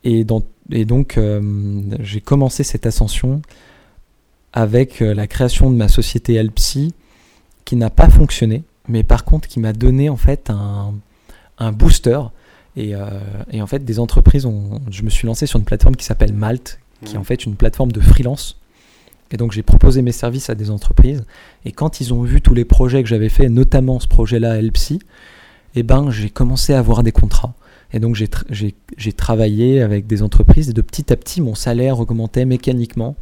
et, 0.03 0.25
et 0.71 0.85
donc, 0.85 1.19
j'ai 1.99 2.21
commencé 2.21 2.63
cette 2.63 2.85
ascension 2.85 3.41
avec 4.53 4.99
la 4.99 5.27
création 5.27 5.69
de 5.71 5.75
ma 5.75 5.87
société 5.87 6.39
Alpsi, 6.39 6.93
qui 7.65 7.75
n'a 7.75 7.89
pas 7.89 8.09
fonctionné, 8.09 8.63
mais 8.87 9.03
par 9.03 9.25
contre, 9.25 9.47
qui 9.47 9.59
m'a 9.59 9.73
donné 9.73 10.09
en 10.09 10.17
fait 10.17 10.49
un 10.49 10.93
un 11.57 11.71
booster. 11.71 12.19
Euh, 12.77 13.19
et, 13.51 13.61
en 13.61 13.67
fait, 13.67 13.85
des 13.85 13.99
entreprises, 13.99 14.45
ont, 14.45 14.81
je 14.89 15.03
me 15.03 15.09
suis 15.09 15.27
lancé 15.27 15.45
sur 15.45 15.59
une 15.59 15.65
plateforme 15.65 15.95
qui 15.95 16.05
s'appelle 16.05 16.33
Malte, 16.33 16.79
qui 17.05 17.15
est 17.15 17.17
en 17.17 17.23
fait 17.23 17.45
une 17.45 17.55
plateforme 17.55 17.91
de 17.91 17.99
freelance. 17.99 18.59
Et 19.31 19.37
donc 19.37 19.51
j'ai 19.51 19.63
proposé 19.63 20.01
mes 20.01 20.11
services 20.11 20.49
à 20.49 20.55
des 20.55 20.69
entreprises. 20.69 21.25
Et 21.65 21.71
quand 21.71 21.99
ils 21.99 22.13
ont 22.13 22.21
vu 22.21 22.39
tous 22.39 22.53
les 22.53 22.65
projets 22.65 23.01
que 23.01 23.09
j'avais 23.09 23.29
fait, 23.29 23.49
notamment 23.49 23.99
ce 23.99 24.07
projet-là, 24.07 24.57
Elpsi, 24.57 24.95
et 25.75 25.79
eh 25.79 25.83
ben, 25.83 26.11
j'ai 26.11 26.29
commencé 26.29 26.73
à 26.73 26.79
avoir 26.79 27.01
des 27.01 27.11
contrats. 27.11 27.53
Et 27.93 27.99
donc 27.99 28.15
j'ai 28.15 29.13
travaillé 29.13 29.81
avec 29.81 30.07
des 30.07 30.21
entreprises 30.21 30.69
et 30.69 30.73
de 30.73 30.81
petit 30.81 31.11
à 31.11 31.15
petit, 31.15 31.41
mon 31.41 31.55
salaire 31.55 31.99
augmentait 31.99 32.45
mécaniquement. 32.45 33.15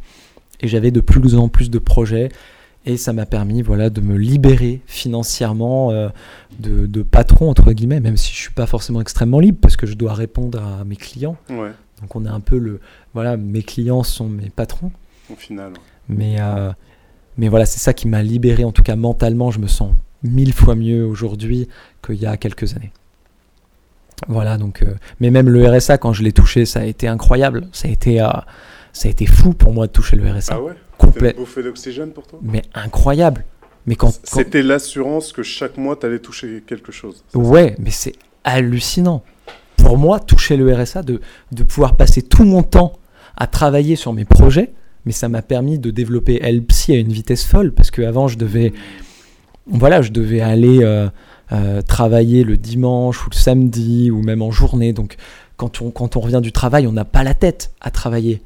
Et 0.62 0.68
j'avais 0.68 0.90
de 0.90 1.00
plus 1.00 1.34
en 1.34 1.48
plus 1.48 1.70
de 1.70 1.78
projets 1.78 2.30
et 2.84 2.96
ça 2.96 3.12
m'a 3.12 3.26
permis 3.26 3.62
voilà, 3.62 3.90
de 3.90 4.00
me 4.00 4.16
libérer 4.16 4.80
financièrement 4.86 5.90
euh, 5.90 6.08
de, 6.58 7.02
patron, 7.02 7.48
entre 7.48 7.72
guillemets, 7.72 8.00
même 8.00 8.16
si 8.16 8.32
je 8.32 8.38
ne 8.38 8.42
suis 8.42 8.52
pas 8.52 8.66
forcément 8.66 9.00
extrêmement 9.00 9.40
libre 9.40 9.58
parce 9.60 9.76
que 9.76 9.86
je 9.86 9.94
dois 9.94 10.14
répondre 10.14 10.60
à 10.60 10.84
mes 10.84 10.96
clients. 10.96 11.36
Donc 11.48 12.16
on 12.16 12.24
est 12.24 12.30
un 12.30 12.40
peu 12.40 12.58
le... 12.58 12.80
Voilà, 13.14 13.36
mes 13.36 13.62
clients 13.62 14.02
sont 14.02 14.28
mes 14.28 14.50
patrons. 14.50 14.90
Au 15.32 15.36
final. 15.36 15.72
Mais, 16.08 16.36
euh, 16.40 16.72
mais 17.38 17.48
voilà, 17.48 17.66
c'est 17.66 17.78
ça 17.78 17.92
qui 17.92 18.08
m'a 18.08 18.22
libéré, 18.22 18.64
en 18.64 18.72
tout 18.72 18.82
cas 18.82 18.96
mentalement, 18.96 19.50
je 19.50 19.60
me 19.60 19.68
sens 19.68 19.94
mille 20.24 20.52
fois 20.52 20.74
mieux 20.74 21.04
aujourd'hui 21.04 21.68
qu'il 22.04 22.16
y 22.16 22.26
a 22.26 22.36
quelques 22.36 22.74
années. 22.74 22.92
Voilà, 24.28 24.58
donc... 24.58 24.82
Euh, 24.82 24.94
mais 25.20 25.30
même 25.30 25.48
le 25.48 25.68
RSA, 25.68 25.98
quand 25.98 26.12
je 26.12 26.22
l'ai 26.24 26.32
touché, 26.32 26.64
ça 26.64 26.80
a 26.80 26.84
été 26.84 27.06
incroyable. 27.06 27.68
Ça 27.72 27.86
a 27.86 27.90
été, 27.90 28.20
ça 28.92 29.08
a 29.08 29.10
été 29.10 29.26
fou 29.26 29.52
pour 29.54 29.72
moi 29.72 29.86
de 29.86 29.92
toucher 29.92 30.16
le 30.16 30.30
RSA. 30.30 30.54
Ah 30.54 30.62
ouais? 30.62 30.74
Complet. 30.98 31.34
bouffée 31.36 31.62
d'oxygène 31.62 32.10
pour 32.10 32.26
toi? 32.26 32.38
Mais 32.42 32.62
incroyable. 32.74 33.44
Mais 33.86 33.96
quand, 33.96 34.12
C'était 34.22 34.62
l'assurance 34.62 35.32
que 35.32 35.42
chaque 35.42 35.76
mois, 35.76 35.96
tu 35.96 36.06
allais 36.06 36.20
toucher 36.20 36.62
quelque 36.66 36.92
chose. 36.92 37.24
Ouais, 37.34 37.74
mais 37.78 37.90
c'est 37.90 38.14
hallucinant. 38.44 39.24
Pour 39.76 39.98
moi, 39.98 40.20
toucher 40.20 40.56
le 40.56 40.72
RSA, 40.72 41.02
de, 41.02 41.20
de 41.50 41.62
pouvoir 41.64 41.96
passer 41.96 42.22
tout 42.22 42.44
mon 42.44 42.62
temps 42.62 42.92
à 43.36 43.48
travailler 43.48 43.96
sur 43.96 44.12
mes 44.12 44.24
projets, 44.24 44.72
mais 45.04 45.12
ça 45.12 45.28
m'a 45.28 45.42
permis 45.42 45.78
de 45.78 45.90
développer 45.90 46.38
Elpsy 46.42 46.92
à 46.92 46.98
une 46.98 47.12
vitesse 47.12 47.44
folle, 47.44 47.72
parce 47.72 47.90
qu'avant, 47.90 48.28
je 48.28 48.38
devais, 48.38 48.72
voilà, 49.66 50.00
je 50.02 50.12
devais 50.12 50.40
aller 50.40 50.84
euh, 50.84 51.08
euh, 51.50 51.82
travailler 51.82 52.44
le 52.44 52.56
dimanche 52.56 53.26
ou 53.26 53.30
le 53.30 53.36
samedi, 53.36 54.12
ou 54.12 54.22
même 54.22 54.42
en 54.42 54.52
journée. 54.52 54.92
Donc, 54.92 55.16
quand 55.56 55.82
on, 55.82 55.90
quand 55.90 56.14
on 56.16 56.20
revient 56.20 56.40
du 56.40 56.52
travail, 56.52 56.86
on 56.86 56.92
n'a 56.92 57.04
pas 57.04 57.24
la 57.24 57.34
tête 57.34 57.72
à 57.80 57.90
travailler 57.90 58.42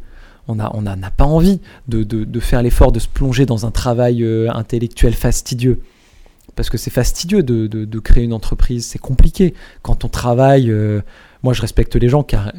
on 0.48 0.56
n'a 0.56 0.70
on 0.74 0.86
a, 0.86 1.10
pas 1.10 1.24
envie 1.24 1.60
de, 1.88 2.40
faire 2.40 2.62
l'effort 2.62 2.92
de 2.92 2.98
se 2.98 3.08
plonger 3.08 3.46
dans 3.46 3.66
un 3.66 3.70
travail 3.70 4.22
euh, 4.22 4.50
intellectuel 4.52 5.14
fastidieux. 5.14 5.80
Parce 6.54 6.70
que 6.70 6.78
c'est 6.78 6.90
fastidieux 6.90 7.42
de, 7.42 7.98
créer 7.98 8.24
une 8.24 8.32
entreprise, 8.32 8.86
c'est 8.86 8.98
compliqué. 8.98 9.54
Quand 9.82 10.04
on 10.04 10.08
travaille, 10.08 10.70
euh, 10.70 11.02
moi 11.42 11.52
je 11.52 11.60
respecte 11.60 11.96
les 11.96 12.08
gens, 12.08 12.22
car, 12.22 12.52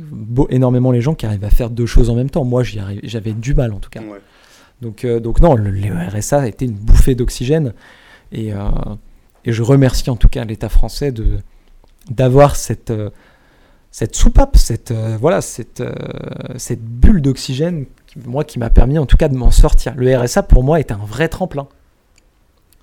énormément 0.50 0.92
les 0.92 1.02
gens 1.02 1.16
qui 1.16 1.26
arrivent 1.26 1.46
à 1.46 1.50
faire 1.50 1.70
deux 1.70 1.86
choses 1.86 2.10
en 2.10 2.16
même 2.16 2.30
temps. 2.30 2.44
Moi 2.44 2.64
j'avais 2.64 3.34
du 3.34 3.54
mal 3.54 3.74
en 3.74 3.80
tout 3.80 3.90
cas. 3.90 4.02
Donc, 4.82 5.06
euh, 5.06 5.20
donc 5.20 5.42
non, 5.42 5.56
le, 5.56 5.72
RSA 6.10 6.42
a 6.42 6.48
été 6.48 6.66
une 6.66 6.74
bouffée 6.74 7.16
d'oxygène. 7.16 7.74
Et, 8.32 8.50
et, 9.46 9.54
je 9.54 9.64
remercie 9.64 10.10
en 10.10 10.18
tout 10.18 10.28
cas 10.28 10.44
l'État 10.44 10.68
français 10.68 11.14
d'avoir 12.10 12.58
cette 12.58 12.92
cette 13.98 14.16
soupape, 14.16 14.58
cette, 14.58 14.92
euh, 14.92 15.18
voilà, 15.20 15.42
cette, 15.42 15.82
euh, 15.82 15.92
cette 16.58 16.84
bulle 16.84 17.20
d'oxygène, 17.20 17.88
moi, 18.28 18.44
qui 18.44 18.60
m'a 18.60 18.70
permis 18.70 19.00
en 19.00 19.08
tout 19.08 19.18
cas 19.18 19.28
de 19.28 19.36
m'en 19.36 19.50
sortir. 19.50 19.96
Le 19.98 20.16
RSA, 20.16 20.44
pour 20.44 20.64
moi, 20.64 20.80
est 20.80 20.92
un 20.92 21.00
vrai 21.04 21.30
tremplin. 21.30 21.68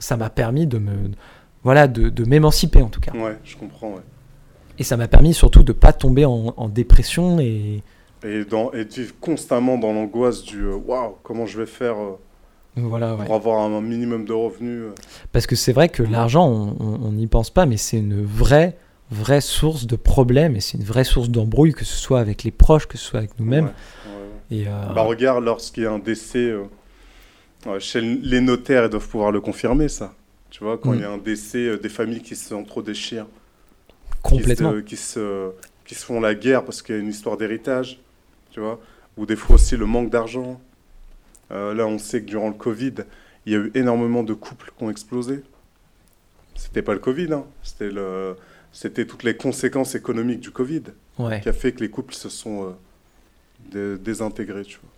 Ça 0.01 0.17
m'a 0.17 0.29
permis 0.29 0.67
de 0.67 0.79
me, 0.79 1.13
voilà, 1.63 1.87
de, 1.87 2.09
de 2.09 2.25
m'émanciper 2.25 2.83
en 2.83 2.89
tout 2.89 2.99
cas. 2.99 3.13
Ouais, 3.13 3.39
je 3.45 3.57
comprends. 3.57 3.91
Ouais. 3.91 4.03
Et 4.81 4.83
ça 4.83 4.97
m'a 4.97 5.07
permis 5.07 5.35
surtout 5.35 5.63
de 5.63 5.73
ne 5.73 5.79
pas 5.79 5.93
tomber 5.93 6.25
en, 6.25 6.69
dépression 6.69 7.39
et 7.39 7.85
et, 8.25 8.45
dans, 8.45 8.73
et 8.73 8.85
de 8.85 8.93
vivre 8.93 9.15
constamment 9.21 9.79
dans 9.79 9.93
l'angoisse 9.93 10.43
du 10.43 10.65
euh, 10.65 10.75
waouh, 10.75 11.15
comment 11.23 11.47
je 11.47 11.61
vais 11.61 11.67
faire 11.67 11.95
voilà, 12.75 13.15
pour 13.15 13.37
avoir 13.37 13.61
un, 13.61 13.81
minimum 13.81 14.25
de 14.25 14.33
revenus. 14.33 14.87
Parce 15.31 15.47
que 15.47 15.55
c'est 15.55 15.73
vrai 15.73 15.89
que 15.91 16.03
l'argent, 16.03 16.75
on 16.81 17.13
n'y 17.13 17.29
pense 17.29 17.51
pas, 17.51 17.67
mais 17.67 17.77
c'est 17.77 17.99
une 17.99 18.25
vraie 18.25 18.77
vraie 19.15 19.41
source 19.41 19.87
de 19.87 19.97
problèmes 19.97 20.57
et 20.57 20.61
c'est 20.61 20.77
une 20.77 20.85
vraie 20.85 21.05
source 21.05 21.31
d'embrouille, 21.31 21.73
que 21.73 21.85
ce 21.85 21.97
soit 21.97 22.21
avec 22.21 22.45
les 22.45 22.51
proches, 22.51 22.87
que 22.87 22.99
ce 22.99 23.05
soit 23.05 23.19
avec 23.19 23.39
nous-mêmes. 23.39 23.67
Ouais, 23.67 24.57
Et 24.59 24.69
euh, 24.69 24.71
bah, 24.95 25.03
regarde, 25.03 25.45
lorsqu'il 25.45 25.85
y 25.85 25.87
a 25.87 25.93
un 25.93 25.99
décès, 25.99 26.55
euh, 27.67 27.79
chez 27.79 28.01
les 28.01 28.41
notaires, 28.41 28.85
ils 28.85 28.91
doivent 28.91 29.09
pouvoir 29.09 29.33
le 29.33 29.41
confirmer, 29.41 29.89
ça. 29.89 30.13
Tu 30.51 30.63
vois, 30.63 30.79
quand 30.79 30.93
il 30.93 31.01
y 31.01 31.05
a 31.05 31.11
mm. 31.11 31.15
un 31.15 31.19
décès, 31.19 31.67
euh, 31.67 31.79
des 31.79 31.89
familles 31.89 32.23
qui 32.23 32.37
se 32.37 32.55
trop 32.65 32.83
déchirent. 32.83 33.27
Complètement. 34.23 34.81
Qui 34.83 34.97
se, 34.97 35.51
qui 35.85 35.95
se, 35.95 36.05
font 36.05 36.21
la 36.21 36.35
guerre 36.35 36.65
parce 36.65 36.83
qu'il 36.83 36.95
y 36.95 36.99
a 36.99 37.01
une 37.01 37.09
histoire 37.09 37.37
d'héritage, 37.37 38.01
tu 38.51 38.61
vois. 38.61 38.81
Ou 39.17 39.27
des 39.27 39.37
fois 39.37 39.57
aussi 39.57 39.77
le 39.77 39.87
manque 39.87 40.11
d'argent. 40.11 40.61
là, 41.51 41.87
on 41.87 41.99
sait 41.99 42.21
que 42.21 42.27
durant 42.27 42.49
le 42.49 42.55
Covid, 42.55 42.95
il 43.47 43.53
y 43.53 43.57
a 43.57 43.59
eu 43.59 43.71
énormément 43.75 44.23
de 44.23 44.35
couples 44.35 44.73
qui 44.77 44.85
ont 44.85 44.91
explosé. 44.91 45.43
C'était 46.55 46.83
pas 46.83 46.95
le 46.95 47.01
Covid, 47.01 47.33
hein. 47.33 47.45
c'était 47.63 47.91
le 47.91 48.37
c'était 48.75 49.07
toutes 49.07 49.23
les 49.23 49.37
conséquences 49.37 49.95
économiques 49.95 50.41
du 50.41 50.51
Covid 50.51 50.83
qui 51.17 51.49
a 51.49 51.53
fait 51.53 51.73
que 51.73 51.81
les 51.81 51.89
couples 51.89 52.13
se 52.13 52.29
sont 52.29 52.75
euh, 53.75 53.97
désintégrés. 53.97 54.65
Tu 54.65 54.79
vois. 54.83 54.91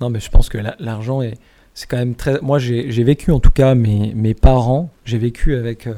Non, 0.00 0.10
mais 0.10 0.20
je 0.20 0.30
pense 0.30 0.48
que 0.48 0.58
l'argent 0.78 1.22
est. 1.22 1.34
C'est 1.74 1.88
quand 1.88 1.96
même 1.96 2.14
très. 2.14 2.38
Moi, 2.42 2.58
j'ai 2.58 3.02
vécu 3.02 3.30
en 3.30 3.40
tout 3.40 3.50
cas 3.50 3.74
mes, 3.74 4.12
mes 4.14 4.34
parents. 4.34 4.90
J'ai 5.06 5.16
vécu 5.16 5.56
avec, 5.56 5.86
euh, 5.86 5.94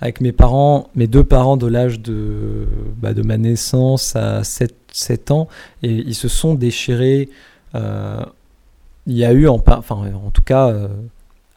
avec 0.00 0.20
mes 0.20 0.32
parents, 0.32 0.90
mes 0.94 1.06
deux 1.06 1.24
parents 1.24 1.56
de 1.56 1.66
l'âge 1.66 2.00
de, 2.00 2.66
bah, 2.98 3.14
de 3.14 3.22
ma 3.22 3.38
naissance 3.38 4.14
à 4.14 4.44
7, 4.44 4.74
7, 4.92 5.30
ans. 5.30 5.48
Et 5.82 5.92
ils 5.92 6.14
se 6.14 6.28
sont 6.28 6.54
déchirés. 6.54 7.30
Euh, 7.74 8.22
il 9.06 9.16
y 9.16 9.24
a 9.24 9.32
eu, 9.32 9.48
en, 9.48 9.62
enfin, 9.66 10.12
en 10.12 10.30
tout 10.30 10.42
cas, 10.42 10.74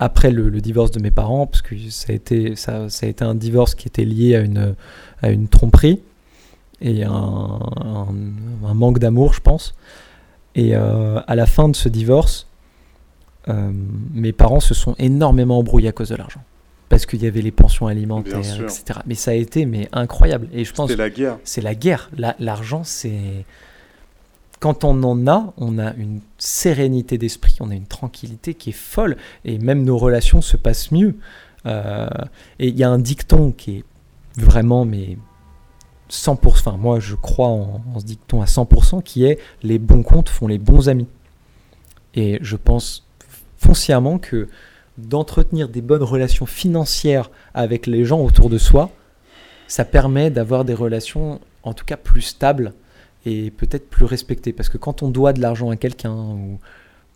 après 0.02 0.32
le, 0.32 0.50
divorce 0.62 0.90
de 0.90 1.00
mes 1.00 1.12
parents, 1.12 1.46
parce 1.46 1.62
que 1.62 1.76
ça 1.90 2.08
a, 2.12 2.16
été, 2.16 2.56
ça, 2.56 2.90
ça, 2.90 3.06
a 3.06 3.10
été 3.10 3.24
un 3.24 3.36
divorce 3.36 3.76
qui 3.76 3.88
était 3.88 4.04
lié 4.04 4.36
à 4.36 4.40
une, 4.40 4.76
à 5.22 5.30
une 5.30 5.48
tromperie 5.48 6.02
et 6.82 7.04
un, 7.04 7.60
un, 8.66 8.74
manque 8.74 8.98
d'amour, 8.98 9.34
je 9.36 9.42
pense. 9.42 9.76
Et 10.56 10.76
euh, 10.76 11.20
à 11.28 11.36
la 11.36 11.46
fin 11.46 11.70
de 11.70 11.76
ce 11.76 11.88
divorce, 11.88 12.48
euh, 13.48 13.72
mes 14.12 14.32
parents 14.32 14.60
se 14.60 14.74
sont 14.74 14.96
énormément 14.98 15.60
embrouillés 15.60 15.90
à 15.90 15.92
cause 15.92 16.10
de 16.10 16.16
l'argent. 16.16 16.42
Parce 16.90 17.06
qu'il 17.06 17.22
y 17.22 17.28
avait 17.28 17.44
les 17.44 17.52
pensions 17.52 17.86
alimentaires, 17.86 18.40
etc. 18.40 19.02
Mais 19.06 19.14
ça 19.14 19.32
a 19.32 19.36
été 19.36 19.68
mais 19.68 19.88
incroyable. 19.92 20.48
Et 20.52 20.66
je 20.66 20.74
pense. 20.74 20.90
C'est 20.90 20.98
la 20.98 21.12
guerre. 21.12 21.38
C'est 21.44 21.62
la 21.62 21.76
guerre. 21.76 22.10
L'argent, 22.40 22.84
c'est 22.84 23.46
quand 24.62 24.84
on 24.84 25.02
en 25.02 25.28
a, 25.28 25.54
on 25.58 25.80
a 25.80 25.92
une 25.96 26.22
sérénité 26.38 27.18
d'esprit, 27.18 27.58
on 27.62 27.72
a 27.72 27.76
une 27.76 27.88
tranquillité 27.88 28.54
qui 28.54 28.70
est 28.70 28.74
folle, 28.74 29.18
et 29.44 29.58
même 29.58 29.84
nos 29.84 29.98
relations 29.98 30.42
se 30.42 30.56
passent 30.56 30.92
mieux. 30.92 31.18
Euh, 31.66 32.08
et 32.60 32.68
il 32.68 32.78
y 32.78 32.84
a 32.84 32.90
un 32.90 33.00
dicton 33.00 33.52
qui 33.52 33.78
est 33.78 33.84
vraiment, 34.38 34.86
mais 34.86 35.18
100%, 36.12 36.38
enfin 36.46 36.78
moi 36.78 37.00
je 37.00 37.16
crois 37.16 37.48
en, 37.48 37.82
ce 38.00 38.06
dicton 38.06 38.44
à 38.44 38.46
100%, 38.46 39.02
qui 39.02 39.26
est 39.26 39.40
les 39.64 39.80
bons 39.80 40.04
comptes 40.04 40.30
font 40.30 40.46
les 40.46 40.60
bons 40.60 40.90
amis. 40.90 41.08
Et 42.14 42.38
je 42.42 42.56
pense 42.56 43.08
foncièrement 43.58 44.20
que 44.20 44.48
d'entretenir 45.00 45.70
des 45.70 45.82
bonnes 45.82 46.04
relations 46.04 46.46
financières 46.46 47.32
avec 47.56 47.88
les 47.88 48.06
gens 48.06 48.20
autour 48.20 48.52
de 48.52 48.60
soi, 48.60 48.92
ça 49.68 49.86
permet 49.86 50.30
d'avoir 50.30 50.66
des 50.66 50.76
relations 50.76 51.42
en 51.64 51.74
tout 51.74 51.86
cas 51.86 51.98
plus 51.98 52.22
stables 52.22 52.74
et 53.26 53.52
peut-être 53.52 53.90
plus 53.90 54.06
respecté. 54.06 54.54
Parce 54.54 54.70
que 54.70 54.78
quand 54.78 55.04
on 55.04 55.10
doit 55.10 55.34
de 55.34 55.42
l'argent 55.42 55.70
à 55.70 55.76
quelqu'un, 55.76 56.14
ou 56.14 56.60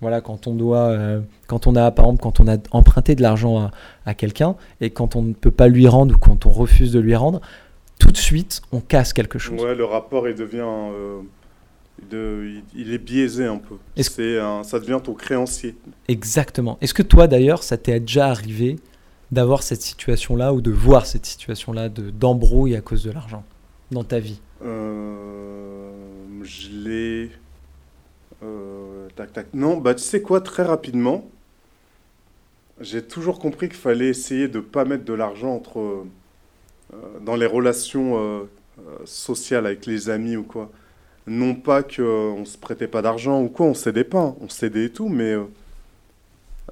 voilà, 0.01 0.21
quand 0.21 0.47
on 0.47 0.53
doit, 0.53 0.89
euh, 0.89 1.21
quand 1.47 1.67
on 1.67 1.75
a, 1.75 1.91
par 1.91 2.05
exemple, 2.05 2.21
quand 2.21 2.39
on 2.39 2.47
a 2.47 2.57
emprunté 2.71 3.15
de 3.15 3.21
l'argent 3.21 3.69
à, 4.05 4.13
quelqu'un, 4.13 4.55
et 4.81 4.89
quand 4.89 5.15
on 5.15 5.21
ne 5.21 5.33
peut 5.33 5.51
pas 5.51 5.67
lui 5.67 5.87
rendre, 5.87 6.15
ou 6.15 6.17
quand 6.17 6.45
on 6.45 6.49
refuse 6.49 6.91
de 6.91 6.99
lui 6.99 7.15
rendre, 7.15 7.41
tout 7.99 8.11
de 8.11 8.17
suite, 8.17 8.61
on 8.71 8.81
casse 8.81 9.13
quelque 9.13 9.39
chose. 9.39 9.61
Ouais, 9.61 9.75
le 9.75 9.85
rapport, 9.85 10.27
il 10.27 10.35
devient... 10.35 10.63
Euh, 10.63 11.21
de, 12.11 12.61
il, 12.75 12.93
est 12.93 12.97
biaisé 12.97 13.45
un 13.45 13.57
peu. 13.57 13.75
C'est 13.95 14.37
ça 14.63 14.79
devient 14.79 14.99
ton 15.01 15.13
créancier. 15.13 15.77
Exactement. 16.09 16.77
Est-ce 16.81 16.93
que 16.93 17.01
toi, 17.01 17.27
d'ailleurs, 17.27 17.63
ça 17.63 17.77
t'est 17.77 18.01
déjà 18.01 18.27
arrivé 18.27 18.75
d'avoir 19.31 19.63
cette 19.63 19.81
situation-là, 19.81 20.53
ou 20.53 20.59
de 20.59 20.71
voir 20.71 21.05
cette 21.05 21.25
situation-là 21.25 21.87
d'embrouille 21.87 22.75
à 22.75 22.81
cause 22.81 23.05
de 23.05 23.11
l'argent 23.11 23.43
dans 23.91 24.03
ta 24.03 24.19
vie? 24.19 24.41
Je 26.45 26.69
l'ai. 26.71 27.31
Euh, 28.43 29.07
tac, 29.15 29.33
tac. 29.33 29.47
Non, 29.53 29.77
bah 29.77 29.95
tu 29.95 30.03
sais 30.03 30.21
quoi, 30.21 30.41
très 30.41 30.63
rapidement, 30.63 31.29
j'ai 32.79 33.01
toujours 33.01 33.39
compris 33.39 33.67
qu'il 33.67 33.77
fallait 33.77 34.07
essayer 34.07 34.47
de 34.47 34.57
ne 34.57 34.63
pas 34.63 34.85
mettre 34.85 35.05
de 35.05 35.13
l'argent 35.13 35.53
entre. 35.53 35.79
Euh, 35.79 36.03
dans 37.21 37.35
les 37.35 37.47
relations 37.47 38.47
sociales 39.05 39.65
avec 39.65 39.87
les 39.87 40.09
amis 40.09 40.37
ou 40.37 40.43
quoi. 40.43 40.71
Non 41.25 41.55
pas 41.55 41.81
qu'on 41.81 42.39
ne 42.41 42.45
se 42.45 42.57
prêtait 42.59 42.87
pas 42.87 43.01
d'argent 43.01 43.41
ou 43.41 43.49
quoi, 43.49 43.65
on 43.65 43.73
s'aidait 43.73 44.03
pas, 44.03 44.35
on 44.39 44.47
s'aidait 44.47 44.85
et 44.85 44.91
tout, 44.91 45.09
mais. 45.09 45.33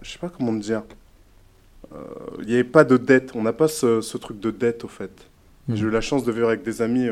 je 0.01 0.11
sais 0.11 0.19
pas 0.19 0.29
comment 0.29 0.53
dire. 0.53 0.83
Il 2.39 2.45
n'y 2.45 2.53
avait 2.53 2.63
pas 2.63 2.83
de 2.83 2.97
dette, 2.97 3.31
on 3.35 3.41
n'a 3.41 3.53
pas 3.53 3.67
ce, 3.67 4.17
truc 4.17 4.39
de 4.39 4.51
dette 4.51 4.83
au 4.83 4.87
fait. 4.87 5.11
Mmh. 5.67 5.75
J'ai 5.75 5.85
eu 5.85 5.89
la 5.89 6.01
chance 6.01 6.23
de 6.23 6.31
vivre 6.31 6.47
avec 6.47 6.63
des 6.63 6.81
amis 6.81 7.09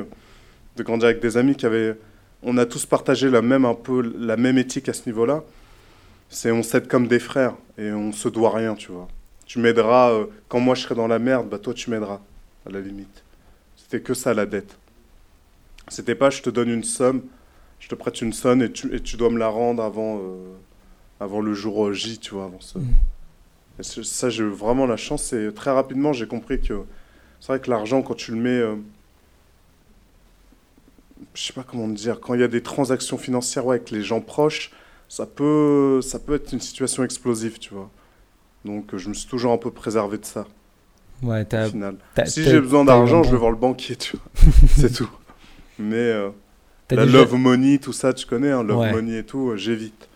de 0.81 0.85
grandir 0.85 1.07
avec 1.09 1.21
des 1.21 1.37
amis 1.37 1.55
qui 1.55 1.65
avaient. 1.65 1.97
On 2.43 2.57
a 2.57 2.65
tous 2.65 2.85
partagé 2.85 3.29
la 3.29 3.41
même, 3.41 3.65
un 3.65 3.75
peu, 3.75 4.01
la 4.17 4.35
même 4.35 4.57
éthique 4.57 4.89
à 4.89 4.93
ce 4.93 5.07
niveau-là. 5.07 5.43
C'est 6.29 6.51
on 6.51 6.63
s'aide 6.63 6.87
comme 6.87 7.07
des 7.07 7.19
frères 7.19 7.55
et 7.77 7.91
on 7.91 8.11
se 8.11 8.29
doit 8.29 8.55
rien, 8.55 8.73
tu 8.75 8.91
vois. 8.91 9.07
Tu 9.45 9.59
m'aideras 9.59 10.11
euh, 10.11 10.25
quand 10.47 10.59
moi 10.59 10.75
je 10.75 10.83
serai 10.83 10.95
dans 10.95 11.07
la 11.07 11.19
merde, 11.19 11.49
bah 11.49 11.59
toi 11.59 11.73
tu 11.73 11.89
m'aideras, 11.89 12.21
à 12.65 12.69
la 12.69 12.79
limite. 12.79 13.23
C'était 13.75 14.01
que 14.01 14.13
ça 14.13 14.33
la 14.33 14.45
dette. 14.45 14.77
C'était 15.89 16.15
pas 16.15 16.29
je 16.29 16.41
te 16.41 16.49
donne 16.49 16.69
une 16.69 16.85
somme, 16.85 17.21
je 17.79 17.89
te 17.89 17.95
prête 17.95 18.21
une 18.21 18.33
somme 18.33 18.61
et 18.61 18.71
tu, 18.71 18.95
et 18.95 19.01
tu 19.01 19.17
dois 19.17 19.29
me 19.29 19.37
la 19.37 19.49
rendre 19.49 19.83
avant, 19.83 20.19
euh, 20.19 20.53
avant 21.19 21.41
le 21.41 21.53
jour 21.53 21.91
J, 21.93 22.17
tu 22.17 22.33
vois, 22.33 22.45
avant 22.45 22.61
ça. 22.61 22.79
Mm. 22.79 23.83
ça, 23.83 24.29
j'ai 24.29 24.43
eu 24.43 24.47
vraiment 24.47 24.85
la 24.85 24.97
chance 24.97 25.33
et 25.33 25.53
très 25.53 25.71
rapidement 25.71 26.13
j'ai 26.13 26.27
compris 26.27 26.61
que 26.61 26.81
c'est 27.41 27.47
vrai 27.47 27.59
que 27.59 27.69
l'argent, 27.69 28.01
quand 28.01 28.15
tu 28.15 28.31
le 28.31 28.37
mets. 28.37 28.49
Euh, 28.49 28.75
je 31.33 31.41
sais 31.41 31.53
pas 31.53 31.63
comment 31.63 31.87
dire, 31.87 32.19
quand 32.19 32.33
il 32.33 32.41
y 32.41 32.43
a 32.43 32.47
des 32.47 32.61
transactions 32.61 33.17
financières 33.17 33.67
avec 33.69 33.91
les 33.91 34.01
gens 34.01 34.21
proches, 34.21 34.71
ça 35.07 35.25
peut, 35.25 35.99
ça 36.01 36.19
peut 36.19 36.35
être 36.35 36.53
une 36.53 36.61
situation 36.61 37.03
explosive, 37.03 37.59
tu 37.59 37.73
vois. 37.73 37.89
Donc 38.65 38.95
je 38.95 39.09
me 39.09 39.13
suis 39.13 39.27
toujours 39.27 39.51
un 39.51 39.57
peu 39.57 39.71
préservé 39.71 40.17
de 40.17 40.25
ça. 40.25 40.45
Ouais, 41.23 41.45
au 41.53 41.69
final. 41.69 41.95
Si 42.25 42.43
j'ai 42.43 42.59
besoin 42.59 42.85
d'argent, 42.85 43.23
je 43.23 43.31
vais 43.31 43.37
voir 43.37 43.51
le 43.51 43.57
banquier, 43.57 43.95
tu 43.95 44.17
vois. 44.17 44.51
C'est 44.69 44.93
tout. 44.93 45.09
Mais 45.77 45.95
euh, 45.95 46.29
la 46.89 47.05
love 47.05 47.35
money, 47.35 47.77
tout 47.77 47.93
ça, 47.93 48.13
tu 48.13 48.25
connais, 48.25 48.51
hein, 48.51 48.63
love 48.63 48.91
money 48.91 49.19
et 49.19 49.23
tout, 49.23 49.49
euh, 49.49 49.55
j'évite. 49.55 50.07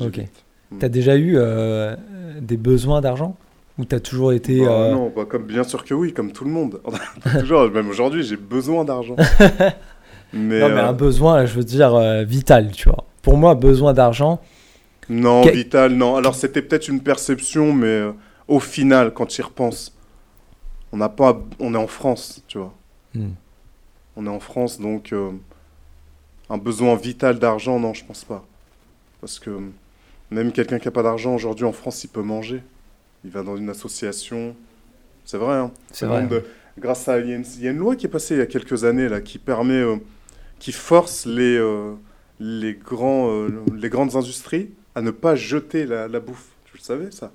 Ok. 0.00 0.18
Mm. 0.70 0.78
T'as 0.78 0.88
déjà 0.88 1.16
eu 1.16 1.34
euh, 1.36 1.94
des 2.40 2.56
besoins 2.56 3.00
d'argent? 3.00 3.36
Ou 3.78 3.84
t'as 3.84 4.00
toujours 4.00 4.32
été. 4.32 4.64
Bah, 4.64 4.90
non, 4.90 5.12
bah, 5.14 5.24
comme, 5.26 5.44
bien 5.44 5.64
sûr 5.64 5.84
que 5.84 5.94
oui, 5.94 6.12
comme 6.12 6.32
tout 6.32 6.44
le 6.44 6.50
monde. 6.50 6.80
toujours, 7.40 7.70
même 7.70 7.88
aujourd'hui, 7.88 8.22
j'ai 8.22 8.36
besoin 8.36 8.84
d'argent. 8.84 9.16
Mais, 10.32 10.60
non, 10.60 10.68
mais 10.68 10.80
un 10.80 10.90
euh, 10.90 10.92
besoin, 10.92 11.44
je 11.44 11.54
veux 11.54 11.64
dire, 11.64 11.94
euh, 11.94 12.24
vital, 12.24 12.72
tu 12.72 12.88
vois. 12.88 13.04
Pour 13.22 13.36
moi, 13.36 13.54
besoin 13.54 13.92
d'argent. 13.92 14.40
Non, 15.08 15.42
vital, 15.42 15.92
non. 15.92 16.16
Alors, 16.16 16.34
c'était 16.34 16.62
peut-être 16.62 16.88
une 16.88 17.00
perception, 17.00 17.72
mais 17.72 17.86
euh, 17.86 18.12
au 18.48 18.60
final, 18.60 19.12
quand 19.12 19.26
tu 19.26 19.40
y 19.40 19.44
repenses, 19.44 19.94
on 20.92 20.96
n'a 20.96 21.08
pas. 21.08 21.40
On 21.58 21.74
est 21.74 21.78
en 21.78 21.86
France, 21.86 22.42
tu 22.48 22.58
vois. 22.58 22.72
Hmm. 23.14 23.32
On 24.16 24.26
est 24.26 24.30
en 24.30 24.40
France, 24.40 24.78
donc 24.78 25.14
un 26.50 26.58
besoin 26.58 26.96
vital 26.96 27.38
d'argent, 27.38 27.80
non, 27.80 27.94
je 27.94 28.04
pense 28.04 28.24
pas. 28.24 28.44
Parce 29.22 29.38
que 29.38 29.50
même 30.30 30.52
quelqu'un 30.52 30.78
qui 30.78 30.86
n'a 30.86 30.90
pas 30.90 31.02
d'argent 31.02 31.34
aujourd'hui 31.34 31.64
en 31.64 31.72
France, 31.72 32.04
il 32.04 32.08
peut 32.08 32.22
manger. 32.22 32.62
Il 33.24 33.30
va 33.30 33.42
dans 33.42 33.56
une 33.56 33.70
association. 33.70 34.54
C'est 35.24 35.38
vrai, 35.38 35.54
hein. 35.54 35.70
C'est 35.92 36.04
vrai. 36.04 36.28
grâce 36.78 37.08
à. 37.08 37.20
Il 37.20 37.28
y, 37.60 37.68
a 37.68 37.70
une 37.70 37.78
loi 37.78 37.96
qui 37.96 38.04
est 38.04 38.10
passée 38.10 38.34
il 38.34 38.38
y 38.38 38.42
a 38.42 38.46
quelques 38.46 38.84
années, 38.84 39.08
là, 39.08 39.22
qui 39.22 39.38
permet 39.38 39.82
qui 40.62 40.70
force 40.70 41.26
les, 41.26 41.56
euh, 41.56 41.94
les, 42.38 42.74
grands, 42.74 43.28
euh, 43.28 43.64
les 43.76 43.88
grandes 43.88 44.14
industries 44.14 44.70
à 44.94 45.02
ne 45.02 45.10
pas 45.10 45.34
jeter 45.34 45.86
la, 45.86 46.20
bouffe. 46.20 46.50
Tu 46.66 46.76
le 46.76 46.82
savais, 46.82 47.10
ça? 47.10 47.32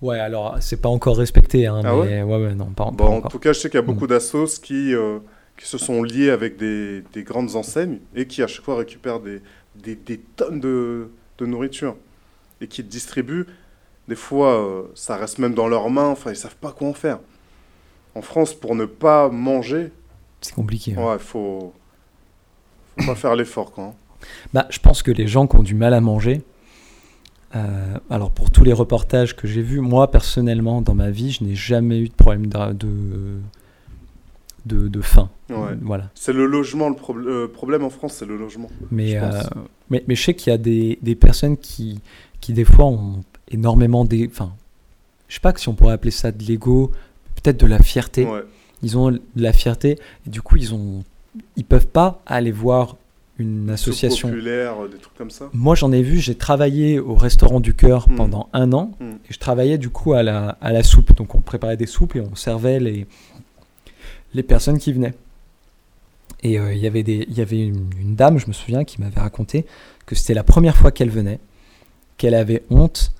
Ouais, 0.00 0.18
alors 0.18 0.56
c'est 0.60 0.80
pas 0.80 0.88
encore 0.88 1.18
respecté. 1.18 1.66
Hein, 1.66 1.82
ah 1.84 1.92
mais... 1.94 2.22
ouais, 2.22 2.42
ouais, 2.42 2.54
non, 2.54 2.70
pas, 2.70 2.90
bon, 2.90 3.18
En 3.18 3.28
tout 3.28 3.38
cas, 3.38 3.52
je 3.52 3.60
sais 3.60 3.68
qu'il 3.68 3.76
y 3.76 3.82
a 3.82 3.86
beaucoup 3.86 4.06
mm. 4.06 4.08
d'assos 4.08 4.60
qui, 4.62 4.94
euh, 4.94 5.18
qui 5.58 5.68
se 5.68 5.76
sont 5.76 6.02
liés 6.02 6.30
avec 6.30 6.56
des, 6.56 7.02
des, 7.12 7.22
grandes 7.22 7.54
enseignes 7.54 7.98
et 8.16 8.26
qui 8.26 8.42
à 8.42 8.46
chaque 8.46 8.64
fois 8.64 8.76
récupèrent 8.76 9.20
des, 9.20 9.42
des, 9.76 9.94
des 9.94 10.18
tonnes 10.18 10.58
de, 10.58 11.10
de, 11.36 11.44
nourriture 11.44 11.96
et 12.62 12.66
qui 12.66 12.82
distribuent. 12.82 13.46
Des 14.08 14.16
fois, 14.16 14.86
ça 14.94 15.16
reste 15.16 15.38
même 15.38 15.54
dans 15.54 15.68
leurs 15.68 15.90
mains, 15.90 16.08
enfin, 16.08 16.30
ils 16.30 16.36
savent 16.36 16.56
pas 16.56 16.72
quoi 16.72 16.88
en 16.88 16.94
faire. 16.94 17.18
En 18.14 18.22
France, 18.22 18.54
pour 18.54 18.74
ne 18.74 18.86
pas 18.86 19.28
manger. 19.28 19.92
C'est 20.40 20.54
compliqué. 20.54 20.94
Hein. 20.96 21.04
Ouais, 21.04 21.14
il 21.14 21.22
faut 21.22 21.74
on 22.98 23.04
va 23.04 23.14
faire 23.14 23.34
l'effort 23.36 23.72
quand 23.72 23.94
bah, 24.52 24.66
Je 24.70 24.78
pense 24.78 25.02
que 25.02 25.10
les 25.10 25.26
gens 25.26 25.46
qui 25.46 25.56
ont 25.56 25.62
du 25.62 25.74
mal 25.74 25.94
à 25.94 26.00
manger, 26.00 26.42
euh, 27.56 27.98
alors 28.10 28.30
pour 28.30 28.50
tous 28.50 28.64
les 28.64 28.72
reportages 28.72 29.36
que 29.36 29.46
j'ai 29.46 29.62
vus, 29.62 29.80
moi 29.80 30.10
personnellement 30.10 30.82
dans 30.82 30.94
ma 30.94 31.10
vie, 31.10 31.30
je 31.30 31.44
n'ai 31.44 31.54
jamais 31.54 32.00
eu 32.00 32.08
de 32.08 32.14
problème 32.14 32.46
de, 32.46 33.38
de, 34.66 34.88
de 34.88 35.00
faim. 35.00 35.28
Ouais. 35.50 35.76
Voilà. 35.82 36.10
C'est 36.14 36.32
le 36.32 36.46
logement, 36.46 36.88
le 36.88 36.96
euh, 37.26 37.48
problème 37.48 37.84
en 37.84 37.90
France, 37.90 38.14
c'est 38.14 38.26
le 38.26 38.36
logement. 38.36 38.70
Mais, 38.90 39.10
Je 39.10 39.16
euh, 39.16 39.42
mais, 39.90 40.04
mais 40.08 40.14
je 40.14 40.22
sais 40.22 40.34
qu'il 40.34 40.50
y 40.50 40.54
a 40.54 40.58
des, 40.58 40.98
des 41.02 41.14
personnes 41.14 41.56
qui, 41.56 42.00
qui, 42.40 42.52
des 42.52 42.64
fois, 42.64 42.86
ont 42.86 43.20
énormément 43.50 44.04
des. 44.04 44.26
Enfin, 44.26 44.54
je 45.28 45.34
sais 45.34 45.40
pas 45.40 45.52
si 45.56 45.68
on 45.68 45.74
pourrait 45.74 45.92
appeler 45.92 46.10
ça 46.10 46.32
de 46.32 46.42
l'ego, 46.44 46.92
peut-être 47.42 47.60
de 47.60 47.66
la 47.66 47.78
fierté. 47.78 48.24
Ouais. 48.24 48.42
Ils 48.82 48.98
ont 48.98 49.10
de 49.10 49.20
la 49.36 49.52
fierté 49.52 49.98
et 50.26 50.30
du 50.30 50.42
coup, 50.42 50.56
ils 50.56 50.74
ont, 50.74 51.04
ils 51.56 51.64
peuvent 51.64 51.86
pas 51.88 52.22
aller 52.26 52.52
voir 52.52 52.96
une 53.38 53.68
association. 53.70 54.28
populaire, 54.28 54.74
euh, 54.84 54.88
des 54.88 54.98
trucs 54.98 55.16
comme 55.16 55.30
ça. 55.30 55.50
Moi, 55.52 55.74
j'en 55.74 55.90
ai 55.90 56.02
vu, 56.02 56.18
j'ai 56.18 56.36
travaillé 56.36 57.00
au 57.00 57.14
restaurant 57.14 57.58
du 57.60 57.74
cœur 57.74 58.08
Mm. 58.08 58.14
pendant 58.16 58.48
un 58.52 58.72
an 58.72 58.92
Mm. 59.00 59.04
et 59.28 59.32
je 59.32 59.38
travaillais 59.38 59.76
du 59.78 59.90
coup 59.90 60.12
à 60.12 60.22
la, 60.22 60.50
à 60.60 60.72
la 60.72 60.82
soupe. 60.84 61.16
Donc, 61.16 61.34
on 61.34 61.40
préparait 61.40 61.76
des 61.76 61.86
soupes 61.86 62.14
et 62.14 62.20
on 62.20 62.36
servait 62.36 62.78
les, 62.78 63.06
les 64.34 64.42
personnes 64.44 64.78
qui 64.78 64.92
venaient. 64.92 65.14
Et 66.42 66.58
euh, 66.58 66.72
il 66.74 66.78
y 66.80 66.86
avait 66.86 67.02
des- 67.02 67.26
il 67.28 67.34
y 67.36 67.40
avait 67.40 67.60
une, 67.66 67.90
une 68.00 68.14
dame, 68.14 68.38
je 68.38 68.46
me 68.46 68.52
souviens, 68.52 68.84
qui 68.84 69.00
m'avait 69.00 69.20
raconté 69.20 69.64
que 70.06 70.14
c'était 70.14 70.34
la 70.34 70.44
première 70.44 70.76
fois 70.76 70.90
qu'elle 70.92 71.10
venait, 71.10 71.40
qu'elle 72.18 72.34
avait 72.34 72.62
honte 72.70 73.12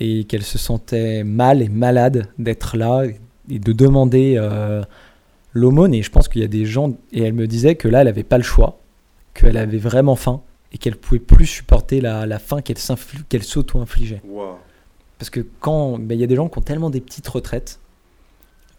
et 0.00 0.24
qu'elle 0.24 0.42
se 0.42 0.58
sentait 0.58 1.22
mal 1.24 1.62
et 1.62 1.68
malade 1.68 2.28
d'être 2.38 2.76
là 2.76 3.04
et, 3.04 3.18
et 3.48 3.58
de 3.58 3.72
demander 3.72 4.34
euh, 4.36 4.82
l'aumône. 5.56 5.94
Et 5.94 6.02
je 6.02 6.10
pense 6.10 6.28
qu'il 6.28 6.42
y 6.42 6.44
a 6.44 6.48
des 6.48 6.66
gens, 6.66 6.92
et 7.12 7.22
elle 7.22 7.32
me 7.34 7.46
disait 7.46 7.74
que 7.74 7.88
là, 7.88 8.00
elle 8.00 8.06
n'avait 8.06 8.22
pas 8.24 8.38
le 8.38 8.44
choix, 8.44 8.78
qu'elle 9.34 9.56
avait 9.56 9.78
vraiment 9.78 10.16
faim 10.16 10.40
et 10.72 10.78
qu'elle 10.78 10.96
pouvait 10.96 11.20
plus 11.20 11.46
supporter 11.46 12.00
la, 12.00 12.26
la 12.26 12.38
faim 12.38 12.60
qu'elle 12.62 12.76
qu'elle 13.28 13.42
s'auto-infligeait. 13.42 14.22
Parce 15.18 15.30
que 15.30 15.40
quand 15.60 15.98
ben, 15.98 16.14
il 16.16 16.20
y 16.20 16.24
a 16.24 16.26
des 16.26 16.36
gens 16.36 16.48
qui 16.48 16.58
ont 16.58 16.62
tellement 16.62 16.90
des 16.90 17.00
petites 17.00 17.26
retraites 17.28 17.80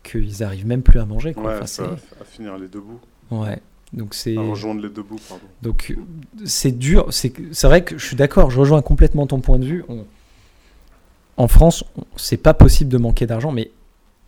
qu'ils 0.03 0.43
arrivent 0.43 0.67
même 0.67 0.83
plus 0.83 0.99
à 0.99 1.05
manger. 1.05 1.33
Quoi. 1.33 1.55
Ouais, 1.55 1.59
Enfin, 1.61 1.95
à 2.21 2.23
finir 2.25 2.57
les 2.57 2.67
debout. 2.67 2.99
ouais. 3.31 3.59
Donc 3.93 4.13
c'est 4.15 4.35
À 4.37 4.41
rejoindre 4.41 4.81
les 4.81 4.89
debout, 4.89 5.15
pardon. 5.29 5.43
donc 5.61 5.95
c'est 6.43 6.77
dur. 6.77 7.07
C'est 7.11 7.31
c'est 7.53 7.67
vrai 7.67 7.85
que 7.85 7.97
je 7.97 8.05
suis 8.05 8.17
d'accord. 8.17 8.51
Je 8.51 8.59
rejoins 8.59 8.81
complètement 8.81 9.25
ton 9.27 9.39
point 9.39 9.59
de 9.59 9.65
vue. 9.65 9.85
On- 9.87 10.05
En 11.37 11.47
France, 11.47 11.83
on- 11.97 12.03
c'est 12.17 12.35
pas 12.37 12.53
possible 12.53 12.91
de 12.91 12.97
manquer 12.97 13.25
d'argent, 13.27 13.51
mais 13.53 13.71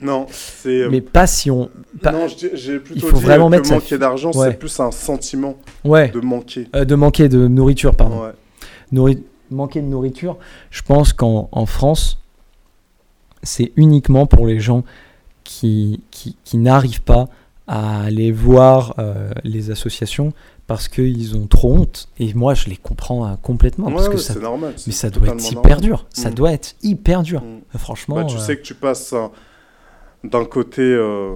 Non, 0.02 0.28
c'est. 0.32 0.88
mais 0.90 1.02
pas 1.02 1.28
si 1.28 1.52
on. 1.52 1.70
pas- 2.02 2.12
Non, 2.14 2.28
j'ai 2.54 2.80
plutôt 2.80 3.08
faut 3.08 3.18
dit 3.18 3.24
vraiment 3.24 3.48
euh, 3.48 3.50
mettre 3.50 3.64
que 3.64 3.68
sa- 3.70 3.76
manquer 3.76 3.98
d'argent, 3.98 4.32
Ouais. 4.34 4.52
c'est 4.52 4.58
plus 4.58 4.80
un 4.80 4.92
sentiment 4.92 5.56
Ouais. 5.84 6.10
de 6.10 6.20
manquer. 6.22 6.68
Euh, 6.76 6.86
de 6.86 6.96
manquer 6.96 7.28
de 7.28 7.48
nourriture, 7.48 7.96
pardon. 7.96 8.24
Ouais. 8.24 8.32
Nourri- 8.94 9.24
manquer 9.52 9.82
de 9.82 9.88
nourriture, 9.88 10.38
je 10.72 10.82
pense 10.84 11.12
qu'en 11.12 11.50
en 11.52 11.66
France, 11.66 12.18
c'est 13.44 13.72
uniquement 13.76 14.26
pour 14.26 14.46
les 14.48 14.60
gens 14.60 14.84
qui, 15.44 16.02
qui, 16.12 16.36
qui 16.44 16.58
n'arrivent 16.58 17.02
pas 17.02 17.28
à 17.68 18.02
aller 18.04 18.32
voir 18.32 18.96
euh, 19.00 19.32
les 19.44 19.70
associations 19.72 20.34
parce 20.68 20.88
qu'ils 20.88 21.36
ont 21.36 21.48
trop 21.48 21.74
honte. 21.74 22.10
Et 22.20 22.34
moi, 22.34 22.54
je 22.54 22.70
les 22.70 22.78
comprends 22.78 23.26
euh, 23.28 23.36
complètement. 23.42 23.88
Ouais, 23.88 23.94
parce 23.96 24.08
que 24.10 24.14
ouais, 24.16 24.20
ça, 24.20 24.34
c'est 24.34 24.40
normal. 24.42 24.74
mais 24.86 24.94
ça 24.94 25.10
doit 25.10 25.28
être 25.30 25.46
hyper 25.52 25.62
normal. 25.64 25.82
dur. 25.82 26.06
Ça 26.10 26.30
Mm. 26.30 26.34
doit 26.34 26.52
être 26.54 26.76
hyper 26.84 27.24
dur. 27.24 27.42
Mm. 27.42 27.46
Euh, 27.76 27.78
Franchement. 27.78 28.16
Bah, 28.16 28.24
tu 28.26 28.36
euh, 28.38 28.40
sais 28.40 28.56
que 28.58 28.62
tu 28.64 28.76
passes 28.76 29.14
euh, 29.14 29.28
d'un 30.24 30.46
côté. 30.46 30.82
euh, 30.82 31.36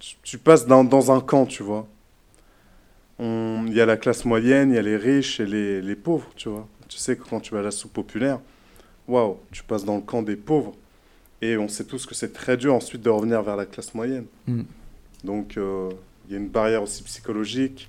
tu- 0.00 0.16
tu 0.22 0.38
passes 0.38 0.66
dans, 0.66 0.84
dans 0.84 1.12
un 1.12 1.20
camp, 1.20 1.46
tu 1.46 1.62
vois. 1.62 1.86
Il 3.20 3.72
y 3.72 3.80
a 3.80 3.86
la 3.86 3.96
classe 3.96 4.24
moyenne, 4.24 4.70
il 4.70 4.74
y 4.74 4.78
a 4.78 4.82
les 4.82 4.96
riches 4.96 5.40
et 5.40 5.46
les, 5.46 5.80
les 5.80 5.94
pauvres, 5.96 6.28
tu 6.36 6.48
vois. 6.48 6.66
Tu 6.88 6.98
sais 6.98 7.16
que 7.16 7.22
quand 7.28 7.40
tu 7.40 7.54
vas 7.54 7.60
à 7.60 7.62
la 7.62 7.70
soupe 7.70 7.92
populaire, 7.92 8.40
waouh, 9.08 9.38
tu 9.52 9.62
passes 9.62 9.84
dans 9.84 9.96
le 9.96 10.02
camp 10.02 10.22
des 10.22 10.36
pauvres. 10.36 10.72
Et 11.40 11.56
on 11.56 11.68
sait 11.68 11.84
tous 11.84 12.06
que 12.06 12.14
c'est 12.14 12.32
très 12.32 12.56
dur 12.56 12.74
ensuite 12.74 13.02
de 13.02 13.10
revenir 13.10 13.40
vers 13.42 13.56
la 13.56 13.66
classe 13.66 13.94
moyenne. 13.94 14.26
Mm. 14.46 14.62
Donc, 15.24 15.56
euh, 15.56 15.90
il 16.26 16.32
y 16.32 16.34
a 16.36 16.38
une 16.38 16.48
barrière 16.48 16.82
aussi 16.82 17.02
psychologique. 17.04 17.88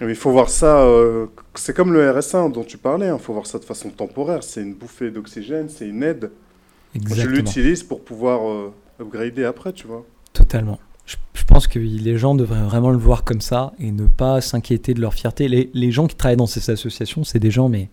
Mais 0.00 0.08
il 0.08 0.14
faut 0.16 0.30
voir 0.30 0.48
ça, 0.48 0.80
euh, 0.82 1.26
c'est 1.54 1.74
comme 1.74 1.92
le 1.92 2.10
RSA 2.10 2.48
dont 2.48 2.64
tu 2.64 2.78
parlais, 2.78 3.08
il 3.12 3.18
faut 3.18 3.32
voir 3.32 3.46
ça 3.46 3.58
de 3.58 3.64
façon 3.64 3.90
temporaire. 3.90 4.42
C'est 4.42 4.62
une 4.62 4.74
bouffée 4.74 5.10
d'oxygène, 5.10 5.68
c'est 5.68 5.86
une 5.88 6.02
aide. 6.02 6.30
Je 6.96 7.00
exactement. 7.02 7.36
l'utilise 7.36 7.82
pour 7.82 8.02
pouvoir 8.04 8.48
euh, 8.48 8.72
upgrader 9.00 9.44
après, 9.44 9.72
tu 9.72 9.86
vois. 9.86 10.04
Totalement. 10.32 10.78
Je, 11.06 11.16
je 11.34 11.44
pense 11.44 11.66
que 11.68 11.78
les 11.78 12.18
gens 12.18 12.34
devraient 12.34 12.62
vraiment 12.64 12.90
le 12.90 12.98
voir 12.98 13.22
comme 13.24 13.40
ça 13.40 13.72
et 13.78 13.92
ne 13.92 14.06
pas 14.06 14.40
s'inquiéter 14.40 14.92
de 14.94 15.00
leur 15.00 15.14
fierté. 15.14 15.48
Les, 15.48 15.70
les 15.72 15.92
gens 15.92 16.06
qui 16.06 16.16
travaillent 16.16 16.36
dans 16.36 16.46
ces 16.46 16.68
associations, 16.70 17.22
c'est 17.24 17.38
des 17.38 17.50
gens 17.50 17.68
mais 17.68 17.88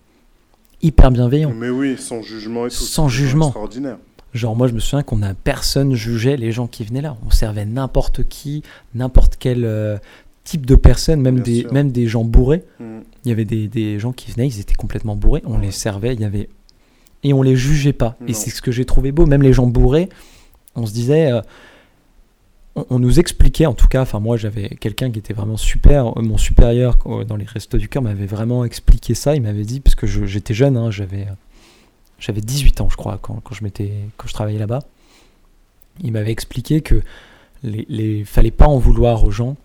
hyper 0.81 1.11
bienveillants. 1.11 1.53
Mais 1.55 1.69
oui, 1.69 1.95
sans 1.97 2.21
jugement 2.21 2.65
et 2.65 2.69
tout. 2.69 2.75
Sans 2.75 3.07
jugement. 3.07 3.47
Extraordinaire. 3.47 3.97
Genre 4.33 4.55
moi 4.55 4.67
je 4.67 4.73
me 4.73 4.79
souviens 4.79 5.03
qu'on 5.03 5.21
a 5.21 5.35
personne 5.35 5.93
jugeait 5.93 6.37
les 6.37 6.51
gens 6.51 6.65
qui 6.65 6.83
venaient 6.83 7.01
là. 7.03 7.15
On 7.25 7.29
servait 7.29 7.65
n'importe 7.65 8.23
qui, 8.23 8.63
n'importe 8.95 9.35
quel 9.39 9.63
euh, 9.63 9.97
type 10.43 10.65
de 10.65 10.73
personne, 10.75 11.21
même 11.21 11.35
Bien 11.35 11.43
des, 11.43 11.59
sûr. 11.61 11.73
même 11.73 11.91
des 11.91 12.07
gens 12.07 12.23
bourrés. 12.23 12.63
Mm. 12.79 12.99
Il 13.25 13.29
y 13.29 13.31
avait 13.31 13.45
des, 13.45 13.67
des 13.67 13.99
gens 13.99 14.11
qui 14.11 14.31
venaient, 14.31 14.47
ils 14.47 14.59
étaient 14.59 14.73
complètement 14.73 15.15
bourrés. 15.15 15.43
On 15.45 15.57
Ouais. 15.59 15.67
les 15.67 15.71
servait, 15.71 16.15
il 16.15 16.21
y 16.21 16.25
avait 16.25 16.49
et 17.23 17.33
on 17.33 17.41
les 17.41 17.55
jugeait 17.55 17.93
pas. 17.93 18.17
Et 18.27 18.33
c'est 18.33 18.49
ce 18.49 18.61
que 18.61 18.71
j'ai 18.71 18.85
trouvé 18.85 19.11
beau. 19.11 19.25
Même 19.25 19.41
les 19.41 19.53
gens 19.53 19.65
bourrés, 19.67 20.09
on 20.75 20.85
se 20.85 20.93
disait, 20.93 21.31
euh, 21.31 21.41
on, 22.75 22.85
on 22.89 22.99
nous 22.99 23.19
expliquait 23.19 23.65
en 23.65 23.73
tout 23.73 23.87
cas. 23.87 24.01
Enfin 24.01 24.19
moi 24.19 24.37
j'avais 24.37 24.69
quelqu'un 24.69 25.11
qui 25.11 25.19
était 25.19 25.33
vraiment 25.33 25.57
super. 25.57 26.17
euh, 26.17 26.21
Mon 26.21 26.37
supérieur 26.37 26.97
euh, 27.05 27.23
dans 27.23 27.35
les 27.35 27.45
restos 27.45 27.77
du 27.77 27.87
cœur 27.89 28.01
m'avait 28.01 28.25
vraiment 28.25 28.65
expliqué 28.65 29.13
ça. 29.13 29.35
Il 29.35 29.41
m'avait 29.41 29.63
dit 29.65 29.79
parce 29.79 29.95
que 29.95 30.07
je- 30.07 30.25
j'étais 30.25 30.53
jeune, 30.53 30.77
hein, 30.77 30.91
j'avais 30.91 31.27
j'avais 32.19 32.41
18 32.41 32.79
ans 32.81 32.89
je 32.89 32.95
crois 32.97 33.19
quand, 33.21 33.39
quand 33.43 33.53
je 33.55 33.63
m'étais 33.63 33.91
quand 34.17 34.27
je 34.27 34.33
travaillais 34.33 34.59
là-bas. 34.59 34.79
Il 36.03 36.11
m'avait 36.11 36.31
expliqué 36.31 36.81
que 36.81 37.01
les, 37.63 37.85
les 37.89 38.23
fallait 38.25 38.51
pas 38.51 38.65
en 38.67 38.77
vouloir 38.79 39.23
aux 39.23 39.31
gens 39.31 39.55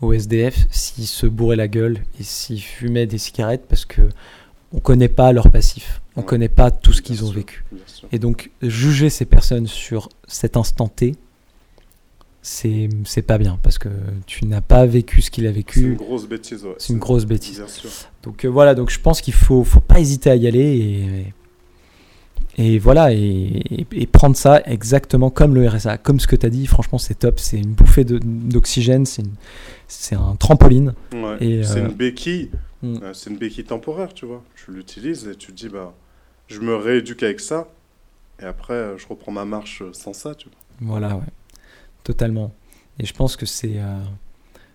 au 0.00 0.12
SDF 0.12 0.66
s'ils 0.70 1.06
se 1.06 1.26
bourraient 1.26 1.56
la 1.56 1.68
gueule 1.68 1.98
et 2.20 2.22
s'ils 2.22 2.60
fumaient 2.62 3.06
des 3.06 3.18
cigarettes 3.18 3.64
parce 3.68 3.84
que 3.84 4.02
on 4.72 4.80
connaît 4.80 5.08
pas 5.08 5.32
leur 5.32 5.50
passif, 5.50 6.00
on 6.16 6.20
Ouais. 6.20 6.26
connaît 6.26 6.48
pas 6.48 6.70
tout 6.70 6.92
ce 6.92 7.00
qu'ils 7.02 7.22
ont 7.24 7.28
sûr, 7.28 7.36
vécu. 7.36 7.64
Et 8.12 8.18
donc 8.18 8.50
juger 8.62 9.08
ces 9.10 9.24
personnes 9.24 9.66
sur 9.66 10.08
cet 10.26 10.56
instant 10.56 10.88
T, 10.88 11.14
c'est 12.42 12.88
c'est 13.04 13.22
pas 13.22 13.38
bien 13.38 13.58
parce 13.62 13.78
que 13.78 13.88
tu 14.26 14.46
n'as 14.46 14.60
pas 14.60 14.86
vécu 14.86 15.22
ce 15.22 15.30
qu'il 15.30 15.46
a 15.46 15.50
C'est 15.50 15.54
une 15.56 15.56
vécu. 15.56 15.94
grosse 15.96 16.26
bêtise, 16.28 16.64
ouais. 16.64 16.74
C'est 16.78 16.92
une 16.92 16.98
grosse 16.98 17.24
bêtise. 17.24 17.62
Donc 18.22 18.44
euh, 18.44 18.48
voilà, 18.48 18.74
donc 18.74 18.90
je 18.90 19.00
pense 19.00 19.20
qu'il 19.20 19.34
faut 19.34 19.64
faut 19.64 19.80
pas 19.80 20.00
hésiter 20.00 20.30
à 20.30 20.36
y 20.36 20.46
aller 20.46 20.60
et 20.60 21.34
et 22.60 22.78
voilà 22.78 23.12
et, 23.12 23.16
et- 23.18 23.86
et 23.92 24.06
prendre 24.06 24.36
ça 24.36 24.62
exactement 24.66 25.30
comme 25.30 25.54
le 25.54 25.68
RSA, 25.68 25.98
comme 25.98 26.18
ce 26.20 26.26
que 26.26 26.36
tu 26.36 26.44
as 26.46 26.50
dit. 26.50 26.66
Franchement, 26.66 26.98
c'est 26.98 27.14
top, 27.18 27.38
c'est 27.38 27.58
une 27.58 27.72
bouffée 27.72 28.04
d'oxygène, 28.04 29.04
c'est 29.86 30.14
un 30.16 30.34
trampoline. 30.36 30.94
Ouais. 31.12 31.36
Et, 31.40 31.62
c'est 31.64 31.78
euh, 31.80 31.88
une 31.88 31.94
béquille. 31.94 32.50
Mm. 32.82 32.96
Euh, 33.02 33.14
c'est 33.14 33.30
une 33.30 33.38
béquille 33.38 33.64
temporaire, 33.64 34.14
tu 34.14 34.26
vois. 34.26 34.42
Tu 34.54 34.72
l'utilises 34.72 35.26
et 35.26 35.34
tu 35.36 35.48
te 35.52 35.56
dis, 35.56 35.68
bah, 35.68 35.94
je 36.48 36.60
me 36.60 36.74
rééduque 36.76 37.22
avec 37.22 37.40
ça. 37.40 37.68
Et 38.40 38.44
après, 38.44 38.96
je 38.98 39.06
reprends 39.08 39.32
ma 39.32 39.44
marche 39.44 39.82
sans 39.92 40.12
ça, 40.12 40.34
tu 40.34 40.48
vois. 40.48 40.58
Voilà, 40.80 41.16
ouais. 41.16 41.22
Totalement. 42.04 42.52
Et 43.00 43.06
je 43.06 43.12
pense 43.12 43.36
que 43.36 43.46
c'est 43.46 43.78
euh, 43.78 43.98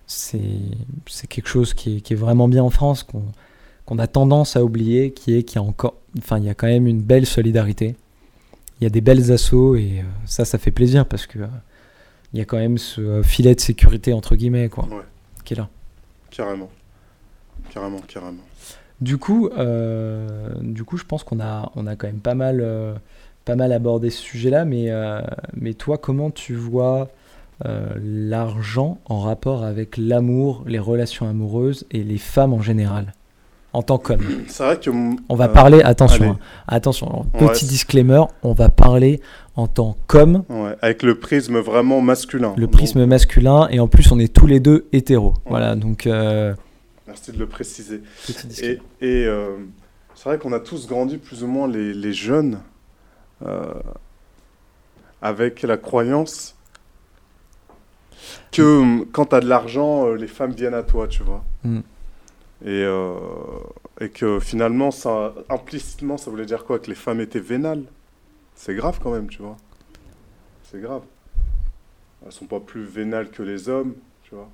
c'est 0.05 1.27
quelque 1.27 1.47
chose 1.47 1.73
qui 1.73 1.97
est, 1.97 2.01
qui 2.01 2.13
est 2.13 2.17
vraiment 2.17 2.47
bien 2.47 2.63
en 2.63 2.69
France, 2.69 3.03
qu'on 3.03 3.97
a 3.97 4.07
tendance 4.07 4.55
à 4.55 4.63
oublier, 4.63 5.11
qui 5.13 5.35
est 5.35 5.43
qu'il 5.43 5.55
y 5.61 5.63
a 5.63 5.67
encore, 5.67 5.95
enfin, 6.17 6.37
il 6.39 6.45
y 6.45 6.49
a 6.49 6.53
quand 6.53 6.67
même 6.67 6.87
une 6.87 7.01
belle 7.01 7.25
solidarité. 7.25 7.95
Il 8.79 8.83
y 8.83 8.87
a 8.87 8.89
des 8.89 9.01
belles 9.01 9.31
assauts 9.31 9.75
et 9.75 9.99
euh, 9.99 10.03
ça, 10.25 10.45
ça 10.45 10.57
fait 10.57 10.71
plaisir 10.71 11.05
parce 11.05 11.25
que 11.25 11.39
il 12.33 12.39
y 12.39 12.41
a 12.41 12.45
quand 12.45 12.57
même 12.57 12.77
ce 12.77 13.21
filet 13.23 13.55
de 13.55 13.61
sécurité 13.61 14.11
entre 14.11 14.35
guillemets, 14.35 14.67
quoi, 14.67 14.85
Ouais. 14.85 15.03
qui 15.45 15.53
est 15.53 15.57
là. 15.57 15.69
Carrément. 16.31 16.69
Carrément, 17.73 17.99
carrément. 18.07 18.43
Du 19.01 19.17
coup, 19.17 19.49
euh, 19.57 20.27
du 20.61 20.83
coup, 20.83 20.97
je 20.97 21.03
pense 21.03 21.23
qu'on 21.23 21.39
a, 21.39 21.71
on 21.75 21.87
a 21.87 21.95
quand 21.95 22.07
même 22.07 22.19
pas 22.19 22.35
mal, 22.35 22.59
euh, 22.61 22.93
pas 23.45 23.55
mal 23.55 23.73
abordé 23.73 24.09
ce 24.09 24.21
sujet-là. 24.21 24.63
Mais, 24.65 24.85
euh, 24.89 25.21
mais 25.55 25.73
toi, 25.73 25.97
comment 25.97 26.29
tu 26.31 26.53
vois 26.55 27.09
l'argent 28.01 28.97
en 29.05 29.19
rapport 29.21 29.63
avec 29.63 29.95
l'amour, 29.97 30.63
les 30.67 30.79
relations 30.79 31.29
amoureuses 31.29 31.85
et 31.91 32.03
les 32.03 32.17
femmes 32.17 32.51
en 32.53 32.61
général, 32.61 33.13
en 33.71 33.81
tant 33.81 33.97
qu'homme 33.97 34.19
C'est 34.47 34.63
vrai 34.63 34.79
que. 34.79 34.89
On 35.29 35.35
va 35.35 35.45
euh, 35.45 35.47
parler, 35.47 35.81
attention, 35.81 36.31
hein, 36.31 36.37
attention, 36.67 37.25
petit 37.39 37.65
disclaimer, 37.65 38.23
on 38.43 38.53
va 38.53 38.67
parler 38.69 39.21
en 39.55 39.67
tant 39.67 39.95
qu'homme, 40.07 40.43
Ouais, 40.49 40.75
avec 40.81 41.03
le 41.03 41.15
prisme 41.15 41.57
vraiment 41.59 42.01
masculin. 42.01 42.53
le 42.57 42.63
Donc, 42.63 42.71
prisme 42.71 43.05
masculin, 43.05 43.67
et 43.71 43.79
en 43.79 43.87
plus, 43.87 44.11
on 44.11 44.19
est 44.19 44.33
tous 44.33 44.47
les 44.47 44.59
deux 44.59 44.87
hétéros. 44.91 45.35
Voilà, 45.45 45.75
donc 45.75 46.05
euh, 46.05 46.53
Merci 47.07 47.31
de 47.31 47.37
le 47.37 47.47
préciser. 47.47 48.01
Et, 48.61 48.79
et, 49.01 49.25
euh, 49.25 49.57
c'est 50.15 50.29
vrai 50.29 50.37
qu'on 50.37 50.53
a 50.53 50.59
tous 50.59 50.87
grandi 50.87 51.17
plus 51.17 51.43
ou 51.43 51.47
moins 51.47 51.67
les, 51.67 51.93
les 51.93 52.13
jeunes 52.13 52.61
euh, 53.45 53.73
avec 55.21 55.61
la 55.63 55.77
croyance 55.77 56.55
que 58.51 58.61
euh, 58.61 59.05
quand 59.11 59.27
tu 59.27 59.35
as 59.35 59.39
de 59.39 59.47
l'argent, 59.47 60.13
les 60.13 60.27
femmes 60.27 60.51
viennent 60.51 60.73
à 60.73 60.83
toi, 60.83 61.07
tu 61.07 61.23
vois. 61.23 61.43
Mm. 61.63 61.79
Et, 62.65 62.83
euh, 62.83 63.15
et 63.99 64.09
que 64.09 64.39
finalement, 64.39 64.91
ça, 64.91 65.33
implicitement, 65.49 66.17
ça 66.17 66.29
voulait 66.29 66.45
dire 66.45 66.63
quoi? 66.63 66.79
Que 66.79 66.87
les 66.87 66.95
femmes 66.95 67.19
étaient 67.19 67.39
vénales. 67.39 67.83
C'est 68.55 68.75
grave 68.75 68.99
quand 69.01 69.11
même, 69.11 69.27
tu 69.27 69.41
vois. 69.41 69.57
C'est 70.71 70.79
grave. 70.79 71.01
elles 72.25 72.31
sont 72.31 72.45
pas 72.45 72.59
plus 72.59 72.83
vénales 72.83 73.29
que 73.29 73.43
les 73.43 73.67
hommes, 73.67 73.95
tu 74.23 74.35
vois. 74.35 74.49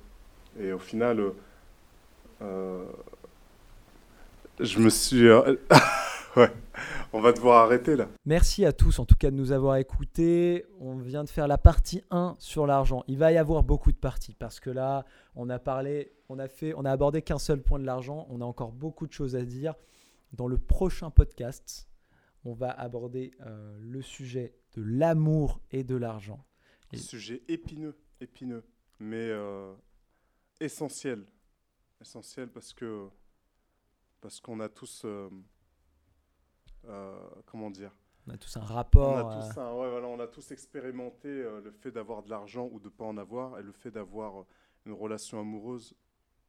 Et 0.60 0.72
au 0.72 0.78
final, 0.78 1.20
euh, 2.42 2.84
je 4.58 4.78
me 4.78 4.90
suis. 4.90 5.26
euh, 5.28 5.56
ouais, 6.36 6.50
on 7.12 7.20
va 7.20 7.32
devoir 7.32 7.64
arrêter 7.64 7.96
là. 7.96 8.08
Merci 8.26 8.64
à 8.64 8.72
tous 8.72 8.98
en 8.98 9.04
tout 9.06 9.14
cas 9.16 9.30
de 9.30 9.36
nous 9.36 9.52
avoir 9.52 9.76
écoutés. 9.76 10.64
On 10.78 10.96
vient 10.96 11.24
de 11.24 11.28
faire 11.30 11.48
la 11.48 11.58
partie 11.58 12.02
1 12.10 12.36
sur 12.38 12.66
l'argent. 12.66 13.04
Il 13.08 13.18
va 13.18 13.32
y 13.32 13.38
avoir 13.38 13.62
beaucoup 13.62 13.92
de 13.92 13.96
parties 13.96 14.34
parce 14.34 14.60
que 14.60 14.70
là, 14.70 15.04
on 15.34 15.48
a 15.50 15.58
parlé, 15.58 16.12
on 16.28 16.38
a 16.38 16.48
fait, 16.48 16.74
on 16.76 16.84
a 16.84 16.90
abordé 16.92 17.22
qu'un 17.22 17.38
seul 17.38 17.62
point 17.62 17.78
de 17.78 17.84
l'argent. 17.86 18.26
On 18.30 18.40
a 18.40 18.44
encore 18.44 18.72
beaucoup 18.72 19.06
de 19.06 19.12
choses 19.12 19.36
à 19.36 19.42
dire. 19.42 19.74
Dans 20.32 20.46
le 20.46 20.58
prochain 20.58 21.10
podcast, 21.10 21.88
on 22.44 22.52
va 22.52 22.70
aborder 22.70 23.32
euh, 23.46 23.76
le 23.80 24.00
sujet 24.00 24.54
de 24.76 24.82
l'amour 24.82 25.60
et 25.72 25.82
de 25.84 25.96
l'argent. 25.96 26.44
Et- 26.92 26.96
Sujet 26.98 27.42
épineux, 27.48 27.96
épineux, 28.20 28.62
mais 29.00 29.16
euh, 29.30 29.72
essentiel. 30.60 31.24
Essentiel 32.00 32.48
parce 32.50 32.72
que. 32.72 33.08
Parce 34.20 34.40
qu'on 34.40 34.60
a 34.60 34.68
tous. 34.68 35.02
euh, 35.04 35.28
euh, 36.86 37.18
comment 37.46 37.70
dire? 37.70 37.92
On 38.26 38.32
a 38.32 38.36
tous 38.36 38.56
un 38.56 38.60
on 38.62 38.64
rapport. 38.64 39.18
a, 39.18 39.34
tous 39.52 39.58
un- 39.60 39.72
ouais, 39.74 39.90
voilà, 39.90 40.06
on 40.06 40.20
a 40.20 40.26
tous 40.26 40.50
expérimenté 40.52 41.28
euh, 41.28 41.60
le 41.60 41.70
fait 41.72 41.90
d'avoir 41.90 42.22
de 42.22 42.30
l'argent 42.30 42.68
ou 42.70 42.78
de 42.78 42.84
ne 42.84 42.90
pas 42.90 43.04
en 43.04 43.16
avoir 43.16 43.58
et 43.58 43.62
le 43.62 43.72
fait 43.72 43.90
d'avoir 43.90 44.44
une 44.86 44.92
relation 44.92 45.40
amoureuse 45.40 45.94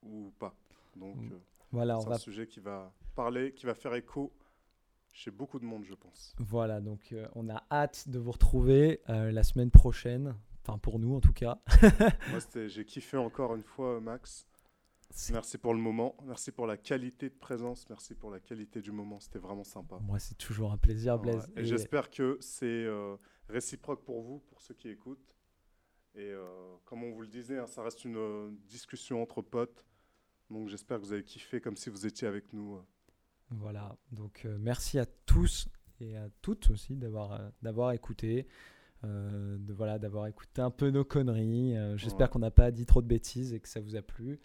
ou 0.04 0.32
pas. 0.39 0.54
Donc, 0.95 1.16
Mm. 1.16 1.39
voilà, 1.72 1.99
c'est 2.02 2.10
va 2.10 2.16
un 2.16 2.20
sujet 2.20 2.47
qui 2.47 2.60
va 2.60 2.93
parler, 3.16 3.54
qui 3.54 3.66
va 3.66 3.74
faire 3.74 3.93
écho 3.95 4.34
chez 5.14 5.32
beaucoup 5.32 5.60
de 5.60 5.66
monde, 5.66 5.84
je 5.86 5.93
pense. 5.95 6.34
Voilà, 6.39 6.82
donc 6.82 7.14
on 7.36 7.49
a 7.49 7.64
hâte 7.72 8.08
de 8.10 8.20
vous 8.20 8.32
retrouver 8.32 9.02
la 9.08 9.43
semaine 9.43 9.72
prochaine. 9.72 10.36
Enfin, 10.64 10.78
pour 10.78 10.99
nous 10.99 11.16
en 11.16 11.20
tout 11.22 11.34
cas. 11.34 11.60
Moi, 12.30 12.39
j'ai 12.68 12.86
kiffé 12.86 13.18
encore 13.18 13.56
une 13.56 13.64
fois, 13.64 13.99
Max. 13.99 14.45
Merci 15.32 15.57
pour 15.57 15.74
le 15.74 15.80
moment. 15.80 16.16
Merci 16.26 16.51
pour 16.51 16.68
la 16.68 16.78
qualité 16.78 17.30
de 17.30 17.36
présence. 17.36 17.88
Merci 17.89 18.16
pour 18.16 18.32
la 18.32 18.39
qualité 18.39 18.82
du 18.82 18.91
moment. 18.91 19.20
C'était 19.20 19.39
vraiment 19.39 19.64
sympa. 19.64 19.99
Moi, 20.01 20.20
c'est 20.20 20.38
toujours 20.38 20.72
un 20.72 20.78
plaisir, 20.78 21.16
Ouais. 21.16 21.22
Blaise. 21.22 21.51
Et, 21.55 21.62
Et- 21.62 21.66
j'espère 21.66 22.09
que 22.09 22.38
c'est 22.39 22.66
euh, 22.86 23.16
réciproque 23.49 24.03
pour 24.05 24.22
vous, 24.22 24.39
pour 24.39 24.62
ceux 24.62 24.74
qui 24.74 24.89
écoutent. 24.89 25.36
Et 26.16 26.30
euh, 26.32 26.76
comme 26.86 27.03
on 27.03 27.12
vous 27.12 27.22
le 27.22 27.28
disait, 27.28 27.57
hein, 27.57 27.68
ça 27.68 27.84
reste 27.84 28.03
une 28.05 28.18
euh, 28.18 28.49
discussion 28.68 29.22
entre 29.22 29.41
potes. 29.41 29.86
Donc 30.49 30.68
j'espère 30.68 30.99
que 30.99 31.05
vous 31.05 31.14
avez 31.14 31.24
kiffé 31.24 31.62
comme 31.62 31.78
si 31.78 31.89
vous 31.89 32.05
étiez 32.05 32.28
avec 32.28 32.51
nous. 32.51 32.78
Voilà, 33.51 33.95
donc 34.12 34.45
merci 34.59 34.99
à 34.99 35.05
tous 35.05 35.68
et 36.01 36.16
à 36.18 36.30
toutes 36.41 36.70
aussi 36.72 36.95
d'avoir 36.97 37.51
d'avoir 37.62 37.91
écouté, 37.93 38.47
de, 39.03 39.74
voilà, 39.74 39.97
d'avoir 39.99 40.28
écouté 40.28 40.62
un 40.62 40.72
peu 40.72 40.89
nos 40.89 41.05
conneries. 41.05 41.76
J'espère 41.97 42.28
Ouais. 42.28 42.32
qu'on 42.34 42.39
n'a 42.39 42.51
pas 42.51 42.72
dit 42.72 42.86
trop 42.86 43.01
de 43.01 43.07
bêtises 43.07 43.53
et 43.53 43.62
que 43.62 43.70
ça 43.70 43.80
vous 43.80 43.95
a 43.95 44.01
plu. 44.01 44.39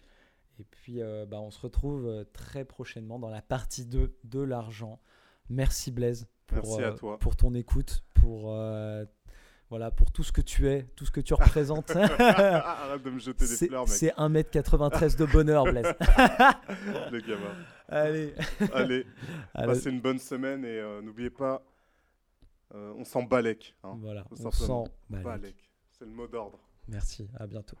Et 0.59 0.63
puis, 0.63 1.01
euh, 1.01 1.25
bah, 1.25 1.39
on 1.39 1.51
se 1.51 1.59
retrouve 1.59 2.07
euh, 2.07 2.23
très 2.33 2.65
prochainement 2.65 3.19
dans 3.19 3.29
la 3.29 3.41
partie 3.41 3.85
2 3.85 4.17
de 4.23 4.39
l'argent. 4.39 4.99
Merci 5.49 5.91
Blaise 5.91 6.27
pour, 6.47 6.57
Merci 6.57 6.83
à 6.83 6.87
euh, 6.87 6.95
toi. 6.95 7.19
pour 7.19 7.35
ton 7.35 7.53
écoute, 7.53 8.03
pour, 8.13 8.53
voilà, 9.69 9.91
pour 9.91 10.11
tout 10.11 10.23
ce 10.23 10.31
que 10.31 10.41
tu 10.41 10.69
es, 10.69 10.83
tout 10.95 11.05
ce 11.05 11.11
que 11.11 11.19
tu 11.19 11.33
représentes. 11.33 11.91
Arrête 12.19 13.03
de 13.03 13.09
me 13.09 13.19
jeter 13.19 13.45
des 13.45 13.55
C'est 13.55 13.67
fleurs, 13.67 13.83
mec. 13.83 13.89
c'est 13.89 14.13
1m93 14.15 15.17
de 15.17 15.25
bonheur, 15.25 15.65
Blaise. 15.65 15.93
Le 17.11 17.19
gamin. 17.19 17.53
Allez, 17.89 18.33
Allez, 18.73 19.05
Allez, 19.53 19.73
passez 19.73 19.89
une 19.89 20.01
bonne 20.01 20.19
semaine 20.19 20.63
et 20.65 20.79
euh, 20.79 21.01
n'oubliez 21.01 21.29
pas, 21.29 21.63
euh, 22.73 22.93
on 22.97 23.03
s'en 23.03 23.23
balèque. 23.23 23.75
Hein. 23.83 23.97
voilà, 23.99 24.25
on. 24.31 24.85
Balèque. 25.09 25.25
Balèque. 25.25 25.71
C'est 25.91 26.05
le 26.05 26.11
mot 26.11 26.27
d'ordre. 26.27 26.59
Merci, 26.87 27.29
à 27.37 27.47
bientôt. 27.47 27.77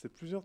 C'est 0.00 0.08
plusieurs 0.14 0.44